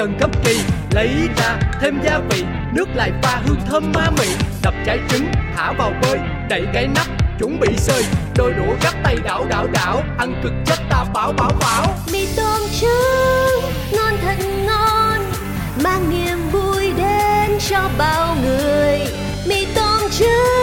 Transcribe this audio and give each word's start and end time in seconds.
dần 0.00 0.18
khắp 0.20 0.30
kỳ. 0.44 0.60
Lấy 0.90 1.28
ra 1.36 1.58
thêm 1.80 2.00
gia 2.04 2.18
vị, 2.18 2.44
nước 2.72 2.88
lại 2.94 3.12
pha 3.22 3.40
hương 3.46 3.60
thơm 3.68 3.92
ma 3.94 4.10
mị. 4.18 4.26
Đập 4.62 4.74
trái 4.86 4.98
trứng, 5.08 5.26
thả 5.56 5.72
vào 5.72 5.92
bơi, 6.02 6.18
đậy 6.48 6.62
cái 6.74 6.88
nắp, 6.94 7.06
chuẩn 7.38 7.60
bị 7.60 7.68
sơi. 7.76 8.04
Đôi 8.36 8.52
đũa 8.52 8.74
gắp 8.82 8.94
tay 9.04 9.16
đảo 9.24 9.46
đảo 9.50 9.66
đảo, 9.72 10.02
ăn 10.18 10.40
cực 10.42 10.52
chất 10.66 10.78
ta 10.90 11.04
bảo 11.14 11.32
bảo 11.32 11.52
bảo. 11.60 11.94
Mì 12.12 12.26
tôm 12.36 12.60
trứng, 12.80 13.70
ngon 13.92 14.12
thật 14.22 14.36
ngon, 14.66 15.20
mang 15.84 16.10
niềm 16.10 16.38
vui 16.52 16.92
đến 16.96 17.58
cho 17.68 17.90
bao 17.98 18.36
người. 18.44 19.00
Mì 19.46 19.66
tôm 19.74 20.10
trứng. 20.10 20.59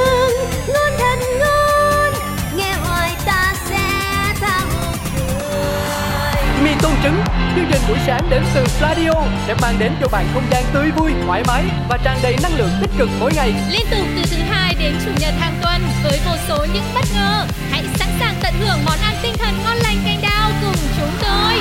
Chương 7.57 7.67
trình 7.71 7.81
buổi 7.87 7.97
sáng 8.07 8.29
đến 8.29 8.43
từ 8.53 8.65
Pladio 8.79 9.13
sẽ 9.47 9.55
mang 9.61 9.75
đến 9.79 9.91
cho 10.01 10.07
bạn 10.07 10.25
không 10.33 10.43
gian 10.51 10.63
tươi 10.73 10.91
vui 10.97 11.11
thoải 11.25 11.43
mái 11.47 11.63
và 11.89 11.97
tràn 12.03 12.17
đầy 12.23 12.35
năng 12.43 12.57
lượng 12.57 12.69
tích 12.81 12.89
cực 12.97 13.09
mỗi 13.19 13.31
ngày 13.35 13.53
Liên 13.69 13.85
tục 13.91 14.05
từ 14.15 14.21
thứ 14.31 14.37
hai 14.49 14.75
đến 14.79 14.95
chủ 15.05 15.11
nhật 15.19 15.33
hàng 15.39 15.59
tuần 15.61 15.81
với 16.03 16.19
vô 16.25 16.31
số 16.47 16.65
những 16.73 16.83
bất 16.95 17.05
ngờ. 17.15 17.45
Hãy 17.71 17.83
sẵn 17.99 18.09
sàng 18.19 18.35
tận 18.43 18.53
hưởng 18.59 18.79
món 18.85 18.97
ăn 19.01 19.15
tinh 19.23 19.33
thần 19.37 19.53
ngon 19.63 19.77
lành 19.77 19.97
canh 20.05 20.19
đao 20.21 20.51
cùng 20.61 20.75
chúng 20.97 21.11
tôi. 21.21 21.53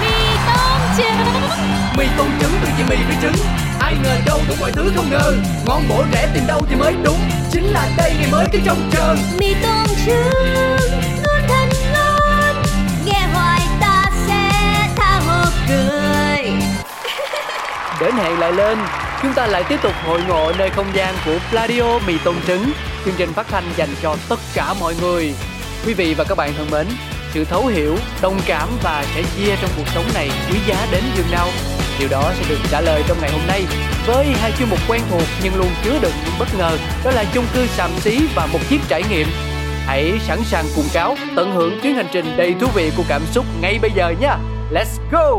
Mì 0.00 0.26
tôm 0.46 0.80
trứng. 0.96 1.42
mì 1.98 2.04
tôm 2.18 2.28
trứng 2.40 2.52
từ 2.62 2.68
chị 2.78 2.84
mì 2.88 2.96
với 3.06 3.16
trứng 3.22 3.46
ai 3.80 3.94
ngờ 4.02 4.16
đâu 4.26 4.40
đủ 4.48 4.54
mọi 4.60 4.72
thứ 4.72 4.92
không 4.96 5.10
ngờ 5.10 5.34
ngon 5.66 5.82
bổ 5.88 6.04
rẻ 6.12 6.28
tìm 6.34 6.46
đâu 6.46 6.60
thì 6.70 6.76
mới 6.76 6.94
đúng 7.04 7.18
chính 7.52 7.64
là 7.64 7.88
đây 7.96 8.14
ngày 8.18 8.28
mới 8.32 8.46
cứ 8.52 8.58
trông 8.64 8.90
chờ 8.92 9.16
mì 9.38 9.54
tôm 9.62 9.86
trứng 10.06 11.21
đến 18.02 18.14
hẹn 18.14 18.38
lại 18.38 18.52
lên. 18.52 18.78
Chúng 19.22 19.32
ta 19.32 19.46
lại 19.46 19.64
tiếp 19.68 19.82
tục 19.82 19.92
hội 20.06 20.20
ngộ 20.28 20.52
nơi 20.58 20.70
không 20.70 20.86
gian 20.94 21.14
của 21.26 21.38
Pladio 21.50 21.98
mì 22.06 22.18
tôm 22.24 22.36
trứng. 22.46 22.72
Chương 23.04 23.14
trình 23.16 23.32
phát 23.32 23.46
thanh 23.48 23.64
dành 23.76 23.88
cho 24.02 24.16
tất 24.28 24.38
cả 24.54 24.74
mọi 24.80 24.94
người. 25.00 25.34
Quý 25.86 25.94
vị 25.94 26.14
và 26.14 26.24
các 26.24 26.34
bạn 26.38 26.52
thân 26.56 26.70
mến, 26.70 26.86
sự 27.34 27.44
thấu 27.44 27.66
hiểu, 27.66 27.96
đồng 28.22 28.40
cảm 28.46 28.68
và 28.82 29.04
sẻ 29.14 29.22
chia 29.36 29.56
trong 29.62 29.70
cuộc 29.76 29.88
sống 29.94 30.04
này 30.14 30.30
quý 30.50 30.58
giá 30.66 30.86
đến 30.90 31.02
dường 31.16 31.30
nào? 31.30 31.48
Điều 31.98 32.08
đó 32.08 32.32
sẽ 32.34 32.44
được 32.48 32.58
trả 32.70 32.80
lời 32.80 33.02
trong 33.08 33.16
ngày 33.20 33.30
hôm 33.30 33.40
nay 33.48 33.66
với 34.06 34.26
hai 34.26 34.52
chuyên 34.58 34.68
mục 34.70 34.78
quen 34.88 35.02
thuộc 35.10 35.28
nhưng 35.42 35.56
luôn 35.56 35.70
chứa 35.84 35.98
đựng 36.02 36.14
những 36.24 36.34
bất 36.38 36.48
ngờ. 36.58 36.78
Đó 37.04 37.10
là 37.10 37.24
chung 37.34 37.44
cư 37.54 37.66
sàm 37.66 37.90
xí 38.00 38.20
và 38.34 38.46
một 38.46 38.60
chiếc 38.68 38.80
trải 38.88 39.02
nghiệm. 39.10 39.26
Hãy 39.86 40.12
sẵn 40.26 40.38
sàng 40.44 40.64
cùng 40.76 40.88
cáo, 40.92 41.16
tận 41.36 41.52
hưởng 41.52 41.80
chuyến 41.82 41.94
hành 41.94 42.08
trình 42.12 42.36
đầy 42.36 42.54
thú 42.60 42.66
vị 42.74 42.92
của 42.96 43.04
cảm 43.08 43.22
xúc 43.32 43.44
ngay 43.60 43.78
bây 43.82 43.90
giờ 43.90 44.14
nhé 44.20 44.34
let's 44.72 44.98
go! 45.12 45.38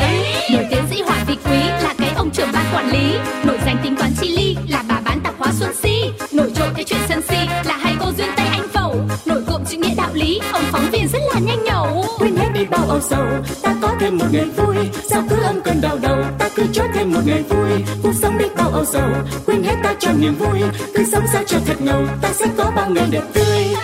âu 12.91 13.01
sầu. 13.01 13.25
Ta 13.61 13.75
có 13.81 13.95
thêm 13.99 14.17
một 14.17 14.25
ngày 14.31 14.45
vui 14.45 14.75
sao 15.09 15.23
cứ 15.29 15.35
âm 15.43 15.61
cơn 15.61 15.81
đau 15.81 15.97
đầu? 15.97 16.23
Ta 16.39 16.49
cứ 16.55 16.65
cho 16.73 16.83
thêm 16.93 17.11
một 17.11 17.21
ngày 17.25 17.43
vui 17.43 17.71
cuộc 18.03 18.13
sống 18.21 18.37
đi 18.37 18.45
bao 18.57 18.69
âu 18.71 18.85
sầu. 18.85 19.09
Quên 19.45 19.63
hết 19.63 19.75
ta 19.83 19.95
cho 19.99 20.11
niềm 20.13 20.35
vui 20.35 20.61
cứ 20.95 21.03
sống 21.11 21.23
sao 21.33 21.43
cho 21.47 21.59
thật 21.65 21.81
ngầu. 21.81 22.07
Ta 22.21 22.33
sẽ 22.33 22.45
có 22.57 22.71
bao 22.75 22.89
ngày 22.89 23.07
đẹp 23.11 23.23
tươi. 23.33 23.67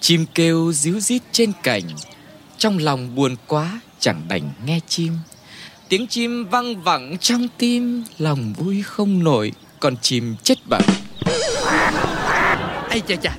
Chim 0.00 0.26
kêu 0.34 0.72
díu 0.72 1.00
dít 1.00 1.22
trên 1.32 1.52
cành 1.62 1.84
Trong 2.58 2.78
lòng 2.78 3.14
buồn 3.14 3.36
quá 3.46 3.80
chẳng 4.00 4.22
đành 4.28 4.50
nghe 4.66 4.80
chim. 4.88 5.12
Tiếng 5.88 6.06
chim 6.06 6.44
văng 6.50 6.82
vẳng 6.82 7.16
trong 7.20 7.48
tim 7.58 8.04
Lòng 8.18 8.52
vui 8.52 8.82
không 8.82 9.24
nổi 9.24 9.52
Còn 9.80 9.96
chim 10.02 10.36
chết 10.42 10.58
bẩm 10.66 10.82
ây 12.90 13.02
chà 13.08 13.16
chà 13.16 13.36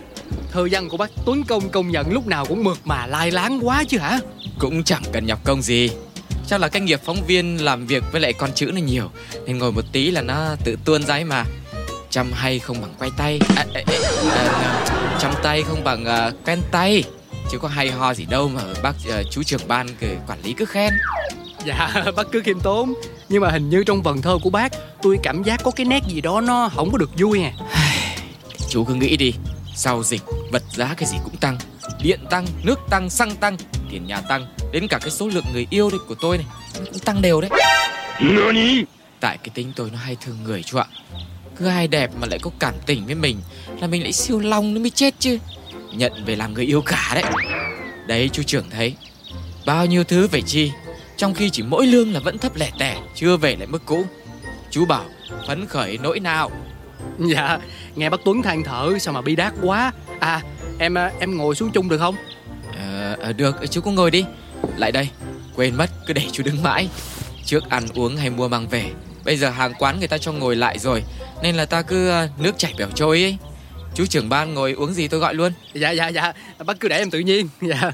thơ 0.52 0.68
văn 0.72 0.90
của 0.90 0.98
bác 0.98 1.12
Tuấn 1.26 1.44
Công 1.44 1.70
công 1.70 1.92
nhận 1.92 2.12
lúc 2.12 2.28
nào 2.28 2.46
cũng 2.46 2.64
mượt 2.64 2.78
mà 2.84 3.08
lai 3.08 3.32
láng 3.32 3.60
quá 3.62 3.84
chứ 3.88 3.98
hả? 3.98 4.20
Cũng 4.60 4.84
chẳng 4.84 5.04
cần 5.12 5.26
nhọc 5.26 5.44
công 5.44 5.62
gì. 5.62 5.90
Chắc 6.48 6.62
là 6.62 6.68
cái 6.68 6.82
nghiệp 6.82 7.00
phóng 7.04 7.26
viên 7.28 7.66
làm 7.66 7.86
việc 7.86 8.04
với 8.12 8.22
lại 8.22 8.34
con 8.34 8.50
chữ 8.56 8.66
này 8.66 8.82
nhiều 8.82 9.12
Nên 9.46 9.58
ngồi 9.58 9.72
một 9.72 9.86
tí 9.92 10.12
là 10.12 10.22
nó 10.22 10.56
tự 10.64 10.78
tuôn 10.86 11.04
ra 11.04 11.16
ấy 11.16 11.24
mà. 11.24 11.46
Chăm 12.09 12.32
hay 12.32 12.59
không 12.59 12.82
bằng 12.82 12.94
quay 13.00 13.12
tay 13.18 13.40
à, 13.56 13.66
à, 13.74 13.84
à, 13.88 13.94
à, 14.32 15.18
Chăm 15.20 15.34
tay 15.44 15.64
không 15.64 15.84
bằng 15.84 16.06
à, 16.06 16.32
quen 16.46 16.62
tay. 16.72 17.04
Chứ 17.52 17.58
có 17.58 17.68
hay 17.68 17.92
ho 17.92 18.14
gì 18.14 18.26
đâu 18.30 18.48
mà 18.48 18.62
bác 18.84 18.94
à, 19.12 19.24
chú 19.32 19.44
trưởng 19.44 19.68
ban 19.68 19.88
quản 20.28 20.40
lý 20.44 20.54
cứ 20.54 20.66
khen. 20.66 20.94
Dạ 21.66 22.04
bác 22.16 22.32
cứ 22.32 22.42
khiêm 22.42 22.59
tốn. 22.59 22.94
Nhưng 23.30 23.42
mà 23.42 23.50
hình 23.50 23.70
như 23.70 23.84
trong 23.84 24.02
vần 24.02 24.22
thơ 24.22 24.38
của 24.44 24.50
bác 24.50 24.72
Tôi 25.02 25.20
cảm 25.24 25.44
giác 25.44 25.62
có 25.64 25.72
cái 25.72 25.86
nét 25.86 26.04
gì 26.08 26.22
đó 26.22 26.42
nó 26.42 26.70
không 26.76 26.92
có 26.92 26.98
được 26.98 27.09
vui 27.18 27.44
à. 27.44 27.52
Chú 28.70 28.84
cứ 28.84 28.94
nghĩ 28.94 29.18
đi. 29.18 29.34
Sau 29.76 30.04
dịch 30.04 30.22
vật 30.52 30.64
giá 30.72 30.94
cái 30.98 31.10
gì 31.10 31.18
cũng 31.24 31.38
tăng 31.38 31.58
Điện 32.02 32.20
tăng, 32.30 32.46
nước 32.64 32.80
tăng, 32.90 33.10
xăng 33.10 33.36
tăng 33.36 33.58
Tiền 33.92 34.08
nhà 34.08 34.22
tăng 34.22 34.46
Đến 34.72 34.88
cả 34.88 35.00
cái 35.02 35.10
số 35.10 35.28
lượng 35.28 35.46
người 35.54 35.68
yêu 35.70 35.90
đây 35.90 36.00
của 36.08 36.16
tôi 36.16 36.38
này 36.38 36.48
nó 36.80 36.86
Cũng 36.92 37.00
tăng 37.00 37.22
đều 37.22 37.42
đấy. 37.42 37.50
Tại 39.20 39.38
cái 39.38 39.50
tính 39.54 39.72
tôi 39.76 39.90
nó 39.92 39.98
hay 39.98 40.18
thương 40.22 40.38
người 40.44 40.64
chú 40.64 40.78
ạ. 40.78 40.86
Cứ 41.58 41.68
ai 41.68 41.88
đẹp 41.88 42.12
mà 42.20 42.28
lại 42.28 42.40
có 42.42 42.52
cảm 42.59 42.74
tình 42.86 43.06
với 43.06 43.16
mình 43.16 43.38
Là 43.82 43.88
mình 43.88 44.04
lại 44.04 44.14
siêu 44.14 44.40
long 44.40 44.74
nó 44.74 44.80
mới 44.80 44.90
chết 44.90 45.14
chứ. 45.20 45.38
Nhận 45.94 46.26
về 46.26 46.36
làm 46.36 46.54
người 46.54 46.66
yêu 46.66 46.82
cả 46.82 47.12
đấy. 47.16 47.24
Đấy 48.08 48.30
chú 48.34 48.44
trưởng 48.44 48.70
thấy. 48.70 48.96
Bao 49.66 49.86
nhiêu 49.86 50.04
thứ 50.04 50.28
phải 50.28 50.42
chi 50.42 50.72
Trong 51.18 51.34
khi 51.34 51.50
chỉ 51.50 51.64
mỗi 51.64 51.88
lương 51.88 52.14
là 52.14 52.20
vẫn 52.20 52.38
thấp 52.38 52.56
lẻ 52.56 52.72
tẻ 52.80 52.98
Chưa 53.16 53.38
về 53.38 53.56
lại 53.56 53.68
mức 53.68 53.82
cũ. 53.86 54.06
Chú 54.72 54.86
bảo 54.86 55.06
phấn 55.48 55.66
khởi 55.66 55.98
nỗi 55.98 56.20
nào? 56.20 56.52
Dạ 57.20 57.59
Nghe 57.96 58.09
bác 58.09 58.18
Tuấn 58.26 58.42
than 58.42 58.64
thở 58.64 59.00
sao 59.00 59.14
mà 59.14 59.22
bi 59.22 59.36
đát 59.36 59.54
quá 59.62 59.92
À 60.19 60.41
em 60.80 60.96
em 61.19 61.38
ngồi 61.38 61.56
xuống 61.56 61.72
chung 61.74 61.90
được 61.90 61.97
không 61.97 62.16
Ờ, 62.78 63.16
ờ, 63.22 63.34
được, 63.34 63.56
chú 63.72 63.81
cũng 63.81 63.96
ngồi 63.96 64.12
đi 64.12 64.25
Lại 64.78 64.91
đây, 64.91 65.09
quên 65.56 65.75
mất, 65.75 65.90
cứ 66.07 66.13
để 66.13 66.22
chú 66.31 66.44
đứng 66.44 66.63
mãi 66.63 66.90
Trước 67.46 67.69
ăn 67.69 67.84
uống 67.96 68.18
hay 68.18 68.29
mua 68.29 68.47
mang 68.47 68.68
về 68.68 68.91
Bây 69.25 69.38
giờ 69.38 69.50
hàng 69.50 69.74
quán 69.79 70.00
người 70.00 70.08
ta 70.08 70.18
cho 70.18 70.31
ngồi 70.31 70.56
lại 70.56 70.79
rồi 70.79 71.03
Nên 71.44 71.56
là 71.56 71.66
ta 71.66 71.81
cứ 71.81 72.09
ờ, 72.09 72.28
nước 72.38 72.58
chảy 72.58 72.73
bẻo 72.78 72.88
trôi 72.96 73.23
ấy 73.23 73.38
Chú 73.96 74.05
trưởng 74.05 74.29
ban 74.29 74.53
ngồi 74.53 74.73
uống 74.73 74.94
gì 74.94 75.08
tôi 75.08 75.20
gọi 75.20 75.34
luôn 75.34 75.52
Dạ 75.73 75.91
dạ 75.91 76.08
dạ 76.08 76.34
Bác 76.66 76.79
cứ 76.79 76.88
để 76.88 76.97
em 76.97 77.11
tự 77.11 77.20
nhiên 77.20 77.49
Dạ 77.61 77.91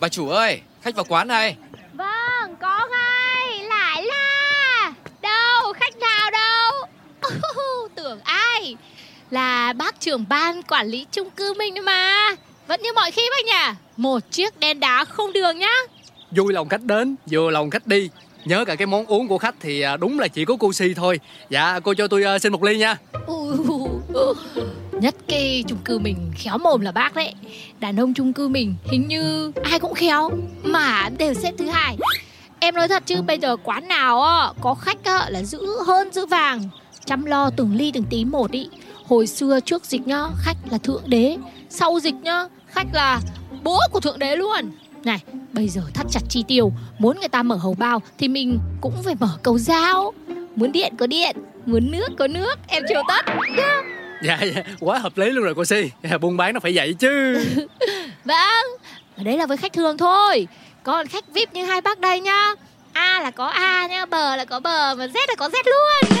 Bà 0.00 0.08
chủ 0.08 0.28
ơi, 0.28 0.60
khách 0.82 0.94
vào 0.94 1.04
quán 1.08 1.28
này 1.28 1.56
Vâng, 1.94 2.56
có 2.60 2.88
ngay. 2.90 3.64
Lại 3.68 4.02
là. 4.06 4.92
Đâu, 5.22 5.72
khách 5.72 5.96
nào 5.96 6.30
đâu? 6.30 6.86
Tưởng 7.96 8.20
ai? 8.24 8.76
Là 9.30 9.72
bác 9.72 10.00
trưởng 10.00 10.24
ban 10.28 10.62
quản 10.62 10.86
lý 10.86 11.06
chung 11.12 11.30
cư 11.30 11.54
mình 11.58 11.74
đấy 11.74 11.82
mà. 11.82 12.30
Vẫn 12.66 12.82
như 12.82 12.92
mọi 12.94 13.10
khi 13.10 13.22
bác 13.30 13.44
nhỉ? 13.44 13.78
Một 13.96 14.18
chiếc 14.30 14.60
đen 14.60 14.80
đá 14.80 15.04
không 15.04 15.32
đường 15.32 15.58
nhá. 15.58 15.74
Vui 16.30 16.52
lòng 16.52 16.68
khách 16.68 16.82
đến 16.82 17.16
Vừa 17.30 17.50
lòng 17.50 17.70
khách 17.70 17.86
đi. 17.86 18.10
Nhớ 18.44 18.64
cả 18.64 18.74
cái 18.74 18.86
món 18.86 19.06
uống 19.06 19.28
của 19.28 19.38
khách 19.38 19.54
thì 19.60 19.80
à, 19.80 19.96
đúng 19.96 20.18
là 20.18 20.28
chỉ 20.28 20.44
có 20.44 20.56
cô 20.60 20.72
Si 20.72 20.94
thôi. 20.94 21.20
Dạ 21.50 21.80
cô 21.80 21.94
cho 21.94 22.08
tôi 22.08 22.24
à, 22.24 22.38
xin 22.38 22.52
một 22.52 22.62
ly 22.62 22.78
nha. 22.78 22.96
Nhất 24.92 25.14
cái 25.28 25.64
chung 25.68 25.78
cư 25.84 25.98
mình 25.98 26.32
khéo 26.36 26.58
mồm 26.58 26.80
là 26.80 26.92
bác 26.92 27.14
đấy. 27.14 27.34
Đàn 27.80 28.00
ông 28.00 28.14
chung 28.14 28.32
cư 28.32 28.48
mình 28.48 28.74
hình 28.84 29.08
như 29.08 29.52
ai 29.64 29.78
cũng 29.78 29.94
khéo 29.94 30.30
Mà 30.62 31.08
đều 31.18 31.34
xếp 31.34 31.52
thứ 31.58 31.66
hai. 31.66 31.96
Em 32.60 32.74
nói 32.74 32.88
thật 32.88 33.02
chứ 33.06 33.22
bây 33.22 33.38
giờ 33.38 33.56
quán 33.64 33.88
nào 33.88 34.22
á, 34.22 34.52
có 34.60 34.74
khách 34.74 34.98
là 35.28 35.42
giữ 35.42 35.60
hơn 35.86 36.12
giữ 36.12 36.26
vàng. 36.26 36.62
Chăm 37.04 37.24
lo 37.24 37.50
từng 37.56 37.74
ly 37.74 37.90
từng 37.94 38.04
tí 38.10 38.24
một 38.24 38.50
ý 38.50 38.68
Hồi 39.10 39.26
xưa 39.26 39.60
trước 39.60 39.84
dịch 39.84 40.06
nhá, 40.06 40.26
khách 40.38 40.56
là 40.70 40.78
thượng 40.78 41.02
đế. 41.06 41.36
Sau 41.68 42.00
dịch 42.00 42.14
nhá, 42.14 42.44
khách 42.68 42.86
là 42.92 43.20
bố 43.62 43.78
của 43.92 44.00
thượng 44.00 44.18
đế 44.18 44.36
luôn. 44.36 44.70
Này, 45.04 45.18
bây 45.52 45.68
giờ 45.68 45.82
thắt 45.94 46.06
chặt 46.10 46.20
chi 46.28 46.44
tiêu 46.48 46.72
Muốn 46.98 47.20
người 47.20 47.28
ta 47.28 47.42
mở 47.42 47.56
hầu 47.56 47.74
bao 47.74 48.02
thì 48.18 48.28
mình 48.28 48.58
cũng 48.80 49.02
phải 49.04 49.14
mở 49.20 49.28
cầu 49.42 49.58
giao. 49.58 50.12
Muốn 50.56 50.72
điện 50.72 50.94
có 50.98 51.06
điện, 51.06 51.36
muốn 51.66 51.90
nước 51.90 52.08
có 52.18 52.26
nước 52.26 52.54
Em 52.68 52.82
chiều 52.88 53.02
tất. 53.08 53.26
Nhá. 53.56 53.82
Dạ, 54.22 54.38
dạ 54.54 54.62
quá 54.80 54.98
hợp 54.98 55.18
lý 55.18 55.30
luôn 55.30 55.44
rồi 55.44 55.54
cô 55.54 55.64
Si. 55.64 55.90
Dạ, 56.02 56.18
Buôn 56.18 56.36
bán 56.36 56.54
nó 56.54 56.60
phải 56.60 56.72
vậy 56.74 56.94
chứ. 56.98 57.44
Vâng, 58.24 58.66
đấy 59.16 59.36
là 59.36 59.46
với 59.46 59.56
khách 59.56 59.72
thường 59.72 59.98
thôi. 59.98 60.48
Còn 60.82 61.06
khách 61.06 61.24
VIP 61.32 61.54
như 61.54 61.64
hai 61.64 61.80
bác 61.80 62.00
đây 62.00 62.20
nhá 62.20 62.54
A 62.92 63.20
là 63.22 63.30
có 63.30 63.46
A 63.46 63.86
nhá 63.86 64.06
Bờ 64.06 64.36
là 64.36 64.44
có 64.44 64.60
bờ 64.60 64.94
Mà 64.94 65.06
Z 65.06 65.14
là 65.28 65.34
có 65.38 65.48
Z 65.48 65.62
luôn. 65.64 66.18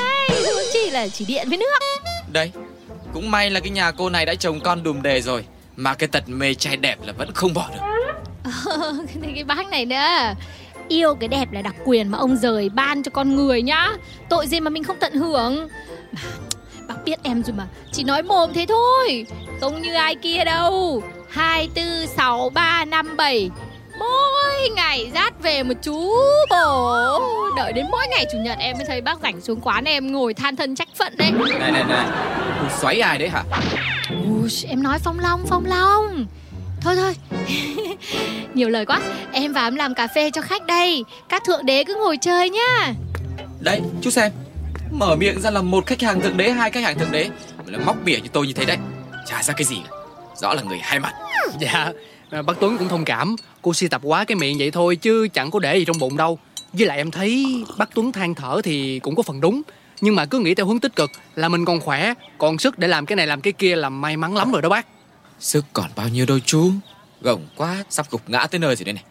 Huống 0.54 0.64
chỉ 0.72 0.90
là 0.90 1.08
chỉ 1.08 1.24
điện 1.24 1.48
với 1.48 1.58
nước. 1.58 1.78
Đấy 2.32 2.50
cũng 3.12 3.30
may 3.30 3.50
là 3.50 3.60
cái 3.60 3.70
nhà 3.70 3.90
cô 3.90 4.10
này 4.10 4.26
đã 4.26 4.34
chồng 4.34 4.60
con 4.60 4.82
đùm 4.82 5.02
đề 5.02 5.20
rồi 5.20 5.44
Mà 5.76 5.94
cái 5.94 6.08
tật 6.08 6.28
mê 6.28 6.54
trai 6.54 6.76
đẹp 6.76 6.98
là 7.06 7.12
vẫn 7.12 7.32
không 7.34 7.54
bỏ 7.54 7.70
được. 7.74 7.80
Ờ, 8.64 8.94
cái 9.34 9.44
bác 9.44 9.66
này 9.66 9.86
nữa. 9.86 10.34
Yêu 10.88 11.14
cái 11.14 11.28
đẹp 11.28 11.52
là 11.52 11.62
đặc 11.62 11.74
quyền 11.84 12.08
mà 12.08 12.18
ông 12.18 12.36
rời 12.36 12.68
ban 12.68 13.02
cho 13.02 13.10
con 13.10 13.36
người 13.36 13.62
nhá. 13.62 13.90
Tội 14.28 14.46
gì 14.46 14.60
mà 14.60 14.70
mình 14.70 14.84
không 14.84 14.96
tận 15.00 15.12
hưởng? 15.12 15.68
Mà 16.12 16.20
bác 16.88 17.04
biết 17.04 17.18
em 17.22 17.42
rồi 17.42 17.54
mà 17.56 17.66
Chỉ 17.92 18.04
nói 18.04 18.22
mồm 18.22 18.52
thế 18.52 18.66
thôi. 18.68 19.26
Không 19.60 19.82
như 19.82 19.94
ai 19.94 20.14
kia 20.14 20.44
đâu. 20.44 21.02
2, 21.30 21.68
4, 21.76 22.06
6, 22.16 22.50
3, 22.50 22.84
5, 22.84 23.16
7 23.16 23.50
Mỗi 24.00 24.68
ngày 24.76 25.10
rát 25.14 25.42
về 25.42 25.62
một 25.62 25.74
chú 25.82 26.12
bổ 26.50 26.96
Đợi 27.56 27.72
đến 27.72 27.86
mỗi 27.90 28.06
ngày 28.10 28.26
chủ 28.32 28.38
nhật 28.38 28.58
em 28.58 28.76
mới 28.76 28.86
thấy 28.86 29.00
bác 29.00 29.20
rảnh 29.22 29.40
xuống 29.40 29.60
quán 29.60 29.84
em 29.84 30.12
ngồi 30.12 30.34
than 30.34 30.56
thân 30.56 30.74
trách 30.74 30.88
phận 30.98 31.16
đấy. 31.16 31.30
Này 31.60 31.72
này 31.72 31.84
này 31.84 32.06
xoáy 32.80 33.00
ai 33.00 33.18
đấy 33.18 33.28
hả? 33.28 33.42
Ui, 34.10 34.50
em 34.68 34.82
nói 34.82 34.98
Phong 34.98 35.20
Long, 35.20 35.44
Phong 35.48 35.66
Long. 35.66 36.26
Thôi 36.80 36.96
thôi. 36.96 37.14
Nhiều 38.54 38.68
lời 38.68 38.86
quá. 38.86 39.00
Em 39.32 39.52
vào 39.52 39.66
em 39.66 39.76
làm 39.76 39.94
cà 39.94 40.06
phê 40.14 40.30
cho 40.30 40.42
khách 40.42 40.66
đây. 40.66 41.04
Các 41.28 41.44
thượng 41.44 41.66
đế 41.66 41.84
cứ 41.84 41.94
ngồi 41.94 42.16
chơi 42.16 42.50
nhá. 42.50 42.94
Đấy 43.60 43.80
chú 44.02 44.10
xem. 44.10 44.32
Mở 44.90 45.16
miệng 45.16 45.40
ra 45.40 45.50
là 45.50 45.62
một 45.62 45.86
khách 45.86 46.02
hàng 46.02 46.20
thượng 46.20 46.36
đế 46.36 46.50
Hai 46.50 46.70
khách 46.70 46.84
hàng 46.84 46.98
thượng 46.98 47.12
đế. 47.12 47.28
Mà 47.58 47.64
là 47.66 47.78
móc 47.78 47.96
mỉa 48.04 48.16
như 48.16 48.28
tôi 48.32 48.46
như 48.46 48.52
thế 48.52 48.64
đấy. 48.64 48.76
Chả 49.26 49.42
ra 49.42 49.54
cái 49.54 49.64
gì. 49.64 49.76
Cả 49.86 49.90
Rõ 50.40 50.54
là 50.54 50.62
người 50.62 50.78
hai 50.82 51.00
mặt. 51.00 51.12
Dạ 51.60 51.92
Bác 52.30 52.60
Tuấn 52.60 52.78
cũng 52.78 52.88
thông 52.88 53.04
cảm. 53.04 53.36
Cô 53.62 53.74
si 53.74 53.88
tập 53.88 54.00
quá 54.04 54.24
cái 54.24 54.36
miệng 54.36 54.58
vậy 54.58 54.70
thôi 54.70 54.96
Chứ 54.96 55.28
chẳng 55.28 55.50
có 55.50 55.58
để 55.58 55.76
gì 55.76 55.84
trong 55.84 55.98
bụng 55.98 56.16
đâu. 56.16 56.38
Với 56.72 56.86
lại 56.86 56.96
em 56.96 57.10
thấy 57.10 57.64
bác 57.78 57.94
Tuấn 57.94 58.12
than 58.12 58.34
thở 58.34 58.60
thì 58.64 58.98
cũng 58.98 59.16
có 59.16 59.22
phần 59.22 59.40
đúng. 59.40 59.62
Nhưng 60.00 60.16
mà 60.16 60.26
cứ 60.26 60.38
nghĩ 60.38 60.54
theo 60.54 60.66
hướng 60.66 60.80
tích 60.80 60.96
cực 60.96 61.10
Là 61.36 61.48
mình 61.48 61.64
còn 61.64 61.80
khỏe 61.80 62.14
Còn 62.38 62.58
sức 62.58 62.78
để 62.78 62.88
làm 62.88 63.06
cái 63.06 63.16
này 63.16 63.26
làm 63.26 63.40
cái 63.40 63.52
kia 63.52 63.76
là 63.76 63.88
may 63.88 64.16
mắn 64.16 64.36
lắm 64.36 64.52
rồi 64.52 64.62
đó 64.62 64.68
bác. 64.68 64.86
Sức 65.40 65.64
còn 65.72 65.90
bao 65.96 66.08
nhiêu 66.08 66.26
đâu 66.26 66.38
chú? 66.46 66.70
Gồng 67.20 67.46
quá 67.56 67.84
Sắp 67.90 68.06
gục 68.10 68.22
ngã 68.30 68.46
tới 68.46 68.58
nơi 68.58 68.76
rồi 68.76 68.84
đây 68.84 68.92
này. 68.92 69.04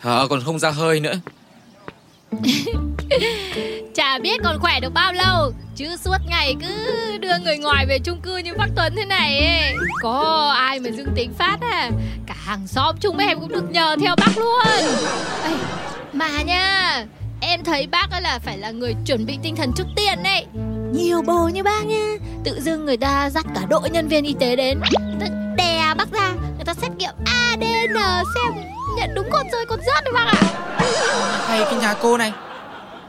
Thở 0.00 0.26
còn 0.30 0.40
không 0.44 0.58
ra 0.58 0.70
hơi 0.70 1.00
nữa. 1.00 1.14
Chả 3.94 4.18
biết 4.18 4.40
còn 4.44 4.58
khỏe 4.58 4.80
được 4.80 4.92
bao 4.94 5.12
lâu 5.12 5.52
Chứ 5.76 5.96
suốt 6.04 6.16
ngày 6.26 6.56
cứ 6.60 6.68
đưa 7.18 7.38
người 7.44 7.58
ngoài 7.58 7.86
về 7.86 7.98
chung 7.98 8.20
cư 8.20 8.36
như 8.36 8.54
bác 8.54 8.66
Tuấn 8.76 8.94
thế 8.96 9.04
này 9.04 9.38
ấy. 9.38 9.74
Có 10.02 10.48
ai 10.58 10.80
mà 10.80 10.90
dương 10.90 11.12
tính 11.14 11.32
phát 11.38 11.56
à 11.60 11.90
Cả 12.26 12.34
hàng 12.44 12.66
xóm 12.66 12.96
chúng 13.00 13.18
em 13.18 13.40
cũng 13.40 13.48
được 13.48 13.70
nhờ 13.70 13.96
theo 14.00 14.14
bác 14.16 14.38
luôn. 14.38 14.64
Ê, 15.44 15.52
Mà 16.12 16.42
nha 16.42 17.04
Em 17.40 17.64
thấy 17.64 17.86
bác 17.86 18.10
ấy 18.10 18.20
là 18.22 18.38
phải 18.38 18.58
là 18.58 18.70
người 18.70 18.94
chuẩn 19.06 19.26
bị 19.26 19.38
tinh 19.42 19.56
thần 19.56 19.72
trước 19.76 19.86
tiên 19.96 20.22
đấy 20.22 20.46
Nhiều 20.92 21.22
bồ 21.22 21.48
như 21.48 21.62
bác 21.62 21.86
nha 21.86 22.16
Tự 22.44 22.60
dưng 22.60 22.84
người 22.84 22.96
ta 22.96 23.30
dắt 23.30 23.46
cả 23.54 23.60
đội 23.68 23.90
nhân 23.90 24.08
viên 24.08 24.24
y 24.24 24.34
tế 24.40 24.56
đến. 24.56 24.80
Người 24.80 25.16
ta 25.20 25.26
đè 25.56 25.94
bác 25.98 26.12
ra 26.12 26.28
Người 26.56 26.64
ta 26.64 26.74
xét 26.74 26.90
nghiệm 26.96 27.14
ADN 27.24 27.94
xem 28.34 28.64
nhận 28.96 29.14
đúng 29.14 29.26
con 29.32 29.46
rơi 29.52 29.66
con 29.66 29.80
rớt 29.86 30.04
đấy 30.04 30.12
bác 30.14 30.24
ạ. 30.26 30.42
Hay 31.48 31.60
cái 31.64 31.74
nhà 31.74 31.94
cô 32.02 32.16
này 32.16 32.32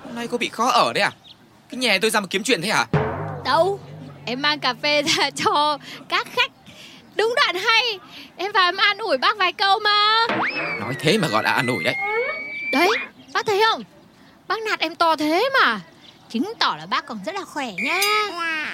Hôm 0.06 0.16
nay 0.16 0.28
cô 0.28 0.38
bị 0.38 0.50
khó 0.50 0.70
ở 0.70 0.94
đấy 0.94 1.04
à? 1.04 1.12
Cái 1.74 1.78
nhà 1.78 1.98
tôi 2.02 2.12
ra 2.12 2.20
mà 2.20 2.28
kiếm 2.30 2.44
chuyện 2.44 2.62
thế 2.62 2.70
hả? 2.70 2.86
Đâu 3.46 3.80
Em 4.26 4.42
mang 4.42 4.60
cà 4.60 4.74
phê 4.82 5.02
ra 5.02 5.30
cho 5.36 5.78
các 6.10 6.28
khách. 6.32 6.52
Đúng 7.16 7.36
đoạn 7.36 7.56
hay 7.56 8.00
Em 8.38 8.52
vào 8.52 8.68
em 8.68 8.78
an 8.78 8.98
ủi 8.98 9.18
bác 9.18 9.38
vài 9.38 9.54
câu 9.54 9.80
mà. 9.80 10.28
Nói 10.80 10.94
thế 11.00 11.18
mà 11.18 11.28
gọi 11.28 11.44
là 11.44 11.52
an 11.52 11.68
ủi 11.68 11.84
đấy. 11.84 11.96
Đấy 12.72 12.90
Bác 13.34 13.46
thấy 13.46 13.64
không? 13.70 13.84
Bác 14.48 14.62
nạt 14.62 14.80
em 14.80 14.96
to 14.96 15.16
thế 15.16 15.50
mà. 15.62 15.80
Chứng 16.30 16.54
tỏ 16.60 16.76
là 16.80 16.86
bác 16.86 17.06
còn 17.06 17.20
rất 17.26 17.36
là 17.36 17.44
khỏe 17.46 17.72
nha. 17.84 18.02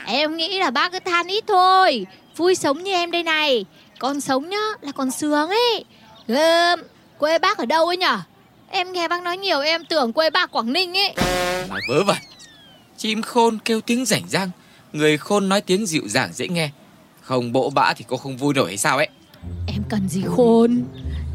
Em 0.06 0.38
nghĩ 0.38 0.60
là 0.60 0.70
bác 0.70 0.92
cứ 0.92 1.00
than 1.00 1.28
ít 1.28 1.44
thôi. 1.48 2.06
Vui 2.38 2.56
sống 2.56 2.84
như 2.84 2.94
em 2.94 3.12
đây 3.12 3.24
này. 3.24 3.66
Còn 4.00 4.22
sống 4.22 4.50
nhá 4.50 4.64
là 4.82 4.92
còn 4.92 5.12
sướng 5.12 5.50
ấy. 5.50 5.86
Gơm 6.28 6.80
Quê 7.18 7.40
bác 7.40 7.58
ở 7.58 7.66
đâu 7.66 7.88
ấy 7.88 7.98
nhở? 7.98 8.18
Em 8.70 8.92
nghe 8.92 9.08
bác 9.08 9.22
nói 9.24 9.38
nhiều 9.38 9.62
em 9.62 9.86
tưởng 9.86 10.14
quê 10.14 10.30
bác 10.30 10.52
Quảng 10.52 10.74
Ninh 10.74 10.98
ấy. 10.98 11.14
Nói 11.70 11.82
vớ 11.90 12.04
vẩn 12.04 12.18
Chim 13.00 13.22
khôn 13.22 13.58
kêu 13.66 13.82
tiếng 13.82 14.06
rảnh 14.06 14.24
rang, 14.28 14.50
Người 14.94 15.18
khôn 15.18 15.50
nói 15.50 15.62
tiếng 15.62 15.86
dịu 15.86 16.02
dàng 16.06 16.34
dễ 16.34 16.48
nghe. 16.48 16.70
Không, 17.22 17.52
bộ 17.52 17.70
bã 17.70 17.94
thì 17.94 18.06
cô 18.08 18.18
không 18.18 18.38
vui 18.38 18.54
nổi 18.54 18.68
hay 18.68 18.78
sao 18.78 18.98
ấy? 18.98 19.08
Em 19.68 19.84
cần 19.90 20.10
gì 20.10 20.24
khôn? 20.28 20.84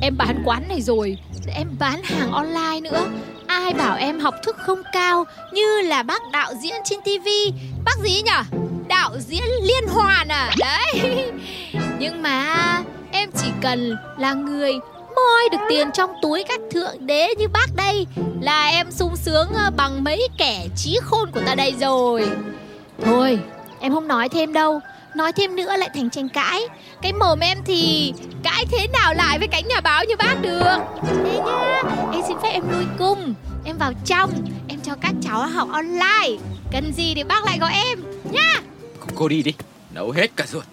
Em 0.01 0.17
bán 0.17 0.43
quán 0.45 0.69
này 0.69 0.83
rồi, 0.83 1.19
Em 1.55 1.69
bán 1.79 2.03
hàng 2.03 2.33
online 2.33 2.81
nữa. 2.81 3.07
Ai 3.47 3.75
bảo 3.75 3.97
em 3.97 4.21
học 4.21 4.35
thức 4.43 4.57
không 4.59 4.83
cao 4.93 5.25
Như 5.53 5.81
là 5.81 6.03
bác 6.03 6.23
đạo 6.33 6.55
diễn 6.63 6.75
trên 6.85 6.99
tivi 7.05 7.53
Bác 7.85 7.99
gì 8.05 8.23
nhở? 8.23 8.43
Đạo 8.89 9.19
diễn 9.21 9.45
liên 9.63 9.89
hoàn 9.89 10.29
à? 10.29 10.55
Đấy. 10.59 11.03
Nhưng 11.99 12.23
mà 12.23 12.83
Em 13.13 13.31
chỉ 13.37 13.49
cần 13.61 13.97
là 14.19 14.35
người 14.35 14.73
moi 15.17 15.49
được 15.53 15.59
tiền 15.69 15.93
trong 15.93 16.11
túi 16.23 16.45
các 16.49 16.61
thượng 16.71 17.07
đế 17.07 17.35
như 17.39 17.49
bác 17.49 17.67
đây. 17.77 18.07
Là 18.41 18.67
em 18.67 18.91
sung 18.91 19.17
sướng 19.17 19.49
ờ, 19.55 19.71
bằng 19.77 20.05
mấy 20.05 20.29
kẻ 20.39 20.67
trí 20.77 20.99
khôn 21.03 21.31
của 21.31 21.41
ta 21.47 21.55
đây 21.55 21.75
rồi. 21.81 22.29
Thôi, 23.05 23.39
Em 23.81 23.95
không 23.95 24.09
nói 24.09 24.29
thêm 24.29 24.53
đâu. 24.53 24.81
Nói 25.17 25.33
thêm 25.33 25.57
nữa 25.57 25.77
lại 25.77 25.91
thành 25.95 26.11
tranh 26.11 26.29
cãi. 26.29 26.63
Cái 27.03 27.13
mồm 27.13 27.41
em 27.41 27.59
thì 27.65 28.13
cãi 28.43 28.65
thế 28.71 28.87
nào 28.93 29.15
lại 29.15 29.39
với 29.39 29.49
cánh 29.49 29.69
nhà 29.69 29.81
báo 29.81 30.05
như 30.05 30.17
bác 30.17 30.35
được? 30.43 30.79
Thế 31.25 31.39
nhá, 31.47 31.83
Em 32.13 32.23
xin 32.29 32.37
phép 32.43 32.51
em 32.53 32.63
lui 32.73 32.85
cung. 32.99 33.35
Em 33.65 33.79
vào 33.79 33.93
trong, 34.07 34.31
Em 34.69 34.81
cho 34.81 34.95
các 35.01 35.13
cháu 35.23 35.47
học 35.47 35.69
online. 35.73 36.45
Cần 36.73 36.93
gì 36.93 37.13
thì 37.15 37.25
bác 37.25 37.45
lại 37.45 37.59
gọi 37.59 37.73
em, 37.73 37.99
Nhá. 38.31 38.61
Không 39.01 39.11
cô 39.15 39.29
đi 39.29 39.43
đi, 39.43 39.53
Nấu 39.93 40.11
hết 40.11 40.37
cả 40.37 40.47
ruột. 40.47 40.65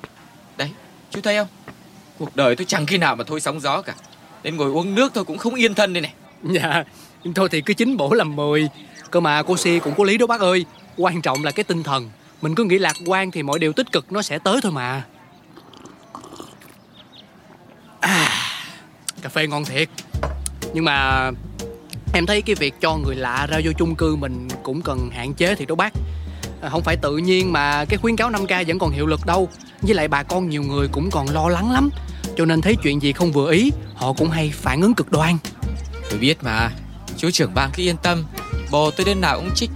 Đấy, 0.57 0.69
chú 1.09 1.21
thấy 1.21 1.37
không? 1.37 1.47
Cuộc 2.19 2.35
đời 2.35 2.55
tôi 2.55 2.65
chẳng 2.65 2.85
khi 2.85 2.97
nào 2.97 3.15
mà 3.15 3.23
thôi 3.27 3.39
sóng 3.41 3.59
gió 3.59 3.81
cả. 3.81 3.93
Đến 4.43 4.57
ngồi 4.57 4.71
uống 4.71 4.95
nước 4.95 5.11
thôi 5.15 5.23
cũng 5.23 5.37
không 5.37 5.55
yên 5.55 5.73
thân 5.73 5.93
đây 5.93 6.01
này. 6.01 6.13
Dạ 6.43 6.83
Thôi 7.35 7.49
thì 7.51 7.61
cứ 7.61 7.73
chín 7.73 7.97
bổ 7.97 8.13
làm 8.13 8.35
mười. 8.35 8.69
Cơ 9.11 9.19
mà 9.19 9.43
cô 9.43 9.57
si 9.57 9.79
cũng 9.79 9.93
có 9.97 10.03
lý 10.03 10.17
đó 10.17 10.27
bác 10.27 10.41
ơi. 10.41 10.65
Quan 10.97 11.21
trọng 11.21 11.43
là 11.43 11.51
cái 11.51 11.63
tinh 11.63 11.83
thần. 11.83 12.09
Mình 12.41 12.55
cứ 12.55 12.63
nghĩ 12.63 12.79
lạc 12.79 12.95
quan 13.05 13.31
thì 13.31 13.43
mọi 13.43 13.59
điều 13.59 13.73
tích 13.73 13.91
cực 13.91 14.11
nó 14.11 14.21
sẽ 14.21 14.39
tới 14.39 14.59
thôi 14.63 14.71
mà. 14.71 15.03
À, 17.99 18.29
Cà 19.21 19.29
phê 19.29 19.47
ngon 19.47 19.65
thiệt. 19.65 19.89
Nhưng 20.73 20.85
mà 20.85 21.31
Em 22.13 22.25
thấy 22.25 22.41
cái 22.41 22.55
việc 22.55 22.73
cho 22.81 22.95
người 22.95 23.15
lạ 23.15 23.47
ra 23.49 23.59
vô 23.63 23.71
chung 23.77 23.95
cư 23.95 24.15
mình 24.15 24.47
cũng 24.63 24.81
cần 24.81 25.09
hạn 25.09 25.33
chế 25.33 25.55
thì 25.55 25.65
đó 25.65 25.75
bác. 25.75 25.93
À, 26.61 26.69
Không 26.69 26.81
phải 26.81 26.97
tự 26.97 27.17
nhiên 27.17 27.53
mà 27.53 27.85
cái 27.85 27.97
khuyến 27.97 28.15
cáo 28.15 28.29
5K 28.29 28.67
vẫn 28.67 28.79
còn 28.79 28.91
hiệu 28.91 29.07
lực 29.07 29.25
đâu. 29.25 29.49
Với 29.81 29.95
lại 29.95 30.07
bà 30.07 30.23
con 30.23 30.49
nhiều 30.49 30.63
người 30.63 30.87
cũng 30.91 31.09
còn 31.11 31.29
lo 31.29 31.49
lắng 31.49 31.71
lắm. 31.71 31.89
Cho 32.37 32.45
nên 32.45 32.61
thấy 32.61 32.75
chuyện 32.83 33.01
gì 33.01 33.13
không 33.13 33.31
vừa 33.31 33.51
ý, 33.51 33.71
Họ 33.95 34.13
cũng 34.13 34.29
hay 34.29 34.51
phản 34.55 34.81
ứng 34.81 34.93
cực 34.93 35.11
đoan. 35.11 35.37
Tôi 36.09 36.19
biết 36.19 36.43
mà. 36.43 36.71
Chú 37.17 37.31
trưởng 37.31 37.53
ban 37.53 37.69
cứ 37.73 37.83
yên 37.83 37.97
tâm. 38.03 38.23
Bồ 38.71 38.91
tôi 38.91 39.05
đến 39.05 39.21
nào 39.21 39.37
cũng 39.37 39.51
trích 39.55 39.69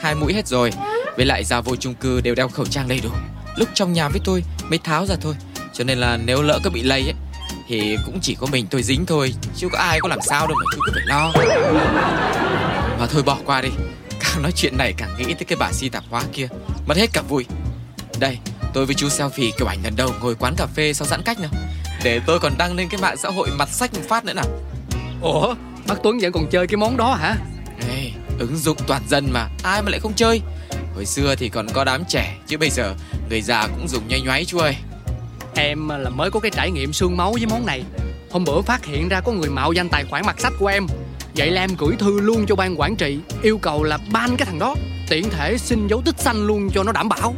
hai 0.00 0.14
mũi 0.14 0.32
hết 0.34 0.46
rồi. 0.46 0.70
Với 1.16 1.26
lại 1.26 1.44
ra 1.44 1.60
vô 1.60 1.76
chung 1.76 1.94
cư 1.94 2.20
đều 2.20 2.34
đeo 2.34 2.48
khẩu 2.48 2.66
trang 2.66 2.88
đầy 2.88 3.00
đủ. 3.04 3.10
Lúc 3.56 3.68
trong 3.74 3.92
nhà 3.92 4.08
với 4.08 4.20
tôi 4.24 4.42
mới 4.68 4.78
tháo 4.78 5.06
ra 5.06 5.14
thôi. 5.20 5.34
Cho 5.72 5.84
nên 5.84 5.98
là 5.98 6.16
nếu 6.16 6.42
lỡ 6.42 6.60
có 6.64 6.70
bị 6.70 6.82
lây 6.82 7.02
ấy, 7.02 7.14
Thì 7.68 7.96
cũng 8.06 8.18
chỉ 8.22 8.34
có 8.34 8.46
mình 8.46 8.66
tôi 8.70 8.82
dính 8.82 9.06
thôi. 9.06 9.34
Chứ 9.56 9.68
có 9.72 9.78
ai 9.78 10.00
có 10.00 10.08
làm 10.08 10.20
sao 10.20 10.46
đâu 10.46 10.56
mà 10.56 10.64
chú 10.74 10.80
cứ 10.86 10.92
phải 10.94 11.06
lo. 11.06 11.32
Mà 13.00 13.06
thôi 13.06 13.22
bỏ 13.22 13.38
qua 13.44 13.60
đi. 13.60 13.68
Càng 14.20 14.42
nói 14.42 14.52
chuyện 14.52 14.76
này 14.78 14.94
càng 14.96 15.10
nghĩ 15.18 15.24
tới 15.24 15.44
cái 15.44 15.56
bà 15.60 15.72
si 15.72 15.88
tạp 15.88 16.04
hóa 16.10 16.22
kia. 16.32 16.48
Mất 16.86 16.96
hết 16.96 17.10
cả 17.12 17.22
vui. 17.28 17.46
Đây, 18.18 18.38
tôi 18.74 18.86
với 18.86 18.94
chú 18.94 19.08
selfie 19.08 19.50
kiểu 19.58 19.66
ảnh 19.66 19.78
lần 19.84 19.96
đầu 19.96 20.10
ngồi 20.20 20.34
quán 20.34 20.54
cà 20.56 20.66
phê 20.66 20.92
sau 20.92 21.08
giãn 21.08 21.22
cách 21.22 21.40
nào. 21.40 21.50
Để 22.04 22.20
tôi 22.26 22.40
còn 22.40 22.52
đăng 22.58 22.76
lên 22.76 22.88
cái 22.88 23.00
mạng 23.00 23.16
xã 23.16 23.28
hội 23.28 23.48
mặt 23.50 23.68
sách 23.68 23.94
một 23.94 24.00
phát 24.08 24.24
nữa 24.24 24.32
nào. 24.32 24.46
Ủa? 25.22 25.54
Bác 25.86 25.94
Tuấn 26.02 26.18
vẫn 26.18 26.32
còn 26.32 26.46
chơi 26.50 26.66
cái 26.66 26.76
món 26.76 26.96
đó 26.96 27.14
hả? 27.14 27.36
Ê, 27.88 28.10
ứng 28.38 28.56
dụng 28.56 28.76
toàn 28.86 29.02
dân 29.08 29.28
mà 29.32 29.48
ai 29.62 29.82
mà 29.82 29.90
lại 29.90 30.00
không 30.00 30.12
chơi? 30.16 30.40
Hồi 30.94 31.06
xưa 31.06 31.34
thì 31.34 31.48
còn 31.48 31.66
có 31.74 31.84
đám 31.84 32.04
trẻ 32.08 32.36
chứ 32.46 32.58
bây 32.58 32.70
giờ 32.70 32.94
người 33.30 33.42
già 33.42 33.66
cũng 33.66 33.88
dùng 33.88 34.08
nhoay 34.08 34.20
nhoáy 34.20 34.44
chú 34.44 34.58
ơi. 34.58 34.76
Em 35.54 35.88
là 35.88 36.10
mới 36.10 36.30
có 36.30 36.40
cái 36.40 36.50
trải 36.50 36.70
nghiệm 36.70 36.92
xương 36.92 37.16
máu 37.16 37.32
với 37.32 37.46
món 37.46 37.66
này. 37.66 37.82
Hôm 38.30 38.44
bữa 38.44 38.60
phát 38.60 38.84
hiện 38.84 39.08
ra 39.08 39.20
có 39.20 39.32
người 39.32 39.50
mạo 39.50 39.72
danh 39.72 39.88
tài 39.88 40.04
khoản 40.04 40.26
mặt 40.26 40.40
sách 40.40 40.52
của 40.58 40.66
em. 40.66 40.86
Vậy 41.36 41.50
là 41.50 41.60
em 41.60 41.70
gửi 41.78 41.96
thư 41.98 42.20
luôn 42.20 42.46
cho 42.46 42.56
ban 42.56 42.80
quản 42.80 42.96
trị 42.96 43.18
Yêu 43.42 43.58
cầu 43.58 43.82
là 43.82 43.98
ban 44.12 44.36
cái 44.36 44.46
thằng 44.46 44.58
đó. 44.58 44.74
Tiện 45.08 45.30
thể 45.30 45.58
xin 45.58 45.86
dấu 45.86 46.02
tích 46.04 46.18
xanh 46.18 46.46
luôn 46.46 46.70
cho 46.74 46.82
nó 46.82 46.92
đảm 46.92 47.08
bảo. 47.08 47.34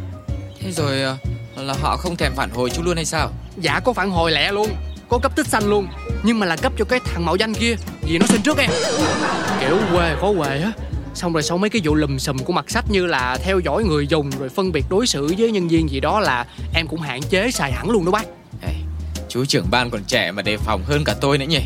Thế 0.59 0.71
rồi 0.71 1.01
ờ, 1.01 1.17
là 1.55 1.75
họ 1.81 1.97
không 1.97 2.15
thèm 2.15 2.33
phản 2.35 2.49
hồi 2.49 2.69
chú 2.69 2.83
luôn 2.83 2.95
hay 2.95 3.05
sao 3.05 3.31
Dạ 3.57 3.79
có 3.79 3.93
phản 3.93 4.11
hồi 4.11 4.31
lẹ 4.31 4.51
luôn. 4.51 4.69
Có 5.09 5.19
cấp 5.19 5.35
tích 5.35 5.47
xanh 5.47 5.69
luôn. 5.69 5.87
Nhưng 6.23 6.39
mà 6.39 6.45
là 6.45 6.55
cấp 6.55 6.73
cho 6.77 6.85
cái 6.85 6.99
thằng 7.05 7.25
mạo 7.25 7.35
danh 7.35 7.53
kia 7.53 7.75
Vì 8.01 8.17
nó 8.17 8.25
xin 8.25 8.41
trước 8.41 8.57
em. 8.57 8.69
Kiểu 9.59 9.77
quê 9.93 10.15
khó 10.21 10.33
quê 10.37 10.61
á. 10.61 10.71
Xong 11.13 11.33
rồi 11.33 11.43
sau 11.43 11.57
mấy 11.57 11.69
cái 11.69 11.81
vụ 11.85 11.95
lùm 11.95 12.17
xùm 12.17 12.37
của 12.37 12.53
mặt 12.53 12.69
sách 12.69 12.85
như 12.89 13.05
là 13.05 13.37
theo 13.43 13.59
dõi 13.59 13.83
người 13.83 14.07
dùng 14.07 14.29
rồi 14.39 14.49
phân 14.49 14.71
biệt 14.71 14.85
đối 14.89 15.07
xử 15.07 15.33
với 15.37 15.51
nhân 15.51 15.67
viên 15.67 15.89
gì 15.89 15.99
đó 15.99 16.19
là 16.19 16.45
em 16.73 16.87
cũng 16.87 17.01
hạn 17.01 17.21
chế 17.23 17.51
xài 17.51 17.71
hẳn 17.71 17.89
luôn 17.89 18.05
đó 18.05 18.11
bác. 18.11 18.25
Ê, 18.61 18.73
chú 19.29 19.45
trưởng 19.45 19.65
ban 19.71 19.89
còn 19.89 20.03
trẻ 20.03 20.31
mà 20.31 20.41
đề 20.41 20.57
phòng 20.57 20.83
hơn 20.83 21.03
cả 21.03 21.15
tôi 21.21 21.37
nữa 21.37 21.45
nhỉ? 21.45 21.61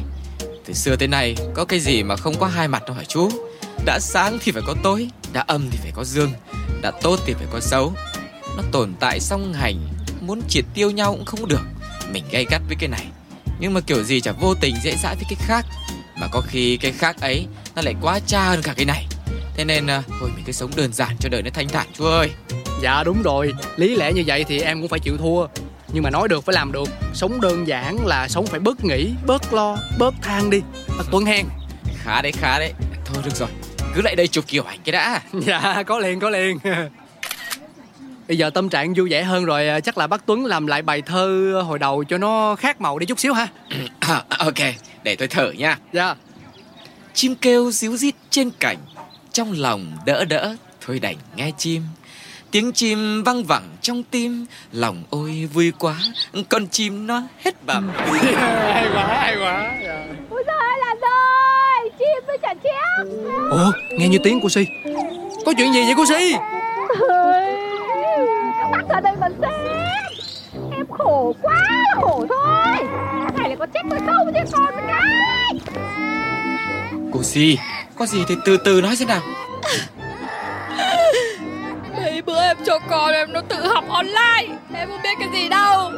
Từ 0.65 0.73
xưa 0.73 0.95
tới 0.95 1.07
nay 1.07 1.35
có 1.53 1.65
cái 1.65 1.79
gì 1.79 2.03
mà 2.03 2.15
không 2.15 2.35
có 2.39 2.47
hai 2.47 2.67
mặt 2.67 2.83
đâu 2.87 2.95
hả 2.95 3.03
chú? 3.07 3.29
Đã 3.85 3.99
sáng 3.99 4.37
thì 4.41 4.51
phải 4.51 4.63
có 4.67 4.75
tối 4.83 5.09
đã 5.33 5.43
âm 5.47 5.69
thì 5.71 5.77
phải 5.81 5.91
có 5.95 6.03
dương 6.03 6.31
đã 6.81 6.91
tốt 7.01 7.19
thì 7.25 7.33
phải 7.33 7.47
có 7.51 7.59
xấu. 7.59 7.93
Nó 8.57 8.63
tồn 8.71 8.93
tại 8.99 9.19
song 9.19 9.53
hành 9.53 9.75
muốn 10.21 10.41
triệt 10.49 10.65
tiêu 10.73 10.91
nhau 10.91 11.11
cũng 11.11 11.25
không 11.25 11.47
được 11.47 11.61
mình 12.11 12.23
gay 12.31 12.45
gắt 12.49 12.61
với 12.67 12.75
cái 12.79 12.89
này. 12.89 13.05
Nhưng 13.59 13.73
mà 13.73 13.81
kiểu 13.81 14.03
gì 14.03 14.21
chả 14.21 14.31
vô 14.31 14.53
tình 14.55 14.75
dễ 14.83 14.95
dãi 14.95 15.15
với 15.15 15.25
cái 15.29 15.37
khác. 15.47 15.65
Mà 16.19 16.27
có 16.31 16.41
khi 16.47 16.77
cái 16.77 16.91
khác 16.91 17.21
ấy 17.21 17.47
nó 17.75 17.81
lại 17.81 17.95
quá 18.01 18.19
cha 18.27 18.43
hơn 18.43 18.61
cả 18.61 18.73
cái 18.73 18.85
này. 18.85 19.07
Thế 19.57 19.65
nên 19.65 19.87
à, 19.87 20.03
thôi 20.19 20.29
mình 20.35 20.43
cứ 20.45 20.51
sống 20.51 20.71
đơn 20.75 20.93
giản 20.93 21.17
cho 21.19 21.29
đời 21.29 21.41
nó 21.41 21.49
thanh 21.53 21.67
thản 21.67 21.87
chú 21.97 22.05
ơi. 22.05 22.29
Dạ 22.81 23.03
đúng 23.03 23.21
rồi. 23.21 23.53
Lý 23.75 23.95
lẽ 23.95 24.13
như 24.13 24.23
vậy 24.27 24.43
thì 24.43 24.59
em 24.59 24.81
cũng 24.81 24.89
phải 24.89 24.99
chịu 24.99 25.17
thua. 25.17 25.47
Nhưng 25.93 26.03
mà 26.03 26.09
nói 26.09 26.27
được 26.27 26.45
phải 26.45 26.53
làm 26.53 26.71
được. 26.71 26.89
Sống 27.13 27.41
đơn 27.41 27.67
giản 27.67 28.05
là 28.05 28.27
sống 28.27 28.45
phải 28.45 28.59
bớt 28.59 28.85
nghĩ 28.85 29.09
Bớt 29.25 29.53
lo, 29.53 29.77
bớt 29.99 30.13
than 30.21 30.49
đi. 30.49 30.61
Bác 30.97 31.03
Tuấn 31.11 31.25
hen 31.25 31.45
khá 32.03 32.21
đấy 32.21 32.31
khá 32.31 32.59
đấy. 32.59 32.73
Thôi 33.05 33.23
được 33.25 33.35
rồi. 33.35 33.49
Cứ 33.95 34.01
lại 34.01 34.15
đây 34.15 34.27
chụp 34.27 34.45
kiểu 34.47 34.63
ảnh 34.63 34.79
cái 34.85 34.93
đã. 34.93 35.21
Dạ 35.45 35.83
có 35.83 35.99
liền 35.99 36.19
có 36.19 36.29
liền 36.29 36.57
Bây 38.27 38.37
giờ 38.37 38.49
tâm 38.49 38.69
trạng 38.69 38.93
vui 38.93 39.09
vẻ 39.09 39.23
hơn 39.23 39.45
rồi 39.45 39.67
à, 39.67 39.79
Chắc 39.79 39.97
là 39.97 40.07
bác 40.07 40.25
Tuấn 40.25 40.45
làm 40.45 40.67
lại 40.67 40.81
bài 40.81 41.01
thơ 41.01 41.53
hồi 41.65 41.79
đầu 41.79 42.03
cho 42.03 42.17
nó 42.17 42.55
khác 42.55 42.81
màu 42.81 42.99
đi 42.99 43.05
chút 43.05 43.19
xíu 43.19 43.33
ha. 43.33 43.47
Ok 44.39 44.59
để 45.03 45.15
tôi 45.15 45.27
thở 45.27 45.51
nha. 45.51 45.77
Dạ. 45.93 46.15
Chim 47.13 47.35
kêu 47.35 47.71
ríu 47.71 47.97
rít 47.97 48.15
trên 48.29 48.51
cảnh 48.59 48.77
trong 49.31 49.53
lòng 49.57 49.91
đỡ 50.05 50.25
đỡ 50.25 50.55
thôi 50.81 50.99
đành 50.99 51.15
nghe 51.35 51.51
chim. 51.57 51.81
Tiếng 52.51 52.71
chim 52.71 53.23
văng 53.23 53.43
vẳng 53.43 53.63
trong 53.81 54.03
tim 54.03 54.45
lòng 54.71 55.03
ôi 55.09 55.49
vui 55.53 55.71
quá 55.79 55.95
con 56.49 56.67
chim 56.67 57.07
nó 57.07 57.21
hết 57.43 57.65
bẩm 57.65 57.91
Hay 57.97 58.87
quá 58.93 59.07
hay 59.07 59.35
quá 59.35 59.77
dạ. 59.83 60.05
Ôi 60.29 60.43
giời 60.47 60.55
ơi 60.59 60.77
là 60.79 60.95
rồi 61.01 61.89
Chim 61.99 62.23
với 62.27 62.37
chả 62.41 62.53
chép. 62.63 63.05
Ồ 63.49 63.71
nghe 63.97 64.07
như 64.07 64.17
tiếng 64.23 64.39
của 64.39 64.49
Si. 64.49 64.65
Có 65.45 65.53
chuyện 65.57 65.73
gì 65.73 65.83
vậy 65.83 65.93
cô 65.97 66.05
Si 66.05 66.35
Các 68.65 68.71
bác 68.71 68.89
ra 68.89 68.99
đây 68.99 69.13
mà 69.19 69.29
xem. 69.41 69.51
Em 70.71 70.85
khổ 70.89 71.35
quá 71.41 71.83
khổ 71.95 72.25
thôi. 72.29 72.87
Cái 73.21 73.31
này 73.37 73.49
lại 73.49 73.55
có 73.59 73.65
trách 73.73 73.85
tôi 73.89 73.99
không 73.99 74.33
chứ 74.33 74.39
còn 74.51 74.75
một 74.75 74.81
cái 74.87 75.01
cô 77.13 77.23
si 77.23 77.57
có 77.95 78.05
gì 78.05 78.23
thì 78.27 78.35
từ 78.45 78.57
từ 78.57 78.81
nói 78.81 78.95
xem 78.95 79.07
nào. 79.07 79.21
Mấy 81.95 82.21
bữa 82.21 82.41
em 82.41 82.57
cho 82.65 82.79
con 82.89 83.13
em 83.13 83.33
nó 83.33 83.41
tự 83.41 83.67
học 83.67 83.83
online. 83.89 84.57
Em 84.73 84.89
không 84.89 85.01
biết 85.03 85.15
cái 85.19 85.29
gì 85.33 85.49
đâu. 85.49 85.91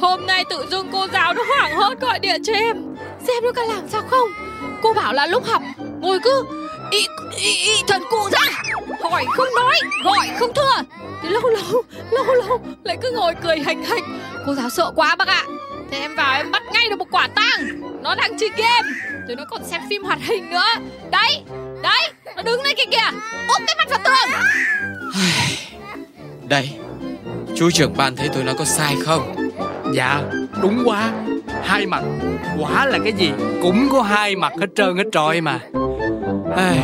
Hôm 0.00 0.26
nay 0.26 0.44
tự 0.50 0.66
dưng 0.70 0.88
cô 0.92 1.06
giáo 1.12 1.34
nó 1.34 1.42
hoảng 1.48 1.76
hốt 1.76 2.00
gọi 2.00 2.18
điện 2.18 2.42
cho 2.44 2.52
em. 2.52 2.76
Xem 3.26 3.44
nó 3.44 3.52
có 3.56 3.62
làm 3.62 3.88
sao 3.88 4.02
không. 4.10 4.28
Cô 4.82 4.92
bảo 4.92 5.12
là 5.12 5.26
lúc 5.26 5.44
học 5.46 5.62
Ngồi 6.00 6.18
cứ 6.22 6.46
ý, 6.90 7.06
ý, 7.38 7.54
ý 7.54 7.82
thần 7.88 8.02
cụ 8.10 8.28
ra. 8.32 8.62
Hỏi 9.10 9.24
không 9.36 9.48
nói 9.56 9.80
Gọi 10.04 10.28
không 10.38 10.50
thưa. 10.54 10.82
Thì 11.22 11.28
lâu 11.28 11.42
lâu 11.42 11.82
Lâu 12.10 12.24
lâu 12.34 12.60
Lại 12.84 12.96
cứ 13.02 13.10
ngồi 13.10 13.34
cười 13.42 13.58
hành 13.58 13.84
hành. 13.84 14.20
Cô 14.46 14.54
giáo 14.54 14.70
sợ 14.70 14.92
quá 14.96 15.14
bác 15.16 15.28
ạ. 15.28 15.44
Thế 15.90 15.98
em 15.98 16.16
vào 16.16 16.36
em 16.36 16.50
bắt 16.50 16.62
ngay 16.72 16.88
được 16.90 16.96
một 16.98 17.08
quả 17.10 17.28
tang. 17.34 17.80
Nó 18.02 18.14
đang 18.14 18.38
chơi 18.38 18.50
game. 18.56 18.88
Rồi 19.28 19.36
nó 19.36 19.44
còn 19.50 19.64
xem 19.64 19.80
phim 19.90 20.04
hoạt 20.04 20.18
hình 20.22 20.50
nữa. 20.50 20.66
Đấy 21.10 21.42
Đấy 21.82 22.10
Nó 22.36 22.42
đứng 22.42 22.62
đây 22.62 22.74
kìa 22.76 22.90
kìa. 22.90 23.18
Úp 23.48 23.62
cái 23.66 23.76
mặt 23.78 23.88
vào 23.90 24.00
tường. 24.04 24.40
Đây 26.48 26.70
chú 27.56 27.70
trưởng 27.70 27.96
ban 27.96 28.16
thấy 28.16 28.28
tôi 28.34 28.44
nói 28.44 28.54
có 28.58 28.64
sai 28.64 28.96
không? 29.04 29.50
Dạ 29.94 30.22
đúng 30.62 30.82
quá. 30.84 31.12
Hai 31.64 31.86
mặt 31.86 32.02
Quả 32.58 32.86
là 32.86 32.98
cái 33.04 33.12
gì 33.12 33.30
Cũng 33.62 33.88
có 33.92 34.02
hai 34.02 34.36
mặt 34.36 34.52
hết 34.60 34.66
trơn 34.76 34.96
hết 34.96 35.04
trọi 35.12 35.40
mà. 35.40 35.60
Ai. 36.56 36.78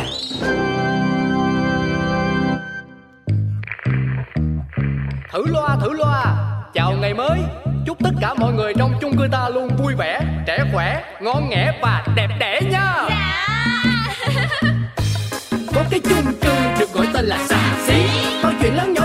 Thử 5.31 5.45
loa 5.45 5.77
thử 5.81 5.93
loa. 5.93 6.35
Chào 6.73 6.93
ngày 7.01 7.13
mới. 7.13 7.39
Chúc 7.85 7.97
tất 8.03 8.11
cả 8.21 8.33
mọi 8.33 8.53
người 8.53 8.73
trong 8.77 8.93
chung 9.01 9.17
cư 9.17 9.27
ta 9.31 9.49
luôn 9.49 9.69
vui 9.77 9.93
vẻ 9.95 10.21
Trẻ 10.47 10.63
khỏe 10.73 11.03
Ngon 11.21 11.49
nghẻ 11.49 11.79
và 11.81 12.05
đẹp 12.15 12.29
đẽ 12.39 12.61
nha. 12.71 12.93
Có 15.75 15.83
cái 15.89 15.99
chung 15.99 16.33
cư 16.41 16.55
được 16.79 16.93
gọi 16.93 17.07
tên 17.13 17.25
là 17.25 17.37
xà 17.49 17.59
xí. 17.87 18.05
Mọi 18.43 18.53
chuyện 18.61 18.75
lớn 18.75 18.93
nhỏ 18.93 19.04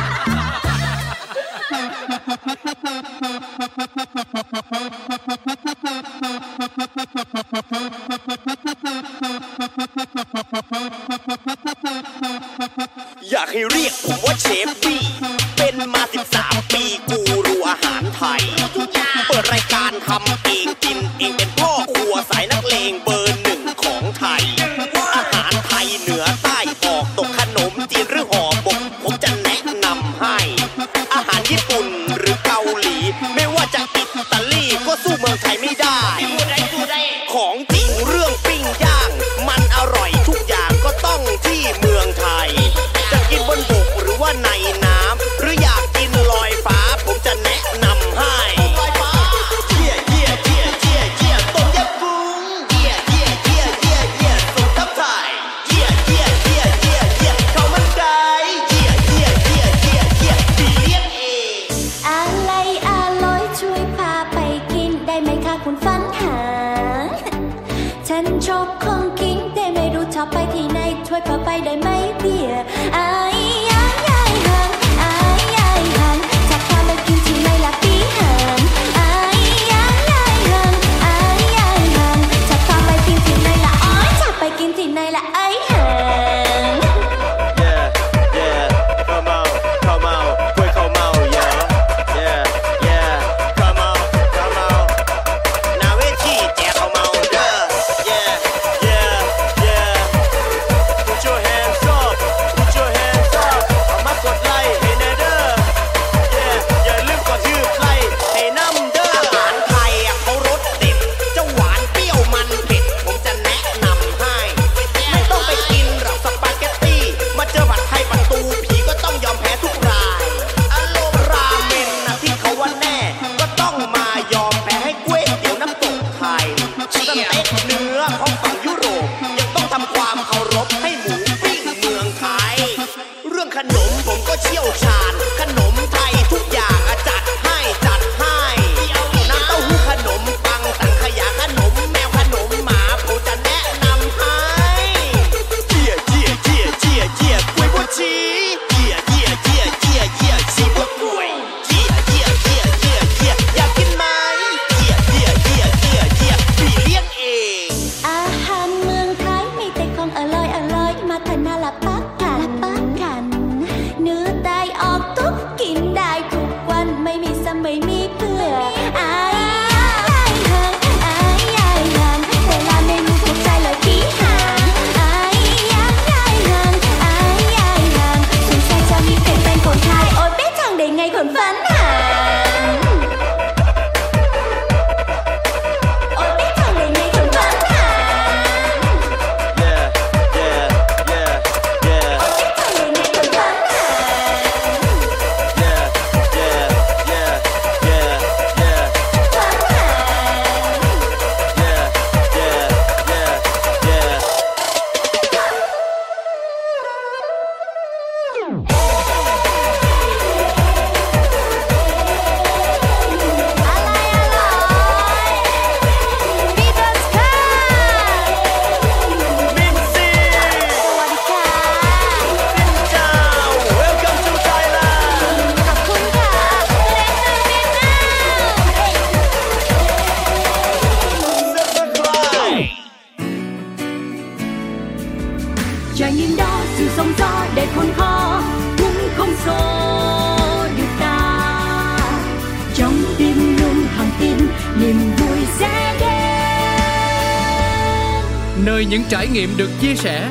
Nơi 248.65 248.85
những 248.85 249.01
trải 249.09 249.27
nghiệm 249.27 249.49
được 249.57 249.69
chia 249.81 249.95
sẻ, 249.95 250.29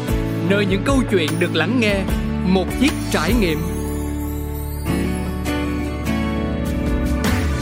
nơi 0.48 0.66
những 0.66 0.82
câu 0.84 1.02
chuyện 1.10 1.28
được 1.38 1.54
lắng 1.54 1.80
nghe, 1.80 1.94
một 2.44 2.66
chiếc 2.80 2.92
trải 3.10 3.32
nghiệm. 3.40 3.58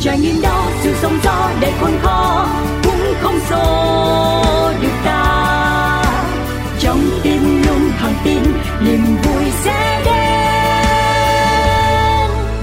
trải 0.00 0.18
nghiệm 0.18 0.40
đó 0.42 0.70
sự 0.83 0.94
sóng 1.02 1.18
gió 1.24 1.50
để 1.61 1.72
khôn 1.81 1.90
khó 2.02 2.46
cũng 2.85 3.14
không 3.20 3.40
xô 3.50 3.92
được 4.83 4.92
ta 5.04 6.02
trong 6.81 7.00
tim 7.22 7.62
luôn 7.66 7.90
hàng 7.96 8.14
tin 8.24 8.42
niềm 8.85 9.00
vui 9.22 9.44
sẽ 9.64 10.02
đến 10.04 10.28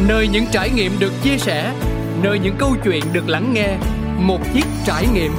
Nơi 0.08 0.28
những 0.28 0.46
trải 0.52 0.70
nghiệm 0.70 1.00
được 1.00 1.12
chia 1.24 1.38
sẻ, 1.38 1.74
nơi 2.24 2.40
những 2.40 2.56
câu 2.58 2.76
chuyện 2.84 3.04
được 3.14 3.30
lắng 3.30 3.54
nghe, 3.54 3.78
một 4.20 4.40
chiếc 4.54 4.66
trải 4.86 5.08
nghiệm. 5.14 5.32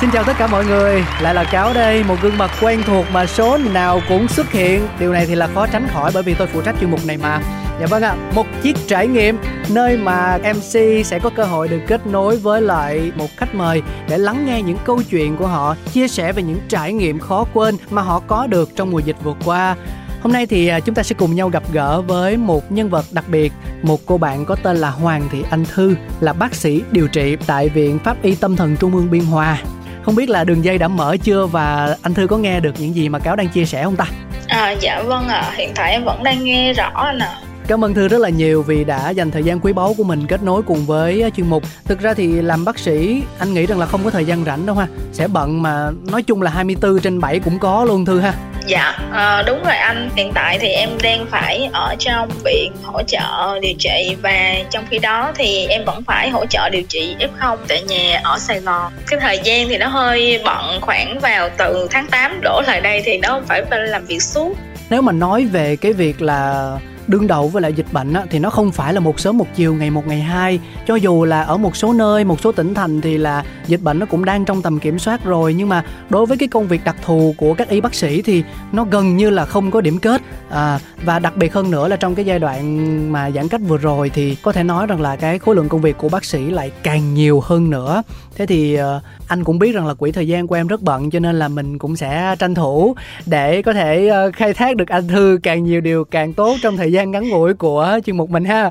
Xin 0.00 0.10
chào 0.10 0.24
tất 0.24 0.32
cả 0.38 0.46
mọi 0.46 0.66
người, 0.66 1.04
lại 1.20 1.34
là 1.34 1.44
Cáo 1.44 1.74
đây, 1.74 2.04
một 2.04 2.16
gương 2.22 2.38
mặt 2.38 2.50
quen 2.60 2.82
thuộc 2.86 3.06
mà 3.12 3.26
số 3.26 3.58
nào 3.58 4.00
cũng 4.08 4.28
xuất 4.28 4.52
hiện. 4.52 4.88
Điều 4.98 5.12
này 5.12 5.26
thì 5.26 5.34
là 5.34 5.46
khó 5.46 5.66
tránh 5.66 5.88
khỏi 5.88 6.10
bởi 6.14 6.22
vì 6.22 6.34
tôi 6.34 6.46
phụ 6.46 6.60
trách 6.60 6.74
chuyên 6.80 6.90
mục 6.90 7.06
này 7.06 7.16
mà. 7.16 7.40
Dạ 7.80 7.86
vâng 7.86 8.02
ạ, 8.02 8.16
một 8.34 8.46
chiếc 8.62 8.76
trải 8.86 9.06
nghiệm 9.06 9.38
nơi 9.68 9.96
mà 9.96 10.38
MC 10.38 11.06
sẽ 11.06 11.18
có 11.22 11.30
cơ 11.30 11.44
hội 11.44 11.68
được 11.68 11.80
kết 11.86 12.06
nối 12.06 12.36
với 12.36 12.62
lại 12.62 13.12
một 13.16 13.26
khách 13.36 13.54
mời 13.54 13.82
để 14.08 14.18
lắng 14.18 14.46
nghe 14.46 14.62
những 14.62 14.78
câu 14.84 15.02
chuyện 15.10 15.36
của 15.36 15.46
họ, 15.46 15.76
chia 15.92 16.08
sẻ 16.08 16.32
về 16.32 16.42
những 16.42 16.60
trải 16.68 16.92
nghiệm 16.92 17.18
khó 17.18 17.46
quên 17.54 17.76
mà 17.90 18.02
họ 18.02 18.20
có 18.26 18.46
được 18.46 18.70
trong 18.76 18.90
mùa 18.90 18.98
dịch 18.98 19.16
vừa 19.22 19.34
qua. 19.44 19.76
Hôm 20.22 20.32
nay 20.32 20.46
thì 20.46 20.68
à, 20.68 20.80
chúng 20.80 20.94
ta 20.94 21.02
sẽ 21.02 21.14
cùng 21.18 21.34
nhau 21.34 21.48
gặp 21.48 21.62
gỡ 21.72 22.00
với 22.00 22.36
một 22.36 22.72
nhân 22.72 22.90
vật 22.90 23.04
đặc 23.12 23.24
biệt, 23.28 23.52
một 23.82 24.00
cô 24.06 24.18
bạn 24.18 24.44
có 24.44 24.56
tên 24.62 24.76
là 24.76 24.90
Hoàng 24.90 25.28
Thị 25.32 25.44
Anh 25.50 25.64
Thư, 25.74 25.94
là 26.20 26.32
bác 26.32 26.54
sĩ 26.54 26.82
điều 26.90 27.08
trị 27.08 27.36
tại 27.46 27.68
Viện 27.68 27.98
Pháp 27.98 28.22
y 28.22 28.34
Tâm 28.34 28.56
thần 28.56 28.76
Trung 28.76 28.94
ương 28.94 29.10
Biên 29.10 29.24
Hòa. 29.24 29.58
Không 30.02 30.14
biết 30.14 30.28
là 30.28 30.44
đường 30.44 30.64
dây 30.64 30.78
đã 30.78 30.88
mở 30.88 31.16
chưa 31.22 31.46
và 31.46 31.96
anh 32.02 32.14
Thư 32.14 32.26
có 32.26 32.36
nghe 32.36 32.60
được 32.60 32.74
những 32.78 32.94
gì 32.94 33.08
mà 33.08 33.18
Cáo 33.18 33.36
đang 33.36 33.48
chia 33.48 33.64
sẻ 33.64 33.84
không 33.84 33.96
ta? 33.96 34.06
À, 34.48 34.70
dạ 34.80 35.02
vâng 35.02 35.28
ạ, 35.28 35.52
hiện 35.56 35.72
tại 35.74 35.92
em 35.92 36.04
vẫn 36.04 36.22
đang 36.22 36.44
nghe 36.44 36.72
rõ 36.72 36.90
ạ. 36.94 37.40
Cảm 37.68 37.84
ơn 37.84 37.94
Thư 37.94 38.08
rất 38.08 38.18
là 38.20 38.28
nhiều 38.28 38.62
vì 38.62 38.84
đã 38.84 39.10
dành 39.10 39.30
thời 39.30 39.42
gian 39.42 39.60
quý 39.60 39.72
báu 39.72 39.94
của 39.94 40.04
mình 40.04 40.26
kết 40.26 40.42
nối 40.42 40.62
cùng 40.62 40.86
với 40.86 41.30
chuyên 41.36 41.50
mục. 41.50 41.62
Thực 41.84 42.00
ra 42.00 42.14
thì 42.14 42.26
làm 42.26 42.64
bác 42.64 42.78
sĩ 42.78 43.22
anh 43.38 43.54
nghĩ 43.54 43.66
rằng 43.66 43.78
là 43.78 43.86
không 43.86 44.04
có 44.04 44.10
thời 44.10 44.24
gian 44.24 44.44
rảnh 44.44 44.66
đâu 44.66 44.76
ha. 44.76 44.86
Sẽ 45.12 45.28
bận 45.28 45.62
mà 45.62 45.90
nói 46.10 46.22
chung 46.22 46.42
là 46.42 46.50
24 46.50 47.00
trên 47.00 47.20
7 47.20 47.38
cũng 47.38 47.58
có 47.58 47.84
luôn 47.84 48.04
Thư 48.04 48.20
ha. 48.20 48.34
Dạ, 48.66 48.98
à, 49.12 49.42
đúng 49.46 49.62
rồi 49.64 49.76
anh. 49.76 50.10
Hiện 50.16 50.32
tại 50.34 50.58
thì 50.58 50.68
em 50.68 50.88
đang 51.02 51.26
phải 51.30 51.68
ở 51.72 51.94
trong 51.98 52.28
viện 52.44 52.72
hỗ 52.82 53.02
trợ 53.02 53.58
điều 53.62 53.74
trị 53.78 54.16
và 54.22 54.54
trong 54.70 54.84
khi 54.90 54.98
đó 54.98 55.32
thì 55.34 55.66
em 55.66 55.84
vẫn 55.84 56.02
phải 56.06 56.30
hỗ 56.30 56.46
trợ 56.46 56.68
điều 56.68 56.82
trị 56.88 57.16
F0 57.18 57.56
tại 57.68 57.82
nhà 57.82 58.20
ở 58.24 58.38
Sài 58.38 58.60
Gòn. 58.60 58.92
Cái 59.06 59.20
thời 59.20 59.40
gian 59.44 59.68
thì 59.68 59.78
nó 59.78 59.86
hơi 59.86 60.42
bận 60.44 60.78
khoảng 60.80 61.18
vào 61.20 61.48
từ 61.58 61.88
tháng 61.90 62.06
8 62.06 62.40
đổ 62.42 62.62
lại 62.66 62.80
đây 62.80 63.02
thì 63.04 63.18
nó 63.18 63.28
không 63.28 63.44
phải 63.46 63.62
phải 63.70 63.78
làm 63.80 64.06
việc 64.06 64.22
suốt. 64.22 64.56
Nếu 64.90 65.02
mà 65.02 65.12
nói 65.12 65.44
về 65.44 65.76
cái 65.76 65.92
việc 65.92 66.22
là 66.22 66.70
đương 67.10 67.26
đầu 67.26 67.48
với 67.48 67.62
lại 67.62 67.72
dịch 67.72 67.92
bệnh 67.92 68.12
á, 68.12 68.24
thì 68.30 68.38
nó 68.38 68.50
không 68.50 68.72
phải 68.72 68.94
là 68.94 69.00
một 69.00 69.20
sớm 69.20 69.38
một 69.38 69.46
chiều 69.54 69.74
ngày 69.74 69.90
một 69.90 70.06
ngày 70.06 70.20
hai. 70.20 70.60
Cho 70.86 70.94
dù 70.94 71.24
là 71.24 71.42
ở 71.42 71.56
một 71.56 71.76
số 71.76 71.92
nơi 71.92 72.24
một 72.24 72.40
số 72.40 72.52
tỉnh 72.52 72.74
thành 72.74 73.00
thì 73.00 73.18
là 73.18 73.44
dịch 73.66 73.82
bệnh 73.82 73.98
nó 73.98 74.06
cũng 74.06 74.24
đang 74.24 74.44
trong 74.44 74.62
tầm 74.62 74.78
kiểm 74.78 74.98
soát 74.98 75.24
rồi. 75.24 75.54
Nhưng 75.54 75.68
mà 75.68 75.84
đối 76.10 76.26
với 76.26 76.36
cái 76.36 76.48
công 76.48 76.68
việc 76.68 76.84
đặc 76.84 76.96
thù 77.04 77.34
của 77.38 77.54
các 77.54 77.68
y 77.68 77.80
bác 77.80 77.94
sĩ 77.94 78.22
thì 78.22 78.44
nó 78.72 78.84
gần 78.84 79.16
như 79.16 79.30
là 79.30 79.44
không 79.44 79.70
có 79.70 79.80
điểm 79.80 79.98
kết. 79.98 80.22
À, 80.50 80.78
và 81.04 81.18
đặc 81.18 81.36
biệt 81.36 81.54
hơn 81.54 81.70
nữa 81.70 81.88
là 81.88 81.96
trong 81.96 82.14
cái 82.14 82.24
giai 82.24 82.38
đoạn 82.38 83.12
mà 83.12 83.30
giãn 83.30 83.48
cách 83.48 83.60
vừa 83.68 83.78
rồi 83.78 84.10
thì 84.10 84.34
có 84.34 84.52
thể 84.52 84.62
nói 84.62 84.86
rằng 84.86 85.00
là 85.00 85.16
cái 85.16 85.38
khối 85.38 85.54
lượng 85.54 85.68
công 85.68 85.80
việc 85.80 85.98
của 85.98 86.08
bác 86.08 86.24
sĩ 86.24 86.50
lại 86.50 86.72
càng 86.82 87.14
nhiều 87.14 87.40
hơn 87.40 87.70
nữa 87.70 88.02
thế 88.40 88.46
thì 88.46 88.74
ờ, 88.74 89.00
anh 89.28 89.44
cũng 89.44 89.58
biết 89.58 89.74
rằng 89.74 89.86
là 89.86 89.94
quỹ 89.94 90.12
thời 90.12 90.28
gian 90.28 90.46
của 90.46 90.54
em 90.54 90.66
rất 90.66 90.82
bận 90.82 91.10
cho 91.10 91.18
nên 91.18 91.38
là 91.38 91.48
mình 91.48 91.78
cũng 91.78 91.96
sẽ 91.96 92.36
tranh 92.38 92.54
thủ 92.54 92.94
để 93.26 93.62
có 93.62 93.72
thể 93.72 94.08
ờ, 94.08 94.30
khai 94.34 94.54
thác 94.54 94.76
được 94.76 94.88
anh 94.88 95.08
thư 95.08 95.38
càng 95.42 95.64
nhiều 95.64 95.80
điều 95.80 96.04
càng 96.04 96.32
tốt 96.32 96.56
trong 96.62 96.76
thời 96.76 96.92
gian 96.92 97.10
ngắn 97.10 97.28
ngủi 97.28 97.54
của 97.54 97.98
chuyên 98.06 98.16
mục 98.16 98.30
mình 98.30 98.44
ha 98.44 98.70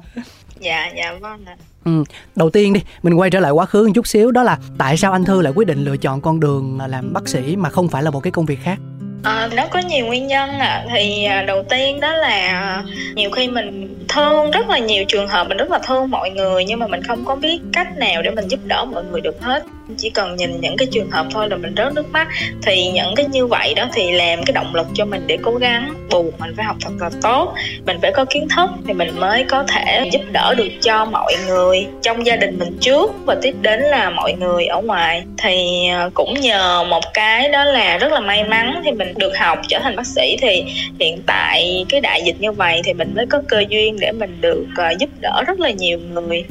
Dạ, 0.59 0.91
dạ 0.97 1.13
vâng 1.21 1.45
ạ. 1.45 1.55
Ừ. 1.85 2.03
Đầu 2.35 2.49
tiên 2.49 2.73
đi, 2.73 2.81
mình 3.03 3.13
quay 3.13 3.29
trở 3.29 3.39
lại 3.39 3.51
quá 3.51 3.65
khứ 3.65 3.87
một 3.87 3.91
chút 3.95 4.07
xíu 4.07 4.31
đó 4.31 4.43
là 4.43 4.57
tại 4.77 4.97
sao 4.97 5.11
anh 5.11 5.25
Thư 5.25 5.41
lại 5.41 5.53
quyết 5.55 5.67
định 5.67 5.83
lựa 5.83 5.97
chọn 5.97 6.21
con 6.21 6.39
đường 6.39 6.79
làm 6.87 7.13
bác 7.13 7.27
sĩ 7.27 7.55
mà 7.55 7.69
không 7.69 7.87
phải 7.87 8.03
là 8.03 8.11
một 8.11 8.19
cái 8.19 8.31
công 8.31 8.45
việc 8.45 8.59
khác? 8.63 8.79
À, 9.23 9.49
nó 9.55 9.67
có 9.71 9.79
nhiều 9.79 10.05
nguyên 10.05 10.27
nhân 10.27 10.49
ạ. 10.49 10.85
Thì 10.95 11.23
à, 11.23 11.43
đầu 11.43 11.63
tiên 11.69 11.99
đó 11.99 12.13
là 12.13 12.27
à, 12.27 12.83
nhiều 13.15 13.29
khi 13.31 13.47
mình 13.47 13.95
thương 14.09 14.51
rất 14.51 14.69
là 14.69 14.79
nhiều 14.79 15.03
trường 15.07 15.27
hợp 15.27 15.47
mình 15.47 15.57
rất 15.57 15.71
là 15.71 15.79
thương 15.79 16.11
mọi 16.11 16.29
người 16.29 16.65
nhưng 16.65 16.79
mà 16.79 16.87
mình 16.87 17.03
không 17.03 17.25
có 17.25 17.35
biết 17.35 17.59
cách 17.73 17.97
nào 17.97 18.21
để 18.21 18.31
mình 18.31 18.47
giúp 18.47 18.59
đỡ 18.65 18.85
mọi 18.85 19.03
người 19.03 19.21
được 19.21 19.41
hết 19.41 19.63
chỉ 19.97 20.09
cần 20.09 20.35
nhìn 20.35 20.61
những 20.61 20.77
cái 20.77 20.87
trường 20.91 21.11
hợp 21.11 21.25
thôi 21.31 21.49
là 21.49 21.55
mình 21.55 21.73
rớt 21.77 21.93
nước 21.93 22.11
mắt. 22.11 22.27
Thì 22.61 22.91
những 22.91 23.15
cái 23.15 23.25
như 23.25 23.47
vậy 23.47 23.73
đó 23.73 23.85
thì 23.93 24.11
làm 24.11 24.43
cái 24.45 24.53
động 24.53 24.75
lực 24.75 24.87
cho 24.93 25.05
mình 25.05 25.23
để 25.27 25.37
cố 25.41 25.55
gắng 25.55 25.93
bù 26.11 26.31
mình 26.39 26.53
phải 26.55 26.65
học 26.65 26.75
thật 26.81 26.91
là 26.99 27.09
tốt. 27.21 27.53
Mình 27.85 27.97
phải 28.01 28.11
có 28.11 28.25
kiến 28.25 28.47
thức 28.55 28.69
thì 28.87 28.93
mình 28.93 29.19
mới 29.19 29.43
có 29.43 29.63
thể 29.63 30.09
giúp 30.11 30.21
đỡ 30.31 30.53
được 30.57 30.69
cho 30.81 31.05
mọi 31.05 31.35
người 31.47 31.87
trong 32.01 32.25
gia 32.25 32.35
đình 32.35 32.59
mình 32.59 32.77
trước 32.81 33.11
và 33.25 33.35
tiếp 33.41 33.55
đến 33.61 33.79
là 33.79 34.09
mọi 34.09 34.33
người 34.33 34.65
ở 34.65 34.81
ngoài. 34.81 35.23
Thì 35.37 35.87
à, 35.87 36.09
cũng 36.13 36.33
nhờ 36.33 36.83
một 36.83 37.03
cái 37.13 37.49
đó 37.49 37.63
là 37.63 37.97
rất 37.97 38.11
là 38.11 38.19
may 38.19 38.43
mắn 38.43 38.81
thì 38.85 38.91
mình 38.91 39.13
được 39.17 39.37
học 39.37 39.59
trở 39.67 39.79
thành 39.79 39.95
bác 39.95 40.07
sĩ. 40.07 40.37
Thì 40.41 40.63
hiện 40.99 41.21
tại 41.25 41.85
cái 41.89 42.01
đại 42.01 42.21
dịch 42.25 42.41
như 42.41 42.51
vậy 42.51 42.81
thì 42.83 42.93
mình 42.93 43.13
mới 43.15 43.25
có 43.25 43.41
cơ 43.47 43.63
duyên 43.69 43.99
để 43.99 44.11
mình 44.11 44.41
được 44.41 44.65
à, 44.75 44.91
giúp 44.99 45.09
đỡ 45.19 45.43
rất 45.47 45.59
là 45.59 45.69
nhiều 45.69 45.99
người. 45.99 46.43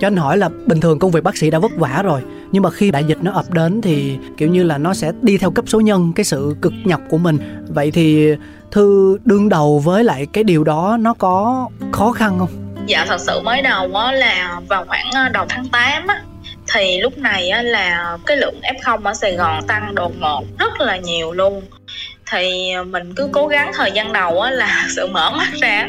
Cho 0.00 0.06
anh 0.06 0.16
hỏi 0.16 0.38
là 0.38 0.48
bình 0.66 0.80
thường 0.80 0.98
công 0.98 1.10
việc 1.10 1.24
bác 1.24 1.36
sĩ 1.36 1.50
đã 1.50 1.58
vất 1.58 1.72
vả 1.76 2.00
rồi 2.04 2.20
nhưng 2.52 2.62
mà 2.62 2.70
khi 2.70 2.90
đại 2.90 3.04
dịch 3.04 3.18
nó 3.22 3.32
ập 3.32 3.50
đến 3.50 3.82
thì 3.82 4.18
kiểu 4.36 4.48
như 4.48 4.62
là 4.62 4.78
nó 4.78 4.94
sẽ 4.94 5.12
đi 5.22 5.38
theo 5.38 5.50
cấp 5.50 5.64
số 5.68 5.80
nhân, 5.80 6.12
cái 6.16 6.24
sự 6.24 6.56
cực 6.62 6.72
nhọc 6.84 7.00
của 7.10 7.18
mình. 7.18 7.38
Vậy 7.68 7.90
thì 7.90 8.34
thư 8.70 9.18
đương 9.24 9.48
đầu 9.48 9.78
với 9.78 10.04
lại 10.04 10.26
cái 10.32 10.44
điều 10.44 10.64
đó 10.64 10.96
nó 11.00 11.14
có 11.14 11.68
khó 11.92 12.12
khăn 12.12 12.38
không? 12.38 12.48
Dạ 12.86 13.04
thật 13.08 13.20
sự 13.20 13.40
mới 13.40 13.62
đầu 13.62 13.94
á 13.94 14.12
là 14.12 14.60
vào 14.68 14.84
khoảng 14.88 15.10
ờ, 15.14 15.28
đầu 15.28 15.46
tháng 15.48 15.68
8 15.68 16.06
á, 16.06 16.22
thì 16.74 17.00
lúc 17.00 17.18
này 17.18 17.48
á 17.48 17.62
là 17.62 18.18
cái 18.26 18.36
lượng 18.36 18.60
F0 18.62 19.02
ở 19.04 19.14
Sài 19.14 19.36
Gòn 19.36 19.66
tăng 19.66 19.94
đột 19.94 20.12
ngột 20.20 20.44
rất 20.58 20.80
là 20.80 20.96
nhiều 20.96 21.32
luôn 21.32 21.62
thì 22.30 22.72
mình 22.86 23.12
cứ 23.16 23.28
cố 23.32 23.46
gắng 23.46 23.72
thời 23.74 23.92
gian 23.92 24.12
đầu 24.12 24.40
á 24.40 24.50
là 24.50 24.86
sự 24.96 25.06
mở 25.06 25.30
mắt 25.30 25.48
ra. 25.60 25.88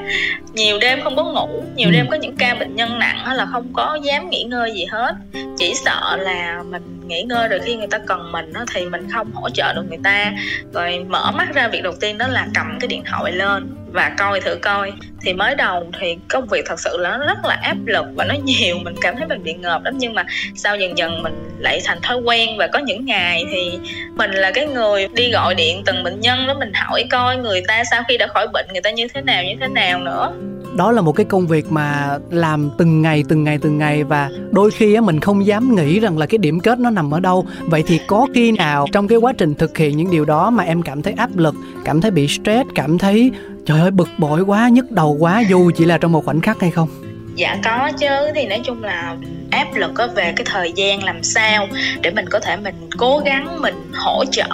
Nhiều 0.53 0.79
đêm 0.81 1.01
không 1.03 1.15
có 1.15 1.23
ngủ 1.23 1.63
nhiều 1.75 1.89
ừ. 1.89 1.93
đêm 1.93 2.07
có 2.11 2.17
những 2.17 2.35
ca 2.35 2.55
bệnh 2.55 2.75
nhân 2.75 2.99
nặng 2.99 3.23
á 3.25 3.33
là 3.33 3.45
không 3.45 3.73
có 3.73 3.97
dám 4.03 4.29
nghỉ 4.29 4.43
ngơi 4.43 4.71
gì 4.73 4.85
hết. 4.85 5.15
Chỉ 5.57 5.73
sợ 5.85 6.17
là 6.19 6.63
mình 6.69 7.01
nghỉ 7.07 7.23
ngơi 7.23 7.47
rồi 7.47 7.59
khi 7.63 7.75
người 7.75 7.87
ta 7.87 7.97
cần 8.07 8.31
mình 8.31 8.53
á 8.53 8.65
thì 8.73 8.85
mình 8.85 9.07
không 9.11 9.31
hỗ 9.33 9.49
trợ 9.49 9.73
được 9.73 9.85
người 9.89 9.99
ta. 10.03 10.33
Rồi 10.73 11.05
mở 11.07 11.31
mắt 11.31 11.47
ra 11.53 11.67
việc 11.67 11.83
đầu 11.83 11.93
tiên 11.99 12.17
đó 12.17 12.27
là 12.27 12.47
cầm 12.53 12.77
cái 12.79 12.87
điện 12.87 13.03
thoại 13.05 13.31
lên 13.31 13.80
và 13.91 14.11
coi 14.17 14.41
thử 14.41 14.55
coi. 14.55 14.91
Thì 15.21 15.33
mới 15.33 15.55
đầu 15.55 15.91
thì 15.99 16.17
công 16.29 16.47
việc 16.47 16.65
thật 16.65 16.79
sự 16.79 16.97
là 16.97 17.17
nó 17.17 17.25
rất 17.27 17.45
là 17.45 17.59
áp 17.61 17.77
lực 17.85 18.05
và 18.15 18.25
nó 18.25 18.35
nhiều, 18.43 18.77
mình 18.83 18.95
cảm 19.01 19.15
thấy 19.17 19.27
mình 19.27 19.43
bị 19.43 19.53
ngợp 19.53 19.83
lắm. 19.83 19.93
Nhưng 19.97 20.13
mà 20.13 20.25
sau 20.55 20.77
dần 20.77 20.97
dần 20.97 21.23
mình 21.23 21.33
lại 21.59 21.81
thành 21.85 21.97
thói 22.01 22.17
quen 22.17 22.49
và 22.57 22.67
có 22.67 22.79
những 22.79 23.05
ngày 23.05 23.43
thì 23.51 23.79
mình 24.15 24.31
là 24.31 24.51
cái 24.51 24.67
người 24.67 25.07
đi 25.13 25.31
gọi 25.31 25.55
điện 25.55 25.83
từng 25.85 26.03
bệnh 26.03 26.19
nhân 26.19 26.47
đó, 26.47 26.53
mình 26.59 26.71
hỏi 26.73 27.03
coi 27.11 27.37
người 27.37 27.61
ta 27.67 27.83
sau 27.91 28.03
khi 28.07 28.17
đã 28.17 28.27
khỏi 28.27 28.47
bệnh 28.53 28.65
người 28.71 28.81
ta 28.81 28.91
như 28.91 29.07
thế 29.13 29.21
nào, 29.21 29.43
như 29.43 29.53
thế 29.61 29.67
nào 29.67 29.99
nữa. 29.99 30.33
Đó 30.77 30.91
là 30.91 31.01
một 31.01 31.11
cái 31.11 31.25
công 31.25 31.47
việc 31.47 31.71
mà 31.71 32.17
làm 32.29 32.71
từng 32.77 33.01
ngày 33.01 33.23
từng 33.29 33.43
ngày 33.43 33.57
từng 33.61 33.77
ngày 33.77 34.03
và 34.03 34.29
đôi 34.51 34.71
khi 34.71 34.93
á, 34.93 35.01
mình 35.01 35.19
không 35.19 35.45
dám 35.45 35.75
nghĩ 35.75 35.99
rằng 35.99 36.17
là 36.17 36.25
cái 36.25 36.37
điểm 36.37 36.59
kết 36.59 36.79
nó 36.79 36.89
nằm 36.89 37.13
ở 37.13 37.19
đâu. 37.19 37.45
Vậy 37.59 37.83
thì 37.87 37.99
có 38.07 38.27
khi 38.33 38.51
nào 38.51 38.85
trong 38.91 39.07
cái 39.07 39.17
quá 39.17 39.33
trình 39.37 39.55
thực 39.55 39.77
hiện 39.77 39.97
những 39.97 40.11
điều 40.11 40.25
đó 40.25 40.49
mà 40.49 40.63
em 40.63 40.81
cảm 40.81 41.01
thấy 41.01 41.13
áp 41.17 41.29
lực, 41.37 41.55
cảm 41.85 42.01
thấy 42.01 42.11
bị 42.11 42.27
stress, 42.27 42.69
cảm 42.75 42.97
thấy 42.97 43.31
trời 43.65 43.79
ơi, 43.79 43.91
bực 43.91 44.09
bội 44.17 44.41
quá, 44.41 44.69
nhức 44.69 44.91
đầu 44.91 45.17
quá, 45.19 45.43
dù 45.49 45.71
chỉ 45.77 45.85
là 45.85 45.97
trong 45.97 46.11
một 46.11 46.25
khoảnh 46.25 46.41
khắc 46.41 46.61
hay 46.61 46.71
không? 46.71 46.89
Dạ 47.35 47.57
có 47.63 47.91
chứ. 47.99 48.07
Thì 48.35 48.45
nói 48.45 48.61
chung 48.63 48.83
là 48.83 49.15
áp 49.51 49.67
lực 49.75 49.91
có 49.93 50.07
về 50.15 50.33
cái 50.35 50.45
thời 50.45 50.71
gian 50.75 51.03
làm 51.03 51.23
sao 51.23 51.67
để 52.01 52.11
mình 52.11 52.29
có 52.29 52.39
thể 52.39 52.55
mình 52.55 52.75
cố 52.97 53.21
gắng, 53.25 53.61
mình 53.61 53.75
hỗ 53.93 54.25
trợ, 54.31 54.47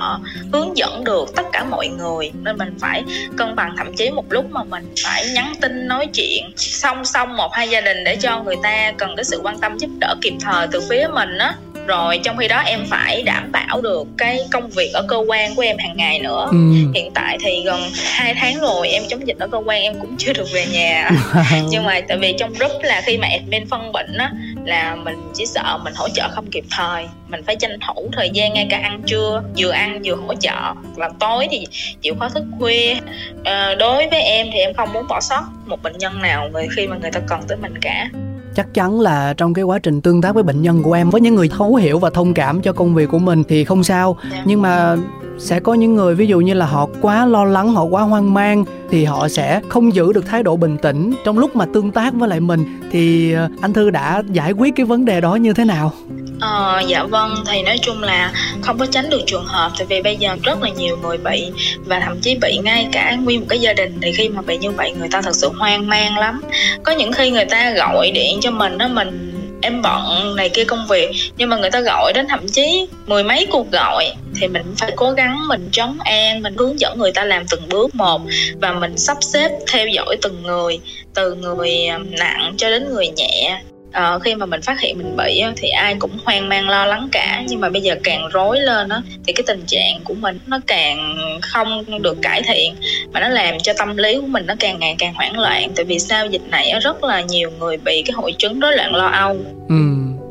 hướng 0.53 0.77
dẫn 0.77 1.03
được 1.03 1.35
tất 1.35 1.45
cả 1.53 1.63
mọi 1.63 1.87
người. 1.87 2.31
Nên 2.41 2.57
mình 2.57 2.75
phải 2.79 3.03
cân 3.37 3.55
bằng, 3.55 3.75
thậm 3.77 3.93
chí 3.95 4.09
một 4.09 4.25
lúc 4.29 4.51
mà 4.51 4.63
mình 4.63 4.93
phải 5.03 5.29
nhắn 5.33 5.53
tin, 5.61 5.87
nói 5.87 6.07
chuyện, 6.13 6.43
song 6.55 7.05
song 7.05 7.37
một 7.37 7.53
hai 7.53 7.69
gia 7.69 7.81
đình 7.81 7.97
để 8.03 8.15
cho 8.15 8.43
người 8.43 8.55
ta 8.63 8.91
cần 8.97 9.15
cái 9.15 9.23
sự 9.23 9.39
quan 9.43 9.59
tâm, 9.59 9.77
giúp 9.77 9.89
đỡ 9.99 10.15
kịp 10.21 10.33
thời 10.41 10.67
từ 10.67 10.81
phía 10.89 11.07
mình 11.13 11.37
á 11.37 11.55
rồi 11.87 12.19
trong 12.23 12.37
khi 12.37 12.47
đó 12.47 12.61
em 12.65 12.85
phải 12.89 13.23
đảm 13.23 13.51
bảo 13.51 13.81
được 13.81 14.07
cái 14.17 14.39
công 14.51 14.69
việc 14.69 14.91
ở 14.93 15.05
cơ 15.07 15.17
quan 15.27 15.55
của 15.55 15.61
em 15.61 15.77
hàng 15.77 15.97
ngày 15.97 16.19
nữa. 16.19 16.47
Ừ. 16.51 16.57
hiện 16.93 17.11
tại 17.13 17.37
thì 17.41 17.63
gần 17.65 17.81
2 18.05 18.33
tháng 18.33 18.59
rồi 18.59 18.89
em 18.89 19.03
chống 19.09 19.27
dịch 19.27 19.37
ở 19.39 19.47
cơ 19.47 19.57
quan 19.57 19.81
em 19.81 19.99
cũng 20.01 20.17
chưa 20.17 20.33
được 20.33 20.47
về 20.53 20.65
nhà. 20.65 21.09
Nhưng 21.69 21.85
mà 21.85 22.01
tại 22.07 22.17
vì 22.17 22.35
trong 22.39 22.53
group 22.53 22.71
là 22.81 23.01
khi 23.05 23.17
mà 23.17 23.27
admin 23.27 23.65
phân 23.69 23.91
bệnh 23.91 24.17
á 24.17 24.31
là 24.65 24.95
mình 24.95 25.15
chỉ 25.33 25.45
sợ 25.45 25.79
mình 25.83 25.93
hỗ 25.95 26.09
trợ 26.09 26.29
không 26.29 26.45
kịp 26.51 26.63
thời. 26.71 27.05
Mình 27.27 27.43
phải 27.43 27.55
tranh 27.55 27.77
thủ 27.87 28.09
thời 28.13 28.29
gian 28.29 28.53
ngay 28.53 28.67
cả 28.69 28.79
ăn 28.83 29.01
trưa 29.05 29.43
vừa 29.57 29.71
ăn 29.71 30.01
vừa 30.05 30.15
hỗ 30.15 30.33
trợ. 30.35 30.73
Và 30.95 31.09
tối 31.19 31.47
thì 31.51 31.65
chịu 32.01 32.15
khó 32.19 32.29
thức 32.29 32.43
khuya. 32.59 32.95
À, 33.43 33.75
đối 33.79 34.07
với 34.07 34.21
em 34.21 34.47
thì 34.53 34.59
em 34.59 34.73
không 34.73 34.93
muốn 34.93 35.07
bỏ 35.07 35.21
sót 35.21 35.43
một 35.65 35.83
bệnh 35.83 35.97
nhân 35.97 36.21
nào 36.21 36.49
người 36.53 36.67
khi 36.75 36.87
mà 36.87 36.97
người 37.01 37.11
ta 37.11 37.19
cần 37.27 37.39
tới 37.47 37.57
mình 37.57 37.73
cả 37.81 38.09
chắc 38.57 38.73
chắn 38.73 39.01
là 39.01 39.33
trong 39.33 39.53
cái 39.53 39.63
quá 39.63 39.79
trình 39.79 40.01
tương 40.01 40.21
tác 40.21 40.35
với 40.35 40.43
bệnh 40.43 40.61
nhân 40.61 40.83
của 40.83 40.93
em, 40.93 41.09
với 41.09 41.21
những 41.21 41.35
người 41.35 41.49
thấu 41.57 41.75
hiểu 41.75 41.99
và 41.99 42.09
thông 42.09 42.33
cảm 42.33 42.61
cho 42.61 42.73
công 42.73 42.95
việc 42.95 43.09
của 43.09 43.19
mình 43.19 43.43
thì 43.47 43.63
không 43.63 43.83
sao. 43.83 44.17
Nhưng 44.45 44.61
mà 44.61 44.97
sẽ 45.37 45.59
có 45.59 45.73
những 45.73 45.95
người 45.95 46.15
ví 46.15 46.27
dụ 46.27 46.39
như 46.39 46.53
là 46.53 46.65
họ 46.65 46.87
quá 47.01 47.25
lo 47.25 47.45
lắng 47.45 47.73
họ 47.73 47.83
quá 47.83 48.01
hoang 48.01 48.33
mang 48.33 48.65
thì 48.89 49.05
họ 49.05 49.27
sẽ 49.27 49.61
không 49.69 49.95
giữ 49.95 50.13
được 50.13 50.25
thái 50.25 50.43
độ 50.43 50.57
bình 50.57 50.77
tĩnh 50.77 51.13
trong 51.25 51.39
lúc 51.39 51.55
mà 51.55 51.65
tương 51.73 51.91
tác 51.91 52.13
với 52.13 52.29
lại 52.29 52.39
mình. 52.39 52.79
Thì 52.91 53.33
ờ, 53.33 53.49
anh 53.61 53.73
thư 53.73 53.89
đã 53.89 54.23
giải 54.31 54.51
quyết 54.51 54.75
cái 54.75 54.85
vấn 54.85 55.05
đề 55.05 55.21
đó 55.21 55.35
như 55.35 55.53
thế 55.53 55.65
nào? 55.65 55.93
Ờ, 56.39 56.81
dạ 56.87 57.03
vâng 57.03 57.35
thì 57.47 57.61
nói 57.61 57.77
chung 57.81 58.03
là 58.03 58.31
không 58.61 58.77
có 58.77 58.85
tránh 58.85 59.09
được 59.09 59.21
trường 59.25 59.45
hợp 59.45 59.71
tại 59.77 59.87
vì 59.89 60.01
bây 60.01 60.15
giờ 60.15 60.37
rất 60.43 60.61
là 60.61 60.69
nhiều 60.69 60.97
người 60.97 61.17
bị 61.17 61.51
và 61.85 61.99
thậm 61.99 62.19
chí 62.21 62.37
bị 62.41 62.57
ngay 62.63 62.87
cả 62.91 63.15
nguyên 63.15 63.39
một 63.39 63.45
cái 63.49 63.59
gia 63.59 63.73
đình 63.73 63.97
thì 64.01 64.11
khi 64.11 64.29
mà 64.29 64.41
bị 64.41 64.57
như 64.57 64.71
vậy 64.71 64.93
người 64.99 65.07
ta 65.11 65.21
thật 65.21 65.35
sự 65.35 65.49
hoang 65.57 65.87
mang 65.87 66.17
lắm. 66.17 66.41
Có 66.83 66.91
những 66.91 67.11
khi 67.11 67.31
người 67.31 67.45
ta 67.45 67.71
gọi 67.71 68.11
điện 68.11 68.37
cho 68.41 68.51
mình 68.51 68.77
đó 68.77 68.87
mình 68.87 69.36
em 69.61 69.81
bận 69.81 70.35
này 70.35 70.49
kia 70.49 70.63
công 70.63 70.87
việc, 70.87 71.11
nhưng 71.37 71.49
mà 71.49 71.57
người 71.57 71.71
ta 71.71 71.79
gọi 71.79 72.13
đến 72.13 72.27
thậm 72.29 72.47
chí 72.47 72.87
mười 73.05 73.23
mấy 73.23 73.47
cuộc 73.51 73.71
gọi, 73.71 74.13
thì 74.35 74.47
mình 74.47 74.73
phải 74.77 74.91
cố 74.95 75.11
gắng 75.11 75.47
mình 75.47 75.69
trấn 75.71 75.97
an, 75.99 76.41
mình 76.41 76.55
hướng 76.57 76.79
dẫn 76.79 76.99
người 76.99 77.11
ta 77.11 77.23
làm 77.23 77.43
từng 77.49 77.69
bước 77.69 77.95
một, 77.95 78.21
và 78.61 78.71
mình 78.71 78.97
sắp 78.97 79.17
xếp 79.21 79.51
theo 79.71 79.87
dõi 79.87 80.17
từng 80.21 80.43
người, 80.43 80.79
từ 81.13 81.35
người 81.35 81.85
à, 81.85 81.97
nặng 81.97 82.53
cho 82.57 82.69
đến 82.69 82.93
người 82.93 83.07
nhẹ 83.07 83.61
uh, 83.89 84.21
khi 84.23 84.35
mà 84.35 84.45
mình 84.45 84.61
phát 84.61 84.79
hiện 84.79 84.97
mình 84.97 85.15
bị 85.17 85.43
thì 85.55 85.69
ai 85.69 85.95
cũng 85.99 86.11
hoang 86.25 86.49
mang 86.49 86.69
lo 86.69 86.85
lắng 86.85 87.09
cả. 87.11 87.43
Nhưng 87.47 87.61
mà 87.61 87.69
bây 87.69 87.81
giờ 87.81 87.95
càng 88.03 88.29
rối 88.29 88.59
lên 88.59 88.89
á 88.89 89.01
thì 89.27 89.33
cái 89.33 89.43
tình 89.47 89.63
trạng 89.67 89.99
của 90.03 90.13
mình 90.13 90.39
nó 90.47 90.59
càng 90.67 91.17
không 91.41 92.01
được 92.01 92.17
cải 92.21 92.41
thiện. 92.41 92.75
Mà 93.13 93.19
nó 93.19 93.29
làm 93.29 93.59
cho 93.59 93.73
tâm 93.77 93.97
lý 93.97 94.15
của 94.21 94.27
mình 94.27 94.45
nó 94.45 94.53
càng 94.59 94.79
ngày 94.79 94.95
càng 94.99 95.13
hoảng 95.13 95.39
loạn. 95.39 95.71
Tại 95.75 95.85
vì 95.85 95.99
sao? 95.99 96.25
Dịch 96.27 96.49
này 96.49 96.73
rất 96.81 97.03
là 97.03 97.21
nhiều 97.21 97.51
người 97.59 97.77
bị 97.77 98.03
cái 98.05 98.13
hội 98.13 98.33
chứng 98.37 98.59
rối 98.59 98.75
loạn 98.75 98.95
lo 98.95 99.07
âu. 99.07 99.37
Ừ. 99.69 99.75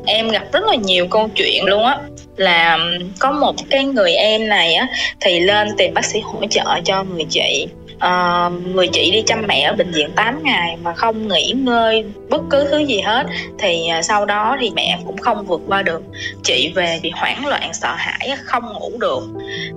em 0.05 0.29
gặp 0.29 0.43
rất 0.53 0.63
là 0.63 0.75
nhiều 0.75 1.07
câu 1.07 1.29
chuyện 1.35 1.65
luôn 1.65 1.85
á 1.85 1.97
là 2.37 2.79
có 3.19 3.31
một 3.31 3.55
cái 3.69 3.85
người 3.85 4.11
em 4.11 4.47
này 4.47 4.73
á 4.73 4.87
thì 5.19 5.39
lên 5.39 5.67
tìm 5.77 5.93
bác 5.93 6.05
sĩ 6.05 6.19
hỗ 6.19 6.47
trợ 6.49 6.65
cho 6.85 7.03
người 7.03 7.25
chị 7.29 7.67
uh, 7.97 8.75
người 8.75 8.87
chị 8.87 9.11
đi 9.11 9.21
chăm 9.21 9.43
mẹ 9.47 9.61
ở 9.61 9.73
bệnh 9.73 9.91
viện 9.91 10.11
8 10.15 10.43
ngày 10.43 10.77
mà 10.83 10.93
không 10.93 11.27
nghỉ 11.27 11.51
ngơi 11.51 12.05
bất 12.29 12.41
cứ 12.49 12.67
thứ 12.71 12.77
gì 12.77 12.99
hết 12.99 13.27
thì 13.59 13.89
uh, 13.99 14.05
sau 14.05 14.25
đó 14.25 14.57
thì 14.59 14.71
mẹ 14.75 14.99
cũng 15.05 15.17
không 15.17 15.45
vượt 15.45 15.61
qua 15.67 15.81
được. 15.81 16.01
Chị 16.43 16.71
về 16.75 16.99
bị 17.03 17.11
hoảng 17.15 17.45
loạn 17.45 17.73
sợ 17.73 17.95
hãi 17.97 18.31
không 18.43 18.73
ngủ 18.73 18.91
được. 18.99 19.23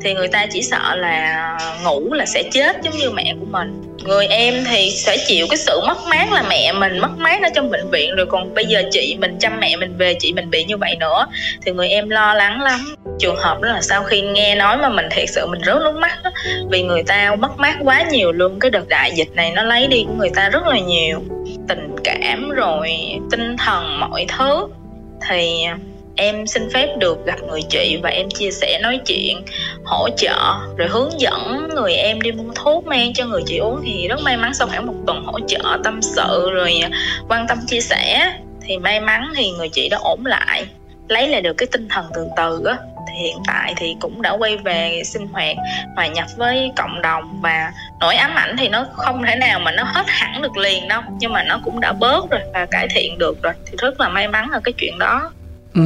Thì 0.00 0.14
người 0.14 0.28
ta 0.28 0.46
chỉ 0.46 0.62
sợ 0.62 0.96
là 0.96 1.58
ngủ 1.84 2.12
là 2.12 2.26
sẽ 2.26 2.42
chết 2.52 2.76
giống 2.82 2.96
như 2.96 3.10
mẹ 3.10 3.34
của 3.40 3.46
mình. 3.50 3.82
Người 4.04 4.26
em 4.26 4.54
thì 4.70 4.90
sẽ 4.90 5.16
chịu 5.26 5.46
cái 5.50 5.56
sự 5.56 5.80
mất 5.86 5.98
mát 6.10 6.32
là 6.32 6.42
mẹ 6.48 6.72
mình 6.72 6.98
mất 6.98 7.18
mát 7.18 7.42
ở 7.42 7.48
trong 7.54 7.70
bệnh 7.70 7.90
viện 7.90 8.14
rồi 8.16 8.26
còn 8.26 8.54
bây 8.54 8.66
giờ 8.66 8.82
chị 8.90 9.16
mình 9.20 9.36
chăm 9.40 9.60
mẹ 9.60 9.76
mình 9.76 9.96
về 9.96 10.14
chị 10.20 10.32
mình 10.32 10.50
bị 10.50 10.64
như 10.64 10.76
vậy 10.76 10.96
nữa. 11.00 11.26
Thì 11.62 11.72
người 11.72 11.88
em 11.88 12.08
lo 12.08 12.34
lắng 12.34 12.60
lắm. 12.60 12.96
Trường 13.18 13.36
hợp 13.36 13.60
đó 13.60 13.68
là 13.68 13.80
sau 13.82 14.04
khi 14.04 14.20
nghe 14.20 14.54
nói 14.54 14.76
mà 14.76 14.88
mình 14.88 15.06
thiệt 15.10 15.28
sự 15.30 15.46
mình 15.46 15.60
rớt 15.66 15.76
nước 15.76 15.96
mắt 15.96 16.18
đó, 16.24 16.30
vì 16.70 16.82
người 16.82 17.02
ta 17.02 17.36
mất 17.38 17.58
mát 17.58 17.76
quá 17.84 18.04
nhiều 18.10 18.32
luôn. 18.32 18.58
Cái 18.60 18.70
đợt 18.70 18.88
đại 18.88 19.12
dịch 19.14 19.34
này 19.34 19.52
nó 19.52 19.62
lấy 19.62 19.86
đi 19.86 20.04
của 20.08 20.14
người 20.14 20.30
ta 20.34 20.48
rất 20.48 20.66
là 20.66 20.78
nhiều. 20.78 21.22
Tình 21.68 21.96
cảm 22.04 22.50
rồi 22.50 22.90
tinh 23.30 23.56
thần, 23.56 24.00
mọi 24.00 24.26
thứ. 24.38 24.66
Thì 25.28 25.64
em 26.16 26.46
xin 26.46 26.70
phép 26.70 26.96
được 26.98 27.26
gặp 27.26 27.36
người 27.48 27.60
chị 27.68 27.98
và 28.02 28.10
em 28.10 28.30
chia 28.30 28.50
sẻ 28.50 28.78
nói 28.82 29.00
chuyện, 29.06 29.42
hỗ 29.84 30.08
trợ, 30.16 30.54
rồi 30.76 30.88
hướng 30.88 31.20
dẫn 31.20 31.68
người 31.74 31.94
em 31.94 32.20
đi 32.20 32.32
mua 32.32 32.52
thuốc 32.54 32.86
men 32.86 33.12
cho 33.12 33.24
người 33.24 33.42
chị 33.46 33.58
uống. 33.58 33.80
Thì 33.84 34.08
rất 34.08 34.20
may 34.22 34.36
mắn 34.36 34.54
sau 34.54 34.66
khoảng 34.66 34.86
một 34.86 34.94
tuần 35.06 35.24
hỗ 35.24 35.40
trợ, 35.40 35.78
tâm 35.84 36.02
sự, 36.02 36.50
rồi 36.52 36.80
quan 37.28 37.46
tâm 37.48 37.58
chia 37.66 37.80
sẻ, 37.80 38.32
thì 38.62 38.78
may 38.78 39.00
mắn 39.00 39.32
thì 39.36 39.50
người 39.50 39.68
chị 39.68 39.88
đã 39.88 39.98
ổn 40.00 40.26
lại, 40.26 40.66
lấy 41.08 41.28
lại 41.28 41.40
được 41.40 41.54
cái 41.54 41.66
tinh 41.72 41.88
thần 41.88 42.04
từ 42.14 42.26
từ 42.36 42.64
á 42.64 42.76
thì 43.12 43.22
hiện 43.22 43.36
tại 43.46 43.74
thì 43.76 43.96
cũng 44.00 44.22
đã 44.22 44.30
quay 44.30 44.56
về 44.56 45.02
sinh 45.04 45.26
hoạt 45.26 45.56
hòa 45.96 46.06
nhập 46.06 46.26
với 46.36 46.72
cộng 46.76 47.02
đồng 47.02 47.40
và 47.40 47.72
nỗi 48.00 48.14
ám 48.14 48.34
ảnh 48.34 48.56
thì 48.58 48.68
nó 48.68 48.86
không 48.92 49.22
thể 49.26 49.36
nào 49.36 49.60
mà 49.60 49.70
nó 49.70 49.82
hết 49.82 50.04
hẳn 50.06 50.42
được 50.42 50.56
liền 50.56 50.88
đâu, 50.88 51.02
nhưng 51.20 51.32
mà 51.32 51.42
nó 51.42 51.60
cũng 51.64 51.80
đã 51.80 51.92
bớt 51.92 52.30
rồi 52.30 52.40
và 52.54 52.66
cải 52.66 52.88
thiện 52.88 53.18
được 53.18 53.42
rồi, 53.42 53.52
thì 53.66 53.76
rất 53.78 54.00
là 54.00 54.08
may 54.08 54.28
mắn 54.28 54.50
ở 54.52 54.60
cái 54.64 54.72
chuyện 54.78 54.98
đó. 54.98 55.30
Ừ 55.74 55.82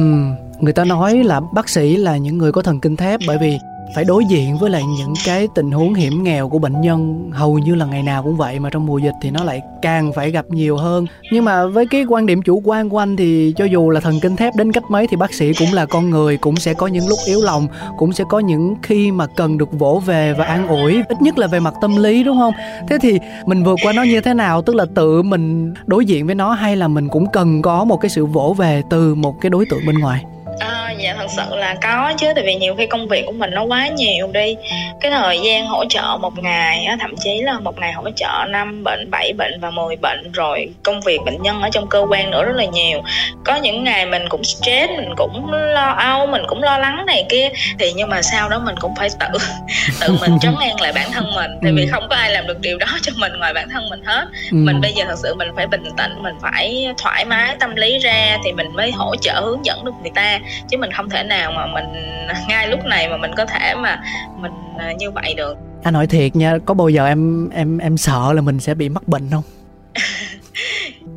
người 0.59 0.73
ta 0.73 0.85
nói 0.85 1.23
là 1.23 1.41
bác 1.53 1.69
sĩ 1.69 1.97
là 1.97 2.17
những 2.17 2.37
người 2.37 2.51
có 2.51 2.61
thần 2.61 2.79
kinh 2.79 2.95
thép 2.95 3.19
bởi 3.27 3.37
vì 3.37 3.57
phải 3.95 4.03
đối 4.03 4.25
diện 4.25 4.57
với 4.57 4.69
lại 4.69 4.83
những 4.97 5.13
cái 5.25 5.47
tình 5.55 5.71
huống 5.71 5.93
hiểm 5.93 6.23
nghèo 6.23 6.49
của 6.49 6.59
bệnh 6.59 6.81
nhân, 6.81 7.29
hầu 7.33 7.57
như 7.57 7.75
là 7.75 7.85
ngày 7.85 8.03
nào 8.03 8.23
cũng 8.23 8.37
vậy 8.37 8.59
mà 8.59 8.69
trong 8.69 8.85
mùa 8.85 8.97
dịch 8.97 9.13
thì 9.21 9.31
nó 9.31 9.43
lại 9.43 9.61
càng 9.81 10.13
phải 10.13 10.31
gặp 10.31 10.45
nhiều 10.49 10.77
hơn. 10.77 11.05
Nhưng 11.31 11.45
mà 11.45 11.65
với 11.65 11.85
cái 11.87 12.05
quan 12.09 12.25
điểm 12.25 12.41
chủ 12.41 12.61
quan 12.63 12.89
của 12.89 12.97
anh 12.97 13.15
thì 13.15 13.53
cho 13.57 13.65
dù 13.65 13.89
là 13.89 13.99
thần 13.99 14.19
kinh 14.21 14.35
thép 14.35 14.55
đến 14.55 14.71
cách 14.71 14.83
mấy 14.89 15.07
thì 15.07 15.17
bác 15.17 15.33
sĩ 15.33 15.53
cũng 15.53 15.73
là 15.73 15.85
con 15.85 16.09
người, 16.09 16.37
cũng 16.37 16.55
sẽ 16.55 16.73
có 16.73 16.87
những 16.87 17.07
lúc 17.07 17.19
yếu 17.25 17.41
lòng, 17.41 17.67
cũng 17.97 18.13
sẽ 18.13 18.23
có 18.29 18.39
những 18.39 18.75
khi 18.83 19.11
mà 19.11 19.27
cần 19.27 19.57
được 19.57 19.79
vỗ 19.79 20.01
về 20.05 20.33
và 20.33 20.45
an 20.45 20.67
ủi, 20.67 21.01
ít 21.09 21.21
nhất 21.21 21.37
là 21.37 21.47
về 21.47 21.59
mặt 21.59 21.73
tâm 21.81 21.95
lý, 21.95 22.23
đúng 22.23 22.37
không? 22.37 22.53
Thế 22.87 22.97
thì 23.01 23.19
mình 23.45 23.63
vượt 23.63 23.79
qua 23.83 23.93
nó 23.93 24.03
như 24.03 24.21
thế 24.21 24.33
nào? 24.33 24.61
Tức 24.61 24.75
là 24.75 24.85
tự 24.95 25.21
mình 25.21 25.73
đối 25.85 26.05
diện 26.05 26.25
với 26.25 26.35
nó 26.35 26.51
hay 26.53 26.75
là 26.75 26.87
mình 26.87 27.07
cũng 27.07 27.25
cần 27.33 27.61
có 27.61 27.83
một 27.83 27.97
cái 27.97 28.09
sự 28.09 28.25
vỗ 28.25 28.55
về 28.57 28.83
từ 28.89 29.15
một 29.15 29.41
cái 29.41 29.49
đối 29.49 29.65
tượng 29.65 29.85
bên 29.87 29.99
ngoài? 29.99 30.25
À, 30.59 30.84
dạ 30.97 31.15
thật 31.17 31.27
sự 31.35 31.55
là 31.55 31.75
có 31.81 32.13
chứ 32.17 32.31
tại 32.35 32.43
vì 32.43 32.55
nhiều 32.55 32.75
khi 32.75 32.85
công 32.87 33.07
việc 33.07 33.23
của 33.25 33.31
mình 33.31 33.51
nó 33.53 33.63
quá 33.63 33.87
nhiều 33.87 34.27
đi. 34.33 34.55
Cái 35.01 35.11
thời 35.11 35.39
gian 35.39 35.65
hỗ 35.67 35.85
trợ 35.89 36.17
một 36.21 36.33
ngày 36.43 36.85
á, 36.85 36.97
thậm 37.01 37.13
chí 37.23 37.41
là 37.41 37.59
một 37.59 37.77
ngày 37.79 37.91
hỗ 37.93 38.03
trợ 38.15 38.45
năm 38.49 38.83
bệnh 38.83 39.11
7 39.11 39.33
bệnh 39.37 39.59
và 39.61 39.69
10 39.69 39.95
bệnh 39.95 40.31
rồi 40.31 40.69
công 40.83 41.01
việc 41.01 41.19
bệnh 41.25 41.41
nhân 41.41 41.61
ở 41.61 41.69
trong 41.69 41.87
cơ 41.89 42.05
quan 42.09 42.31
nữa 42.31 42.43
rất 42.45 42.55
là 42.55 42.65
nhiều. 42.65 43.01
Có 43.45 43.55
những 43.55 43.83
ngày 43.83 44.05
mình 44.05 44.29
cũng 44.29 44.43
stress 44.43 44.89
mình 44.97 45.13
cũng 45.17 45.53
lo 45.53 45.89
âu 45.97 46.27
mình 46.27 46.41
cũng 46.47 46.63
lo 46.63 46.77
lắng 46.77 47.05
này 47.05 47.25
kia. 47.29 47.49
Thì 47.79 47.93
nhưng 47.93 48.09
mà 48.09 48.21
sau 48.21 48.49
đó 48.49 48.59
mình 48.65 48.75
cũng 48.79 48.95
phải 48.95 49.09
tự 49.19 49.37
tự 50.01 50.17
mình 50.21 50.39
trấn 50.41 50.55
an 50.59 50.81
lại 50.81 50.93
bản 50.93 51.11
thân 51.11 51.25
mình 51.35 51.51
tại 51.63 51.71
vì 51.71 51.85
Ừ. 51.85 51.89
không 51.91 52.07
có 52.09 52.15
ai 52.15 52.31
làm 52.31 52.47
được 52.47 52.59
điều 52.61 52.77
đó 52.77 52.87
cho 53.01 53.11
mình 53.17 53.31
ngoài 53.39 53.53
bản 53.53 53.69
thân 53.69 53.89
mình 53.89 54.03
hết. 54.05 54.25
Ừ. 54.51 54.55
mình 54.57 54.81
bây 54.81 54.93
giờ 54.93 55.05
thật 55.07 55.15
sự 55.23 55.35
mình 55.35 55.47
phải 55.55 55.67
bình 55.67 55.83
tĩnh 55.97 56.23
mình 56.23 56.35
phải 56.41 56.87
thoải 56.97 57.25
mái 57.25 57.55
tâm 57.59 57.75
lý 57.75 57.99
ra 57.99 58.37
thì 58.45 58.51
mình 58.51 58.67
mới 58.75 58.91
hỗ 58.91 59.15
trợ 59.15 59.33
hướng 59.33 59.65
dẫn 59.65 59.85
được 59.85 59.91
người 60.01 60.11
ta. 60.15 60.39
Chứ 60.69 60.77
mình 60.77 60.84
mình 60.85 60.93
không 60.93 61.09
thể 61.09 61.23
nào 61.23 61.51
mà 61.51 61.65
mình 61.65 61.85
ngay 62.47 62.67
lúc 62.67 62.85
này 62.85 63.09
mà 63.09 63.17
mình 63.17 63.31
có 63.37 63.45
thể 63.45 63.75
mà 63.75 64.01
mình 64.37 64.51
à, 64.77 64.91
như 64.91 65.11
vậy 65.11 65.33
được. 65.37 65.57
Anh 65.83 65.93
hỏi 65.93 66.07
thiệt 66.07 66.35
nha, 66.35 66.57
có 66.65 66.73
bao 66.73 66.89
giờ 66.89 67.05
em 67.05 67.49
em 67.49 67.77
em 67.77 67.97
sợ 67.97 68.33
là 68.33 68.41
mình 68.41 68.59
sẽ 68.59 68.73
bị 68.73 68.89
mắc 68.89 69.07
bệnh 69.07 69.29
không? 69.31 69.43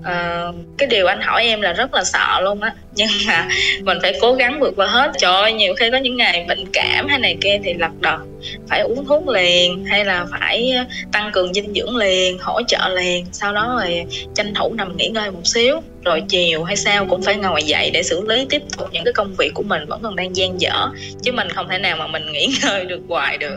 À, 0.04 0.46
cái 0.78 0.88
điều 0.88 1.06
anh 1.06 1.20
hỏi 1.20 1.44
em 1.44 1.60
là 1.60 1.72
rất 1.72 1.94
là 1.94 2.04
sợ 2.04 2.40
luôn 2.42 2.60
á. 2.60 2.74
Nhưng 2.94 3.08
mà 3.26 3.48
mình 3.82 3.98
phải 4.02 4.18
cố 4.20 4.34
gắng 4.34 4.60
vượt 4.60 4.72
qua 4.76 4.86
hết. 4.86 5.12
Trời 5.18 5.34
ơi 5.34 5.52
nhiều 5.52 5.74
khi 5.74 5.90
có 5.90 5.96
những 5.96 6.16
ngày 6.16 6.44
bệnh 6.48 6.64
cảm 6.72 7.08
hay 7.08 7.18
này 7.18 7.36
kia 7.40 7.58
thì 7.64 7.74
lật 7.74 8.00
đật 8.00 8.20
phải 8.68 8.80
uống 8.80 9.04
thuốc 9.06 9.28
liền 9.28 9.84
hay 9.84 10.04
là 10.04 10.26
phải 10.30 10.72
ờ, 10.72 10.84
tăng 11.12 11.32
cường 11.32 11.54
dinh 11.54 11.74
dưỡng 11.74 11.96
liền 11.96 12.38
hỗ 12.38 12.62
trợ 12.62 12.88
liền. 12.88 13.26
Sau 13.32 13.52
đó 13.52 13.76
rồi 13.80 14.04
tranh 14.34 14.54
thủ 14.54 14.74
nằm 14.74 14.96
nghỉ 14.96 15.08
ngơi 15.08 15.30
một 15.30 15.46
xíu 15.46 15.80
rồi 16.04 16.22
chiều 16.28 16.64
hay 16.64 16.76
sao 16.76 17.06
cũng 17.06 17.22
phải 17.22 17.36
ngồi 17.36 17.62
dậy 17.62 17.90
để 17.90 18.02
xử 18.02 18.26
lý 18.28 18.46
tiếp 18.50 18.62
tục 18.78 18.88
những 18.92 19.04
cái 19.04 19.12
công 19.12 19.34
việc 19.38 19.50
của 19.54 19.62
mình 19.62 19.86
vẫn 19.86 20.00
còn 20.02 20.16
đang 20.16 20.36
gian 20.36 20.60
dở. 20.60 20.88
Chứ 21.22 21.32
mình 21.32 21.48
không 21.50 21.68
thể 21.68 21.78
nào 21.78 21.96
mà 21.96 22.06
mình 22.06 22.32
nghỉ 22.32 22.48
ngơi 22.62 22.84
được 22.84 23.00
hoài 23.08 23.38
được 23.38 23.56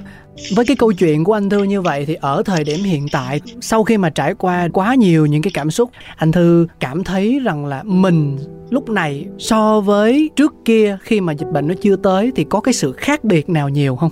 với 0.55 0.65
cái 0.65 0.75
câu 0.75 0.91
chuyện 0.91 1.23
của 1.23 1.33
anh 1.33 1.49
thư 1.49 1.63
như 1.63 1.81
vậy 1.81 2.05
thì 2.05 2.17
ở 2.21 2.43
thời 2.45 2.63
điểm 2.63 2.83
hiện 2.83 3.07
tại 3.11 3.41
sau 3.61 3.83
khi 3.83 3.97
mà 3.97 4.09
trải 4.09 4.33
qua 4.33 4.67
quá 4.73 4.95
nhiều 4.95 5.25
những 5.25 5.41
cái 5.41 5.51
cảm 5.53 5.71
xúc 5.71 5.89
anh 6.15 6.31
thư 6.31 6.67
cảm 6.79 7.03
thấy 7.03 7.39
rằng 7.43 7.65
là 7.65 7.83
mình 7.83 8.37
lúc 8.69 8.89
này 8.89 9.25
so 9.39 9.81
với 9.81 10.29
trước 10.35 10.53
kia 10.65 10.97
khi 11.01 11.21
mà 11.21 11.33
dịch 11.33 11.47
bệnh 11.51 11.67
nó 11.67 11.73
chưa 11.81 11.95
tới 11.95 12.31
thì 12.35 12.45
có 12.49 12.59
cái 12.59 12.73
sự 12.73 12.91
khác 12.91 13.23
biệt 13.23 13.49
nào 13.49 13.69
nhiều 13.69 13.95
không? 13.95 14.11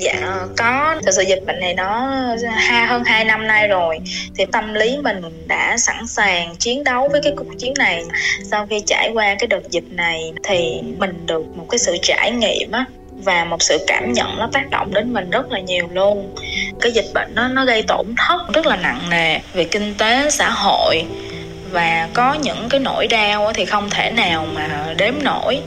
Dạ 0.00 0.46
có. 0.56 0.96
Thực 1.06 1.10
sự 1.14 1.22
dịch 1.22 1.42
bệnh 1.46 1.60
này 1.60 1.74
nó 1.74 2.10
ha, 2.50 2.86
hơn 2.86 3.04
2 3.04 3.24
năm 3.24 3.46
nay 3.46 3.68
rồi. 3.68 3.98
Thì 4.36 4.44
tâm 4.52 4.74
lý 4.74 4.96
mình 5.02 5.22
đã 5.46 5.76
sẵn 5.76 6.06
sàng 6.06 6.56
chiến 6.56 6.84
đấu 6.84 7.08
với 7.08 7.20
cái 7.24 7.32
cuộc 7.36 7.58
chiến 7.58 7.74
này. 7.78 8.04
Sau 8.50 8.66
khi 8.66 8.80
trải 8.86 9.10
qua 9.14 9.34
cái 9.38 9.46
đợt 9.46 9.70
dịch 9.70 9.84
này 9.90 10.32
Thì 10.44 10.80
mình 10.98 11.26
được 11.26 11.56
một 11.56 11.66
cái 11.70 11.78
sự 11.78 11.96
trải 12.02 12.32
nghiệm 12.32 12.70
á 12.70 12.84
và 13.16 13.44
một 13.44 13.62
sự 13.62 13.78
cảm 13.86 14.12
nhận 14.12 14.38
nó 14.38 14.48
tác 14.52 14.70
động 14.70 14.94
đến 14.94 15.12
mình 15.12 15.30
rất 15.30 15.52
là 15.52 15.60
nhiều 15.60 15.88
luôn. 15.92 16.34
Cái 16.80 16.92
dịch 16.92 17.06
bệnh 17.14 17.34
nó 17.34 17.48
nó 17.48 17.64
gây 17.64 17.82
tổn 17.82 18.06
thất 18.16 18.52
rất 18.54 18.66
là 18.66 18.76
nặng 18.76 19.00
nề 19.10 19.38
về 19.52 19.64
kinh 19.64 19.94
tế, 19.94 20.30
xã 20.30 20.50
hội. 20.50 21.04
Và 21.70 22.08
có 22.12 22.34
những 22.34 22.68
cái 22.70 22.80
nỗi 22.80 23.06
đau 23.06 23.52
thì 23.52 23.64
không 23.64 23.90
thể 23.90 24.10
nào 24.10 24.46
mà 24.54 24.94
đếm 24.98 25.14
nổi. 25.22 25.60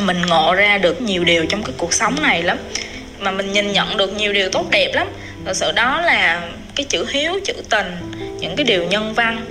Mình 0.00 0.22
ngộ 0.28 0.54
ra 0.54 0.78
được 0.78 1.00
nhiều 1.00 1.24
điều 1.24 1.46
trong 1.46 1.62
cái 1.62 1.74
cuộc 1.78 1.92
sống 1.92 2.16
này 2.22 2.42
lắm. 2.42 2.58
Mà 3.18 3.30
mình 3.30 3.52
nhìn 3.52 3.72
nhận 3.72 3.96
được 3.96 4.16
nhiều 4.16 4.32
điều 4.32 4.50
tốt 4.50 4.66
đẹp 4.70 4.90
lắm. 4.94 5.08
Thật 5.46 5.56
sự 5.56 5.72
đó 5.72 6.00
là 6.00 6.48
cái 6.74 6.86
chữ 6.88 7.06
hiếu, 7.10 7.32
chữ 7.44 7.54
tình, 7.70 7.96
những 8.40 8.56
cái 8.56 8.64
điều 8.64 8.84
nhân 8.84 9.14
văn 9.14 9.44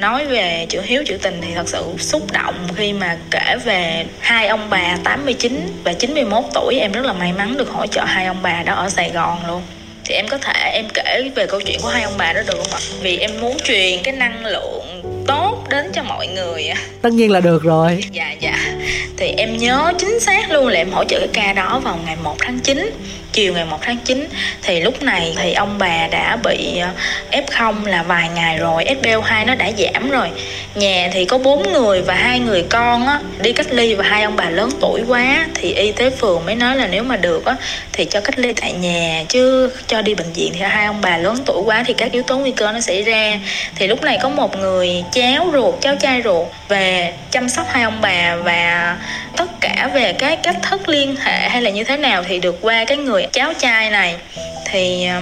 nói 0.00 0.26
về 0.26 0.66
chữ 0.68 0.80
hiếu 0.84 1.02
chữ 1.06 1.18
tình 1.22 1.38
thì 1.42 1.54
thật 1.54 1.68
sự 1.68 1.84
xúc 1.98 2.32
động 2.32 2.54
khi 2.76 2.92
mà 2.92 3.16
kể 3.30 3.56
về 3.64 4.04
hai 4.20 4.46
ông 4.46 4.66
bà 4.70 4.96
89 5.04 5.82
và 5.84 5.92
91 5.92 6.44
tuổi. 6.54 6.78
Em 6.80 6.92
rất 6.92 7.04
là 7.04 7.12
may 7.12 7.32
mắn 7.32 7.56
được 7.58 7.70
hỗ 7.70 7.86
trợ 7.86 8.04
hai 8.04 8.26
ông 8.26 8.38
bà 8.42 8.62
đó 8.62 8.74
ở 8.74 8.88
Sài 8.88 9.10
Gòn 9.10 9.38
luôn. 9.46 9.62
Thì 10.04 10.14
em 10.14 10.28
có 10.28 10.38
thể 10.38 10.70
em 10.72 10.84
kể 10.94 11.30
về 11.34 11.46
câu 11.46 11.60
chuyện 11.60 11.80
của 11.82 11.88
hai 11.88 12.02
ông 12.02 12.14
bà 12.18 12.32
đó 12.32 12.40
được 12.46 12.56
không 12.56 12.72
ạ? 12.72 12.80
Vì 13.00 13.18
em 13.18 13.30
muốn 13.40 13.56
truyền 13.64 14.02
cái 14.02 14.14
năng 14.14 14.46
lượng 14.46 15.02
tốt 15.26 15.64
đến 15.70 15.90
cho 15.92 16.02
mọi 16.02 16.26
người 16.26 16.68
ạ. 16.68 16.76
Tất 17.02 17.12
nhiên 17.12 17.30
là 17.30 17.40
được 17.40 17.62
rồi. 17.62 18.04
Dạ 18.12 18.34
dạ. 18.40 18.74
Thì 19.16 19.26
em 19.36 19.56
nhớ 19.56 19.92
chính 19.98 20.20
xác 20.20 20.50
luôn 20.50 20.68
là 20.68 20.78
em 20.78 20.90
hỗ 20.92 21.04
trợ 21.04 21.18
cái 21.18 21.28
ca 21.32 21.52
đó 21.52 21.80
vào 21.84 21.98
ngày 22.06 22.16
1 22.22 22.36
tháng 22.38 22.58
9 22.58 22.90
Chiều 23.36 23.52
ngày 23.52 23.64
1 23.64 23.78
tháng 23.82 23.96
9 24.04 24.28
Thì 24.62 24.80
lúc 24.80 25.02
này 25.02 25.34
thì 25.36 25.52
ông 25.52 25.78
bà 25.78 26.06
đã 26.10 26.38
bị 26.44 26.78
ờ, 26.78 26.88
F0 27.30 27.86
là 27.86 28.02
vài 28.02 28.28
ngày 28.34 28.58
rồi 28.58 28.84
SPO2 28.84 29.46
nó 29.46 29.54
đã 29.54 29.70
giảm 29.78 30.10
rồi. 30.10 30.30
Nhà 30.74 31.08
thì 31.12 31.24
có 31.24 31.38
bốn 31.38 31.72
người 31.72 32.02
và 32.02 32.14
hai 32.14 32.40
người 32.40 32.62
con 32.62 33.06
á, 33.06 33.20
đi 33.42 33.52
cách 33.52 33.66
ly 33.70 33.94
và 33.94 34.04
hai 34.04 34.22
ông 34.22 34.36
bà 34.36 34.50
lớn 34.50 34.70
tuổi 34.80 35.02
quá 35.08 35.46
Thì 35.54 35.72
y 35.72 35.92
tế 35.92 36.10
phường 36.10 36.46
mới 36.46 36.54
nói 36.54 36.76
là 36.76 36.86
nếu 36.86 37.02
mà 37.02 37.16
được 37.16 37.44
á, 37.44 37.56
thì 37.92 38.04
cho 38.04 38.20
cách 38.20 38.38
ly 38.38 38.52
tại 38.52 38.72
nhà 38.72 39.24
Chứ 39.28 39.70
cho 39.86 40.02
đi 40.02 40.14
bệnh 40.14 40.32
viện 40.32 40.52
thì 40.52 40.60
hai 40.60 40.86
ông 40.86 41.00
bà 41.00 41.16
lớn 41.16 41.36
tuổi 41.46 41.62
quá 41.64 41.84
thì 41.86 41.94
các 41.94 42.12
yếu 42.12 42.22
tố 42.22 42.38
nguy 42.38 42.50
cơ 42.50 42.72
nó 42.72 42.80
xảy 42.80 43.02
ra. 43.02 43.38
Thì 43.74 43.86
lúc 43.86 44.02
này 44.02 44.18
có 44.22 44.28
một 44.28 44.58
người 44.58 45.04
cháu 45.12 45.50
ruột, 45.52 45.74
cháu 45.80 45.96
trai 45.96 46.22
ruột 46.24 46.46
về 46.68 47.12
chăm 47.30 47.48
sóc 47.48 47.66
hai 47.70 47.82
ông 47.82 47.98
bà 48.00 48.36
và 48.36 48.96
tất 49.36 49.60
cả 49.60 49.90
về 49.94 50.12
cái 50.12 50.36
cách 50.36 50.56
thức 50.62 50.88
liên 50.88 51.16
hệ 51.16 51.48
hay 51.48 51.62
là 51.62 51.70
như 51.70 51.84
thế 51.84 51.96
nào 51.96 52.24
thì 52.28 52.38
được 52.38 52.58
qua 52.60 52.84
cái 52.84 52.96
người 52.96 53.25
cháu 53.32 53.52
trai 53.58 53.90
này 53.90 54.16
thì 54.64 55.06
ờ, 55.06 55.20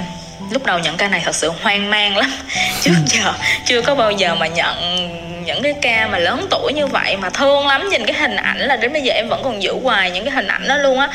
lúc 0.51 0.67
đầu 0.67 0.79
nhận 0.79 0.97
ca 0.97 1.09
này 1.09 1.23
thật 1.25 1.35
sự 1.35 1.53
hoang 1.62 1.90
mang 1.90 2.17
lắm. 2.17 2.33
Trước 2.83 2.95
giờ 3.07 3.33
chưa 3.67 3.83
có 3.83 3.95
bao 3.95 4.11
giờ 4.11 4.35
mà 4.35 4.47
nhận 4.47 4.77
những 5.45 5.62
cái 5.62 5.75
ca 5.83 6.09
mà 6.12 6.19
lớn 6.19 6.47
tuổi 6.51 6.73
như 6.73 6.87
vậy 6.87 7.17
mà 7.17 7.31
thương 7.31 7.67
lắm. 7.67 7.88
Nhìn 7.88 8.07
cái 8.07 8.17
hình 8.17 8.37
ảnh 8.37 8.59
là 8.59 8.77
đến 8.77 8.93
bây 8.93 9.03
giờ 9.03 9.12
em 9.14 9.29
vẫn 9.29 9.40
còn 9.45 9.62
giữ 9.62 9.75
hoài 9.83 10.11
những 10.11 10.25
cái 10.25 10.35
hình 10.35 10.47
ảnh 10.47 10.69
đó 10.69 10.77
luôn 10.77 10.99
á. 10.99 11.09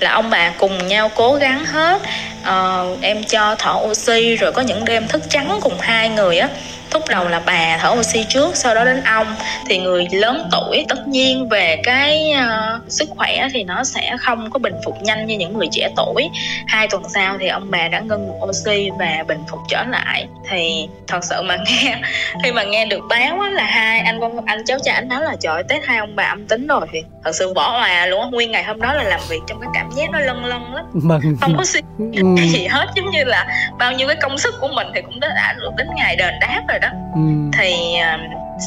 Là 0.00 0.10
ông 0.12 0.30
bà 0.30 0.50
cùng 0.58 0.88
nhau 0.88 1.10
cố 1.14 1.34
gắng 1.34 1.64
hết 1.64 2.02
Ờ, 2.46 2.86
em 3.00 3.24
cho 3.24 3.54
thở 3.58 3.74
oxy 3.82 4.36
rồi 4.36 4.52
có 4.52 4.62
những 4.62 4.84
đêm 4.84 5.08
thức 5.08 5.22
trắng 5.28 5.58
cùng 5.62 5.76
hai 5.80 6.08
người 6.08 6.38
á 6.38 6.48
lúc 6.96 7.08
đầu 7.08 7.28
là 7.28 7.42
bà 7.46 7.78
thở 7.80 7.90
oxy 7.98 8.24
trước 8.28 8.56
sau 8.56 8.74
đó 8.74 8.84
đến 8.84 9.02
ông. 9.04 9.26
Thì 9.68 9.78
người 9.78 10.08
lớn 10.12 10.48
tuổi 10.52 10.84
tất 10.88 11.08
nhiên 11.08 11.48
về 11.48 11.80
cái 11.84 12.32
ờ, 12.32 12.80
sức 12.88 13.08
khỏe 13.16 13.48
thì 13.52 13.64
nó 13.64 13.84
sẽ 13.84 14.16
không 14.20 14.50
có 14.50 14.58
bình 14.58 14.74
phục 14.84 15.02
nhanh 15.02 15.26
như 15.26 15.36
những 15.36 15.58
người 15.58 15.68
trẻ 15.72 15.88
tuổi. 15.96 16.28
Hai 16.66 16.88
tuần 16.88 17.02
sau 17.14 17.36
thì 17.40 17.48
ông 17.48 17.70
bà 17.70 17.88
đã 17.88 18.00
ngưng 18.00 18.30
oxy 18.42 18.90
và 18.98 19.24
bình 19.28 19.38
phục 19.50 19.60
trở 19.68 19.84
lại. 19.90 20.26
Thì 20.50 20.88
thật 21.06 21.24
sự 21.24 21.42
mà 21.42 21.56
nghe 21.56 21.96
khi 22.44 22.52
mà 22.52 22.64
nghe 22.64 22.86
được 22.86 23.00
báo 23.08 23.40
á, 23.40 23.50
là 23.50 23.64
hai 23.64 24.00
anh 24.00 24.20
con 24.20 24.44
anh 24.46 24.64
cháu 24.66 24.78
trai 24.84 24.94
anh 24.94 25.08
nói 25.08 25.22
là 25.22 25.36
trời 25.40 25.62
tết 25.68 25.86
hai 25.86 25.98
ông 25.98 26.16
bà 26.16 26.24
âm 26.24 26.46
tính 26.46 26.66
rồi. 26.66 26.86
Thì 26.92 27.02
thật 27.24 27.32
sự 27.34 27.54
bỏ 27.54 27.70
hòa 27.70 28.06
luôn 28.06 28.20
á. 28.20 28.28
Nguyên 28.32 28.50
ngày 28.50 28.64
hôm 28.64 28.80
đó 28.80 28.92
là 28.92 29.02
làm 29.02 29.20
việc 29.28 29.40
trong 29.46 29.60
cái 29.60 29.70
cảm 29.74 29.90
giác 29.96 30.10
nó 30.10 30.18
lân 30.18 30.44
lân 30.44 30.74
lắm. 30.74 30.84
Mừng 30.92 31.36
không 31.40 31.56
có 31.56 31.64
suy 31.64 31.80
ừ, 31.98 32.22
nghĩ 32.24 32.48
gì 32.48 32.66
hết 32.66 32.86
giống 32.96 33.10
như 33.10 33.24
là 33.24 33.46
bao 33.78 33.92
nhiêu 33.92 34.08
cái 34.08 34.16
công 34.22 34.38
sức 34.38 34.54
của 34.60 34.68
mình 34.68 34.86
thì 34.94 35.02
cũng 35.02 35.20
đã, 35.20 35.28
đã 35.28 35.54
được 35.60 35.70
đến 35.78 35.86
ngày 35.96 36.16
đền 36.16 36.34
đáp 36.40 36.62
rồi 36.68 36.78
đó 36.78 36.85
ừ, 37.14 37.20
thì 37.58 37.94
à, 37.94 38.18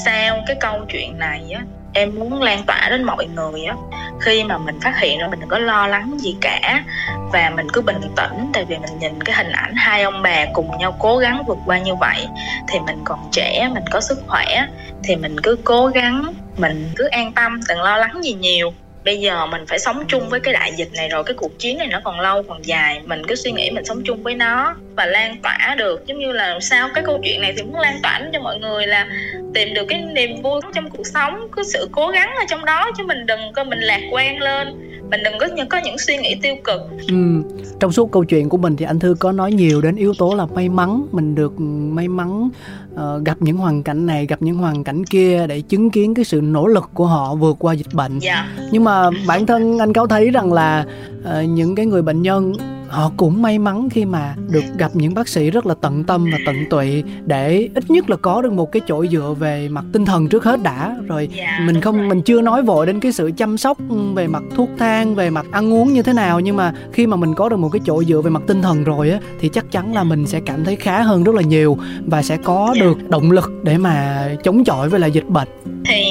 sau 0.06 0.44
cái 0.48 0.56
câu 0.60 0.86
chuyện 0.90 1.20
này 1.20 1.52
á 1.56 1.62
em 1.94 2.16
muốn 2.16 2.42
lan 2.42 2.64
tỏa 2.68 2.90
đến 2.90 3.04
mọi 3.04 3.28
người 3.28 3.64
á. 3.66 3.76
Khi 4.22 4.44
mà 4.44 4.58
mình 4.58 4.80
phát 4.80 5.00
hiện 5.00 5.20
ra 5.20 5.28
mình 5.28 5.40
đừng 5.40 5.50
có 5.50 5.60
lo 5.60 5.88
lắng 5.88 6.18
gì 6.20 6.36
cả 6.42 6.84
và 7.32 7.52
mình 7.56 7.68
cứ 7.74 7.82
bình 7.82 8.02
tĩnh 8.16 8.52
tại 8.54 8.66
vì 8.66 8.78
mình 8.78 9.00
nhìn 9.00 9.24
cái 9.24 9.36
hình 9.36 9.52
ảnh 9.52 9.74
hai 9.76 10.04
ông 10.04 10.22
bà 10.22 10.46
cùng 10.54 10.78
nhau 10.80 10.96
cố 11.00 11.18
gắng 11.18 11.44
vượt 11.48 11.58
qua 11.66 11.80
như 11.80 11.96
vậy 11.96 12.28
thì 12.68 12.80
mình 12.80 13.02
còn 13.06 13.20
trẻ 13.32 13.70
mình 13.74 13.84
có 13.92 14.02
sức 14.02 14.24
khỏe 14.28 14.66
thì 15.04 15.16
mình 15.16 15.40
cứ 15.44 15.58
cố 15.64 15.88
gắng 15.88 16.34
mình 16.58 16.92
cứ 16.96 17.06
an 17.06 17.32
tâm 17.34 17.60
đừng 17.70 17.82
lo 17.82 17.98
lắng 17.98 18.24
gì 18.24 18.34
nhiều 18.34 18.74
bây 19.06 19.20
giờ 19.20 19.46
mình 19.46 19.66
phải 19.68 19.80
sống 19.80 20.04
chung 20.08 20.30
với 20.30 20.40
cái 20.40 20.54
đại 20.54 20.72
dịch 20.78 20.90
này 20.94 21.10
rồi, 21.10 21.24
cái 21.24 21.34
cuộc 21.38 21.60
chiến 21.60 21.78
này 21.78 21.88
nó 21.88 22.00
còn 22.04 22.20
lâu, 22.20 22.44
còn 22.44 22.66
dài. 22.66 23.02
Mình 23.06 23.22
cứ 23.28 23.36
suy 23.36 23.52
nghĩ 23.52 23.72
mình 23.72 23.86
sống 23.86 24.02
chung 24.06 24.24
với 24.24 24.36
nó 24.36 24.76
và 24.96 25.06
lan 25.06 25.38
tỏa 25.44 25.76
được. 25.78 26.06
Giống 26.06 26.20
như 26.20 26.32
là 26.32 26.60
sao 26.62 26.90
cái 26.96 27.04
câu 27.08 27.20
chuyện 27.24 27.42
này 27.42 27.54
thì 27.58 27.64
muốn 27.64 27.80
lan 27.80 28.00
tỏa 28.04 28.22
cho 28.34 28.40
mọi 28.40 28.60
người 28.60 28.88
là 28.88 29.08
tìm 29.54 29.74
được 29.74 29.86
cái 29.90 30.02
niềm 30.02 30.42
vui 30.42 30.62
trong 30.76 30.90
cuộc 30.90 31.08
sống, 31.08 31.48
cứ 31.52 31.64
sự 31.64 31.90
cố 31.92 32.08
gắng 32.08 32.30
ở 32.36 32.44
trong 32.50 32.66
đó 32.66 32.92
chứ 32.98 33.04
mình 33.04 33.26
đừng 33.26 33.54
có 33.54 33.64
mình 33.64 33.80
lạc 33.80 34.02
quan 34.12 34.42
lên 34.42 34.89
mình 35.10 35.24
đừng 35.24 35.34
có 35.40 35.48
những 35.56 35.70
có 35.70 35.78
những 35.86 35.98
suy 35.98 36.18
nghĩ 36.18 36.36
tiêu 36.42 36.56
cực. 36.64 36.82
Ừ. 37.08 37.44
trong 37.80 37.92
suốt 37.92 38.12
câu 38.12 38.24
chuyện 38.24 38.50
của 38.50 38.58
mình 38.58 38.76
thì 38.76 38.86
anh 38.86 39.00
thư 39.00 39.16
có 39.20 39.32
nói 39.32 39.52
nhiều 39.52 39.82
đến 39.82 39.96
yếu 39.96 40.14
tố 40.18 40.36
là 40.36 40.46
may 40.46 40.70
mắn. 40.70 41.06
Mình 41.12 41.36
được 41.36 41.60
may 41.92 42.08
mắn 42.08 42.50
ờ, 42.96 43.22
gặp 43.26 43.38
những 43.40 43.58
hoàn 43.58 43.84
cảnh 43.84 44.06
này 44.06 44.26
gặp 44.26 44.42
những 44.42 44.58
hoàn 44.58 44.84
cảnh 44.84 45.06
kia 45.06 45.48
để 45.48 45.62
chứng 45.62 45.90
kiến 45.90 46.14
cái 46.14 46.26
sự 46.26 46.42
nỗ 46.42 46.68
lực 46.68 46.90
của 46.94 47.06
họ 47.06 47.36
vượt 47.36 47.56
qua 47.60 47.74
dịch 47.74 47.94
bệnh. 47.94 48.20
Dạ. 48.20 48.48
Nhưng 48.72 48.84
mà 48.84 49.10
bản 49.28 49.46
thân 49.46 49.80
anh 49.80 49.94
cáo 49.94 50.08
thấy 50.08 50.32
rằng 50.32 50.54
là 50.54 50.86
ờ, 51.24 51.42
những 51.42 51.76
cái 51.76 51.86
người 51.86 52.02
bệnh 52.02 52.22
nhân 52.22 52.54
họ 52.90 53.12
cũng 53.18 53.42
may 53.42 53.60
mắn 53.60 53.90
khi 53.90 54.06
mà 54.06 54.36
được 54.50 54.64
gặp 54.78 54.92
những 54.94 55.14
bác 55.14 55.28
sĩ 55.28 55.52
rất 55.52 55.66
là 55.66 55.76
tận 55.82 56.04
tâm 56.04 56.30
và 56.32 56.38
tận 56.46 56.56
tụy 56.70 57.04
để 57.26 57.70
ít 57.76 57.84
nhất 57.92 58.10
là 58.10 58.16
có 58.16 58.42
được 58.42 58.54
một 58.54 58.72
cái 58.72 58.82
chỗ 58.88 59.06
dựa 59.06 59.36
về 59.40 59.68
mặt 59.70 59.86
tinh 59.94 60.06
thần 60.06 60.28
trước 60.28 60.44
hết 60.44 60.64
đã. 60.64 60.96
Rồi 61.08 61.30
dạ 61.38 61.60
mình 61.66 61.82
không 61.82 62.08
mình 62.10 62.22
chưa 62.22 62.42
nói 62.42 62.62
vội 62.64 62.86
đến 62.86 63.00
cái 63.00 63.12
sự 63.12 63.32
chăm 63.38 63.58
sóc 63.58 63.78
ừ, 63.90 63.96
về 64.16 64.28
mặt 64.28 64.44
thuốc 64.56 64.70
thang 64.78 65.16
về 65.16 65.30
mặt 65.30 65.46
ăn 65.52 65.74
uống 65.74 65.94
như 65.94 66.04
thế 66.04 66.14
nào 66.14 66.40
nhưng 66.40 66.56
mà 66.56 66.74
khi 66.94 67.08
mà 67.08 67.16
mình 67.18 67.36
có 67.36 67.50
được 67.50 67.58
một 67.58 67.70
cái 67.70 67.80
chỗ 67.86 68.04
dựa 68.04 68.22
về 68.22 68.30
mặt 68.30 68.42
tinh 68.48 68.62
thần 68.62 68.84
rồi 68.84 69.10
á 69.10 69.20
thì 69.40 69.50
chắc 69.50 69.72
chắn 69.72 69.94
là 69.94 70.04
mình 70.04 70.26
sẽ 70.28 70.40
cảm 70.46 70.64
thấy 70.66 70.76
khá 70.76 71.02
hơn 71.02 71.24
rất 71.24 71.36
là 71.36 71.42
nhiều 71.42 71.78
và 72.06 72.24
sẽ 72.24 72.38
có 72.38 72.74
Dạ. 72.76 72.82
được 72.82 73.10
động 73.10 73.32
lực 73.32 73.52
để 73.64 73.78
mà 73.78 74.28
chống 74.44 74.64
chọi 74.64 74.90
với 74.90 75.00
lại 75.00 75.12
dịch 75.12 75.26
bệnh. 75.28 75.48
Thì 75.86 76.04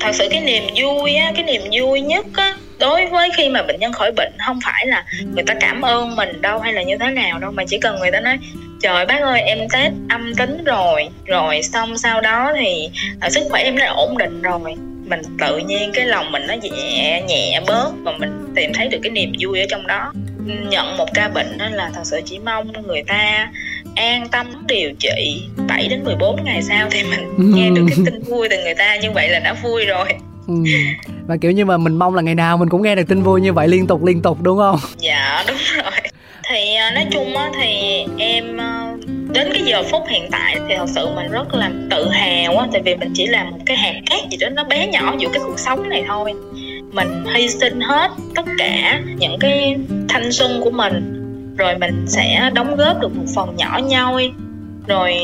thật 0.00 0.10
sự 0.14 0.24
cái 0.30 0.40
niềm 0.40 0.62
vui 0.82 1.14
á 1.14 1.32
cái 1.34 1.44
niềm 1.44 1.62
vui 1.80 2.00
nhất 2.00 2.26
á 2.34 2.54
đối 2.82 3.06
với 3.06 3.30
khi 3.36 3.48
mà 3.48 3.62
bệnh 3.62 3.80
nhân 3.80 3.92
khỏi 3.92 4.12
bệnh 4.12 4.32
không 4.46 4.58
phải 4.64 4.86
là 4.86 5.04
người 5.34 5.44
ta 5.46 5.54
cảm 5.60 5.82
ơn 5.82 6.16
mình 6.16 6.42
đâu 6.42 6.58
hay 6.58 6.72
là 6.72 6.82
như 6.82 6.96
thế 6.98 7.10
nào 7.10 7.38
đâu 7.38 7.52
mà 7.52 7.64
chỉ 7.68 7.78
cần 7.78 8.00
người 8.00 8.10
ta 8.10 8.20
nói 8.20 8.38
trời 8.80 9.06
bác 9.06 9.20
ơi 9.20 9.40
em 9.40 9.58
test 9.72 9.92
âm 10.08 10.34
tính 10.34 10.64
rồi 10.64 11.08
rồi 11.26 11.62
xong 11.62 11.98
sau 11.98 12.20
đó 12.20 12.52
thì 12.56 12.90
uh, 13.26 13.32
sức 13.32 13.42
khỏe 13.50 13.62
em 13.62 13.76
đã 13.76 13.86
ổn 13.86 14.18
định 14.18 14.42
rồi. 14.42 14.58
Mình 15.06 15.22
tự 15.38 15.58
nhiên 15.58 15.90
cái 15.94 16.06
lòng 16.06 16.32
mình 16.32 16.46
nó 16.46 16.54
nhẹ 16.54 17.22
nhẹ 17.28 17.60
bớt 17.66 17.92
và 18.02 18.12
mình 18.12 18.52
tìm 18.56 18.72
thấy 18.74 18.88
được 18.88 18.98
cái 19.02 19.10
niềm 19.10 19.32
vui 19.40 19.60
ở 19.60 19.66
trong 19.68 19.86
đó. 19.86 20.12
Nhận 20.68 20.96
một 20.96 21.06
ca 21.14 21.28
bệnh 21.28 21.58
đó 21.58 21.68
là 21.72 21.90
thật 21.94 22.02
sự 22.04 22.20
chỉ 22.24 22.38
mong 22.38 22.72
người 22.86 23.02
ta 23.02 23.50
an 23.94 24.28
tâm 24.28 24.46
điều 24.66 24.92
trị 24.98 25.42
7 25.68 25.88
đến 25.88 26.04
14 26.04 26.44
ngày 26.44 26.62
sau 26.62 26.88
thì 26.90 27.02
mình 27.02 27.54
nghe 27.54 27.70
được 27.70 27.86
cái 27.88 27.98
tin 28.04 28.22
vui 28.22 28.48
từ 28.48 28.62
người 28.62 28.74
ta. 28.74 28.96
Như 28.96 29.10
vậy 29.10 29.28
là 29.28 29.38
đã 29.38 29.52
vui 29.62 29.84
rồi 29.84 30.08
ừ. 30.46 30.54
và 31.26 31.36
kiểu 31.36 31.50
như 31.50 31.64
mà 31.64 31.76
mình 31.76 31.96
mong 31.96 32.14
là 32.14 32.22
ngày 32.22 32.34
nào 32.34 32.56
mình 32.56 32.68
cũng 32.68 32.82
nghe 32.82 32.94
được 32.94 33.08
tin 33.08 33.22
vui 33.22 33.40
như 33.40 33.52
vậy 33.52 33.68
liên 33.68 33.86
tục 33.86 34.04
liên 34.04 34.22
tục, 34.22 34.42
đúng 34.42 34.58
không? 34.58 34.78
Dạ 34.98 35.44
đúng 35.48 35.56
rồi. 35.76 35.92
Thì 36.50 36.74
ờ, 36.74 36.90
nói 36.90 37.06
chung 37.10 37.36
á 37.36 37.50
thì 37.60 38.04
em 38.18 38.56
ờ, 38.56 38.96
đến 39.34 39.48
cái 39.52 39.62
giờ 39.64 39.82
phút 39.82 40.02
hiện 40.08 40.28
tại 40.30 40.58
thì 40.68 40.74
thật 40.76 40.88
sự 40.88 41.08
mình 41.14 41.30
rất 41.30 41.54
là 41.54 41.70
tự 41.90 42.08
hào 42.08 42.56
á, 42.58 42.66
tại 42.72 42.82
vì 42.84 42.96
mình 42.96 43.10
chỉ 43.14 43.26
là 43.26 43.44
một 43.44 43.58
cái 43.66 43.76
hạt 43.76 44.00
cát 44.10 44.20
gì 44.30 44.36
đó 44.36 44.48
nó 44.48 44.64
bé 44.64 44.86
nhỏ 44.86 45.14
giữa 45.18 45.28
cái 45.32 45.42
cuộc 45.46 45.58
sống 45.58 45.88
này 45.88 46.04
thôi. 46.08 46.32
Mình 46.92 47.24
hy 47.34 47.48
sinh 47.48 47.80
hết 47.80 48.10
tất 48.34 48.44
cả 48.58 49.00
những 49.18 49.38
cái 49.40 49.76
thanh 50.08 50.32
xuân 50.32 50.60
của 50.64 50.70
mình, 50.70 51.18
rồi 51.58 51.78
mình 51.78 52.04
sẽ 52.08 52.50
đóng 52.54 52.76
góp 52.76 53.00
được 53.00 53.16
một 53.16 53.24
phần 53.34 53.56
nhỏ 53.56 53.80
nhoi 53.84 54.32
rồi 54.86 55.14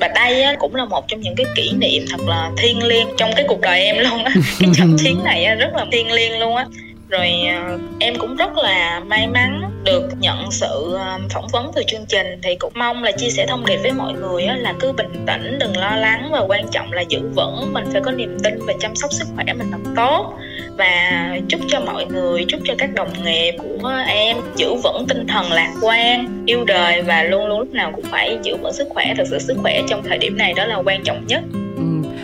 và 0.00 0.08
đây 0.08 0.42
á, 0.42 0.54
cũng 0.58 0.74
là 0.74 0.84
một 0.84 1.08
trong 1.08 1.20
những 1.20 1.34
cái 1.36 1.46
kỷ 1.56 1.72
niệm 1.72 2.04
thật 2.10 2.20
là 2.26 2.50
thiêng 2.58 2.82
liêng 2.86 3.08
trong 3.16 3.30
cái 3.36 3.44
cuộc 3.48 3.60
đời 3.60 3.80
em 3.80 3.96
luôn 3.98 4.24
á. 4.24 4.32
Cái 4.58 4.70
trận 4.74 4.96
chiến 5.04 5.24
này 5.24 5.44
á, 5.44 5.54
rất 5.54 5.70
là 5.74 5.84
thiêng 5.92 6.12
liêng 6.12 6.38
luôn 6.38 6.56
á 6.56 6.66
rồi 7.08 7.28
ờ, 7.66 7.78
em 8.00 8.14
cũng 8.18 8.36
rất 8.36 8.56
là 8.56 9.00
may 9.06 9.26
mắn 9.26 9.70
được 9.84 10.08
nhận 10.20 10.50
sự 10.50 10.94
ờ, 10.98 11.18
phỏng 11.30 11.46
vấn 11.52 11.70
từ 11.74 11.82
chương 11.86 12.06
trình. 12.08 12.26
Thì 12.42 12.56
cũng 12.56 12.72
mong 12.76 13.02
là 13.02 13.12
chia 13.12 13.30
sẻ 13.30 13.46
thông 13.46 13.66
điệp 13.66 13.78
với 13.82 13.92
mọi 13.92 14.12
người 14.12 14.42
là 14.42 14.74
cứ 14.80 14.92
bình 14.92 15.26
tĩnh 15.26 15.58
đừng 15.58 15.76
lo 15.76 15.96
lắng 15.96 16.28
và 16.32 16.40
quan 16.48 16.68
trọng 16.70 16.92
là 16.92 17.02
giữ 17.08 17.20
vững 17.34 17.72
mình 17.72 17.84
phải 17.92 18.00
có 18.04 18.10
niềm 18.10 18.38
tin 18.44 18.58
và 18.66 18.72
chăm 18.80 18.96
sóc 18.96 19.12
sức 19.12 19.28
khỏe 19.34 19.44
mình 19.44 19.70
thật 19.72 19.90
tốt. 19.96 20.34
Và 20.78 21.36
chúc 21.48 21.60
cho 21.68 21.80
mọi 21.80 22.06
người 22.06 22.44
chúc 22.48 22.60
cho 22.64 22.74
các 22.78 22.94
đồng 22.94 23.24
nghiệp 23.24 23.54
của 23.58 23.92
em 24.06 24.36
giữ 24.56 24.74
vững 24.84 25.04
tinh 25.08 25.26
thần 25.26 25.52
lạc 25.52 25.72
quan 25.82 26.44
yêu 26.46 26.64
đời 26.64 27.02
và 27.02 27.22
luôn 27.22 27.46
luôn 27.46 27.58
lúc 27.58 27.72
nào 27.72 27.92
cũng 27.94 28.04
phải 28.04 28.38
giữ 28.42 28.56
vững 28.56 28.72
sức 28.72 28.88
khỏe. 28.90 29.14
Thật 29.16 29.24
sự 29.30 29.38
sức 29.38 29.56
khỏe 29.62 29.82
trong 29.88 30.02
thời 30.02 30.18
điểm 30.18 30.36
này 30.38 30.52
đó 30.52 30.64
là 30.64 30.76
quan 30.76 31.02
trọng 31.04 31.26
nhất. 31.26 31.42
Ừ, 31.76 31.82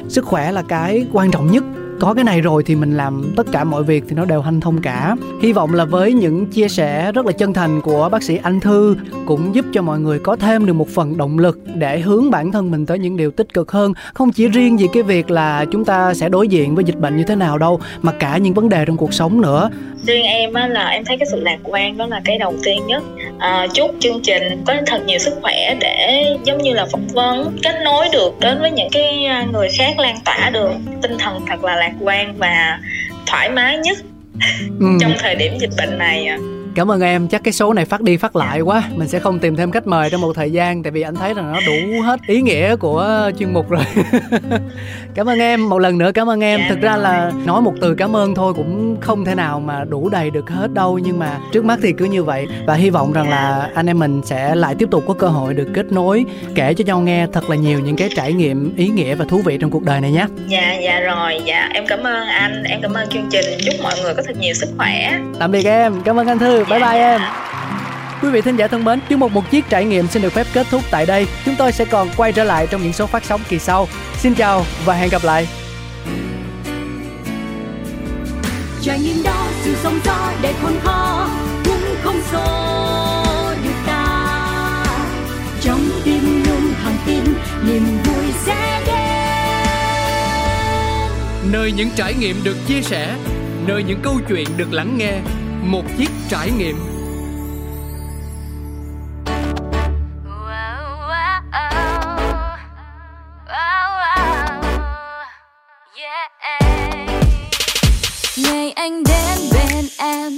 sức 0.08 0.24
khỏe 0.24 0.52
là 0.52 0.62
cái 0.68 1.04
quan 1.12 1.30
trọng 1.30 1.50
nhất 1.50 1.62
có 2.02 2.14
cái 2.14 2.24
này 2.24 2.40
rồi 2.40 2.62
thì 2.66 2.74
mình 2.74 2.96
làm 2.96 3.32
tất 3.36 3.46
cả 3.52 3.64
mọi 3.64 3.82
việc 3.82 4.04
thì 4.08 4.16
nó 4.16 4.24
đều 4.24 4.40
hanh 4.40 4.60
thông 4.60 4.82
cả. 4.82 5.16
Hy 5.42 5.52
vọng 5.52 5.74
là 5.74 5.84
với 5.84 6.12
những 6.12 6.46
chia 6.46 6.68
sẻ 6.68 7.12
rất 7.12 7.26
là 7.26 7.32
chân 7.32 7.52
thành 7.52 7.80
của 7.80 8.08
bác 8.12 8.22
sĩ 8.22 8.38
anh 8.42 8.60
thư 8.60 8.96
cũng 9.26 9.54
giúp 9.54 9.64
cho 9.72 9.82
mọi 9.82 10.00
người 10.00 10.18
có 10.18 10.36
thêm 10.36 10.66
được 10.66 10.72
một 10.72 10.88
phần 10.88 11.16
động 11.16 11.38
lực 11.38 11.58
để 11.74 12.00
hướng 12.00 12.30
bản 12.30 12.52
thân 12.52 12.70
mình 12.70 12.86
tới 12.86 12.98
những 12.98 13.16
điều 13.16 13.30
tích 13.30 13.54
cực 13.54 13.72
hơn. 13.72 13.92
Không 14.14 14.32
chỉ 14.32 14.48
riêng 14.48 14.80
gì 14.80 14.86
cái 14.92 15.02
việc 15.02 15.30
là 15.30 15.64
chúng 15.72 15.84
ta 15.84 16.14
sẽ 16.14 16.28
đối 16.28 16.48
diện 16.48 16.74
với 16.74 16.84
dịch 16.84 16.98
bệnh 16.98 17.16
như 17.16 17.24
thế 17.24 17.36
nào 17.36 17.58
đâu 17.58 17.80
mà 18.02 18.12
cả 18.12 18.36
những 18.36 18.54
vấn 18.54 18.68
đề 18.68 18.84
trong 18.84 18.96
cuộc 18.96 19.14
sống 19.14 19.40
nữa. 19.40 19.70
Riêng 20.06 20.24
em 20.24 20.52
á, 20.52 20.66
là 20.66 20.88
em 20.88 21.04
thấy 21.04 21.16
cái 21.16 21.28
sự 21.32 21.40
lạc 21.40 21.58
quan 21.62 21.96
đó 21.96 22.06
là 22.06 22.20
cái 22.24 22.38
đầu 22.38 22.54
tiên 22.64 22.86
nhất 22.86 23.02
à, 23.42 23.66
chúc 23.74 23.90
chương 24.00 24.20
trình 24.22 24.64
có 24.66 24.74
thật 24.86 25.02
nhiều 25.06 25.18
sức 25.18 25.38
khỏe 25.42 25.74
để 25.80 26.26
giống 26.44 26.62
như 26.62 26.72
là 26.72 26.86
phỏng 26.92 27.06
vấn 27.06 27.58
kết 27.62 27.82
nối 27.84 28.08
được 28.12 28.40
đến 28.40 28.60
với 28.60 28.70
những 28.70 28.88
cái 28.92 29.24
à, 29.24 29.46
người 29.52 29.68
khác 29.78 29.98
lan 29.98 30.16
tỏa 30.24 30.50
được 30.50 30.72
tinh 31.02 31.18
thần 31.18 31.40
thật 31.48 31.64
là 31.64 31.76
lạc 31.76 31.92
quan 32.00 32.34
và 32.38 32.80
thoải 33.26 33.50
mái 33.50 33.78
nhất 33.78 33.98
ừ. 34.80 34.86
trong 35.00 35.12
thời 35.18 35.34
điểm 35.34 35.58
dịch 35.58 35.70
bệnh 35.78 35.98
này 35.98 36.28
Cảm 36.74 36.90
ơn 36.90 37.00
em, 37.00 37.28
chắc 37.28 37.44
cái 37.44 37.52
số 37.52 37.72
này 37.72 37.84
phát 37.84 38.00
đi 38.00 38.16
phát 38.16 38.36
lại 38.36 38.60
quá. 38.60 38.82
Mình 38.96 39.08
sẽ 39.08 39.18
không 39.18 39.38
tìm 39.38 39.56
thêm 39.56 39.70
khách 39.70 39.86
mời 39.86 40.10
trong 40.10 40.20
một 40.20 40.32
thời 40.36 40.52
gian 40.52 40.82
Tại 40.82 40.90
vì 40.90 41.02
anh 41.02 41.14
thấy 41.14 41.34
rằng 41.34 41.52
nó 41.52 41.60
đủ 41.66 42.02
hết 42.02 42.20
ý 42.26 42.42
nghĩa 42.42 42.76
của 42.76 43.30
chuyên 43.38 43.52
mục 43.52 43.70
rồi. 43.70 43.84
Cảm 45.14 45.28
ơn 45.28 45.38
em, 45.38 45.68
một 45.68 45.78
lần 45.78 45.98
nữa 45.98 46.12
cảm 46.14 46.30
ơn 46.30 46.40
em. 46.40 46.60
Thực 46.68 46.80
ra 46.80 46.96
là 46.96 47.32
nói 47.46 47.62
một 47.62 47.74
từ 47.80 47.94
cảm 47.94 48.16
ơn 48.16 48.34
thôi 48.34 48.54
cũng 48.56 48.96
không 49.00 49.24
thể 49.24 49.34
nào 49.34 49.60
mà 49.60 49.84
đủ 49.84 50.08
đầy 50.08 50.30
được 50.30 50.50
hết 50.50 50.74
đâu 50.74 50.98
Nhưng 50.98 51.18
mà 51.18 51.38
trước 51.52 51.64
mắt 51.64 51.78
thì 51.82 51.92
cứ 51.92 52.04
như 52.04 52.24
vậy. 52.24 52.46
Và 52.66 52.74
hy 52.74 52.90
vọng 52.90 53.12
rằng 53.12 53.30
là 53.30 53.70
anh 53.74 53.86
em 53.86 53.98
mình 53.98 54.20
sẽ 54.24 54.54
lại 54.54 54.74
tiếp 54.78 54.88
tục 54.90 55.04
có 55.06 55.14
cơ 55.14 55.26
hội 55.26 55.54
được 55.54 55.68
kết 55.74 55.92
nối 55.92 56.24
Kể 56.54 56.74
cho 56.74 56.84
nhau 56.84 57.00
nghe 57.00 57.26
thật 57.32 57.50
là 57.50 57.56
nhiều 57.56 57.80
những 57.80 57.96
cái 57.96 58.08
trải 58.16 58.32
nghiệm 58.32 58.76
ý 58.76 58.88
nghĩa 58.88 59.14
và 59.14 59.24
thú 59.24 59.42
vị 59.44 59.58
trong 59.60 59.70
cuộc 59.70 59.82
đời 59.82 60.00
này 60.00 60.12
nhé. 60.12 60.26
Dạ, 60.48 60.74
dạ 60.82 61.00
rồi, 61.00 61.40
dạ 61.44 61.68
em 61.74 61.84
cảm 61.88 62.02
ơn 62.02 62.28
anh, 62.28 62.62
em 62.64 62.80
cảm 62.82 62.92
ơn 62.92 63.08
chương 63.08 63.28
trình. 63.30 63.44
Chúc 63.64 63.74
mọi 63.82 63.94
người 64.02 64.14
có 64.14 64.22
thật 64.26 64.36
nhiều 64.40 64.54
sức 64.54 64.68
khỏe. 64.76 65.18
Tạm 65.38 65.52
biệt 65.52 65.66
em, 65.66 66.02
cảm 66.04 66.16
ơn 66.16 66.26
anh 66.26 66.38
Thư 66.38 66.61
bye 66.68 66.80
bye 66.80 66.98
em 66.98 67.20
Quý 68.22 68.30
vị 68.30 68.40
thính 68.40 68.56
giả 68.56 68.68
thân 68.68 68.84
mến, 68.84 69.00
chương 69.08 69.20
mục 69.20 69.32
một 69.32 69.50
chiếc 69.50 69.68
trải 69.68 69.84
nghiệm 69.84 70.08
xin 70.08 70.22
được 70.22 70.32
phép 70.32 70.46
kết 70.52 70.66
thúc 70.70 70.82
tại 70.90 71.06
đây. 71.06 71.26
Chúng 71.44 71.54
tôi 71.58 71.72
sẽ 71.72 71.84
còn 71.84 72.08
quay 72.16 72.32
trở 72.32 72.44
lại 72.44 72.66
trong 72.70 72.82
những 72.82 72.92
số 72.92 73.06
phát 73.06 73.24
sóng 73.24 73.40
kỳ 73.48 73.58
sau. 73.58 73.88
Xin 74.16 74.34
chào 74.34 74.64
và 74.84 74.94
hẹn 74.94 75.10
gặp 75.10 75.24
lại. 75.24 75.48
Trải 78.82 78.98
nghiệm 78.98 79.22
đó 79.24 79.46
sự 79.62 79.74
sống 79.82 79.98
gió 80.04 80.32
để 80.42 80.54
khôn 80.62 80.72
khó 80.82 81.28
cũng 81.64 81.94
không 82.02 82.20
xô 82.32 82.74
được 83.64 83.74
ta. 83.86 84.84
Trong 85.60 85.80
tim 86.04 86.44
luôn 86.46 86.72
hàng 86.82 86.96
tin 87.06 87.24
niềm 87.66 87.84
vui 88.04 88.24
sẽ 88.44 88.82
đến. 88.86 88.92
Nơi 91.52 91.72
những 91.72 91.90
trải 91.96 92.14
nghiệm 92.14 92.36
được 92.44 92.56
chia 92.66 92.82
sẻ, 92.82 93.14
nơi 93.66 93.82
những 93.82 94.00
câu 94.02 94.14
chuyện 94.28 94.46
được 94.56 94.72
lắng 94.72 94.98
nghe 94.98 95.18
một 95.62 95.82
chiếc 95.98 96.10
trải 96.28 96.50
nghiệm. 96.50 96.76
Ngày 108.36 108.72
anh 108.72 109.04
đến 109.04 109.38
bên 109.52 109.88
em, 109.98 110.32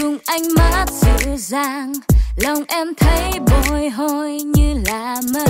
cùng 0.00 0.18
ánh 0.26 0.42
mắt 0.56 0.84
dịu 0.90 1.36
dàng, 1.36 1.92
lòng 2.36 2.62
em 2.68 2.88
thấy 3.00 3.30
bồi 3.40 3.88
hồi 3.88 4.38
như 4.54 4.74
là 4.86 5.16
mơ. 5.34 5.44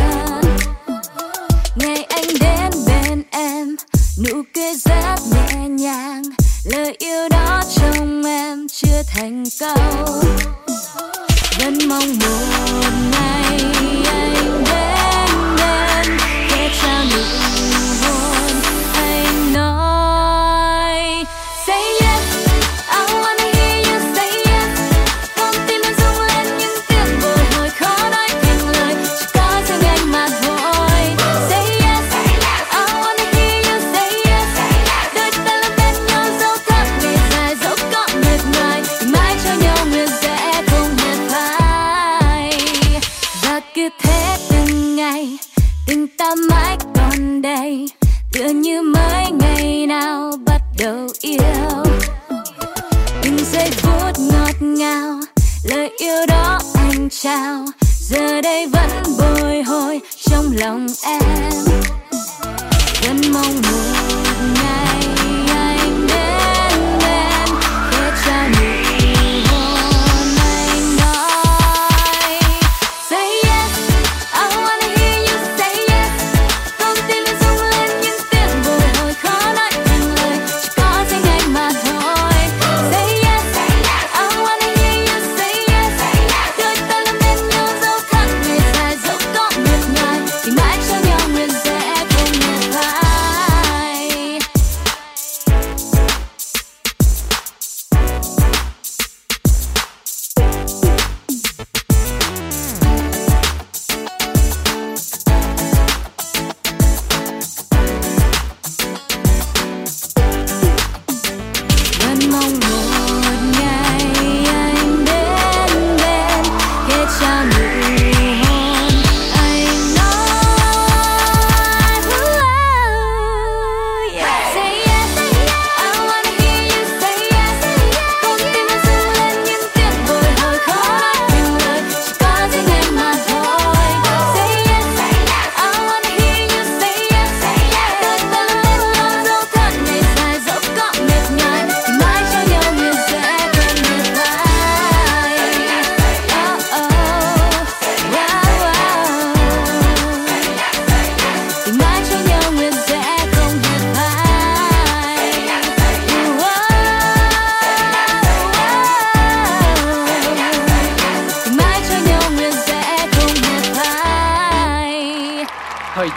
Ngày 1.76 2.04
anh 2.04 2.26
đến 2.40 2.70
bên 2.87 3.22
em, 3.31 3.76
nụ 4.24 4.42
cười 4.54 4.74
rất 4.74 5.16
nhẹ 5.33 5.68
nhàng 5.68 6.22
lời 6.68 6.96
yêu 6.98 7.28
đó 7.31 7.62
trong 7.76 8.22
em 8.24 8.66
chưa 8.68 9.02
thành 9.07 9.44
câu. 9.61 9.76
Vẫn 11.59 11.78
mong 11.88 12.18
một 12.18 12.90
ngày 13.12 13.38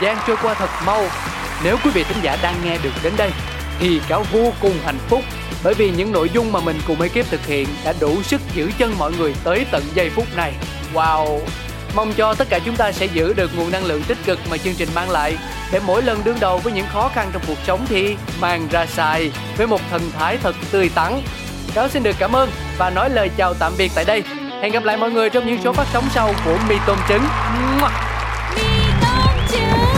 gian 0.01 0.17
trôi 0.27 0.37
qua 0.43 0.53
thật 0.53 0.69
mau. 0.85 1.03
Nếu 1.63 1.77
quý 1.83 1.91
vị 1.93 2.03
thính 2.03 2.17
giả 2.21 2.37
đang 2.41 2.55
nghe 2.63 2.77
được 2.83 2.91
đến 3.03 3.13
đây, 3.17 3.31
thì 3.79 4.01
cáo 4.07 4.25
vô 4.31 4.53
cùng 4.61 4.73
hạnh 4.85 4.99
phúc, 5.09 5.21
bởi 5.63 5.73
vì 5.73 5.91
những 5.91 6.11
nội 6.11 6.29
dung 6.33 6.51
mà 6.51 6.59
mình 6.59 6.79
cùng 6.87 7.01
ekip 7.01 7.31
thực 7.31 7.45
hiện 7.45 7.67
đã 7.85 7.93
đủ 7.99 8.23
sức 8.23 8.41
giữ 8.53 8.71
chân 8.77 8.95
mọi 8.97 9.11
người 9.11 9.35
tới 9.43 9.65
tận 9.71 9.83
giây 9.93 10.09
phút 10.09 10.25
này. 10.35 10.53
Wow! 10.93 11.39
Mong 11.95 12.13
cho 12.13 12.33
tất 12.33 12.49
cả 12.49 12.59
chúng 12.65 12.75
ta 12.75 12.91
sẽ 12.91 13.05
giữ 13.05 13.33
được 13.33 13.51
nguồn 13.57 13.71
năng 13.71 13.85
lượng 13.85 14.03
tích 14.03 14.17
cực 14.25 14.39
mà 14.49 14.57
chương 14.57 14.75
trình 14.75 14.89
mang 14.95 15.09
lại, 15.09 15.37
để 15.71 15.79
mỗi 15.85 16.01
lần 16.01 16.23
đương 16.23 16.37
đầu 16.39 16.57
với 16.57 16.73
những 16.73 16.87
khó 16.93 17.11
khăn 17.13 17.29
trong 17.33 17.41
cuộc 17.47 17.57
sống 17.67 17.85
thì 17.89 18.15
mang 18.39 18.67
ra 18.71 18.85
xài 18.85 19.31
với 19.57 19.67
một 19.67 19.81
thần 19.89 20.11
thái 20.19 20.37
thật 20.43 20.55
tươi 20.71 20.89
tắn. 20.95 21.21
Cáo 21.73 21.89
xin 21.89 22.03
được 22.03 22.15
cảm 22.19 22.35
ơn 22.35 22.51
và 22.77 22.89
nói 22.89 23.09
lời 23.09 23.29
chào 23.37 23.53
tạm 23.53 23.73
biệt 23.77 23.91
tại 23.95 24.05
đây. 24.05 24.23
Hẹn 24.61 24.71
gặp 24.71 24.83
lại 24.83 24.97
mọi 24.97 25.11
người 25.11 25.29
trong 25.29 25.47
những 25.47 25.61
số 25.63 25.73
phát 25.73 25.87
sóng 25.93 26.05
sau 26.13 26.33
của 26.45 26.57
Mì 26.69 26.75
Tôm 26.87 26.97
Trứng. 27.09 27.23
mì 28.55 28.61
tôm 29.01 29.29
trứng 29.51 29.90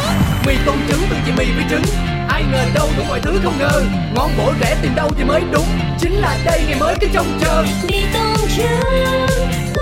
Mì 0.45 0.55
tôm 0.65 0.77
trứng 0.87 0.99
từ 1.09 1.15
chị 1.25 1.31
mì 1.37 1.45
với 1.55 1.63
trứng 1.69 1.83
Ai 2.29 2.43
ngờ 2.51 2.65
đâu 2.75 2.89
đủ 2.97 3.03
mọi 3.09 3.19
thứ 3.19 3.39
không 3.43 3.59
ngờ 3.59 3.81
Ngon 4.15 4.31
bổ 4.37 4.53
rẻ 4.61 4.77
tìm 4.81 4.95
đâu 4.95 5.09
thì 5.17 5.23
mới 5.23 5.41
đúng. 5.51 5.65
Chính 5.99 6.13
là 6.13 6.37
đây 6.45 6.61
ngày 6.67 6.79
mới 6.79 6.95
cái 7.01 7.09
trông 7.13 7.39
chờ. 7.41 7.65
Mì 7.89 8.03
tôm 8.13 8.37
trứng 8.57 9.72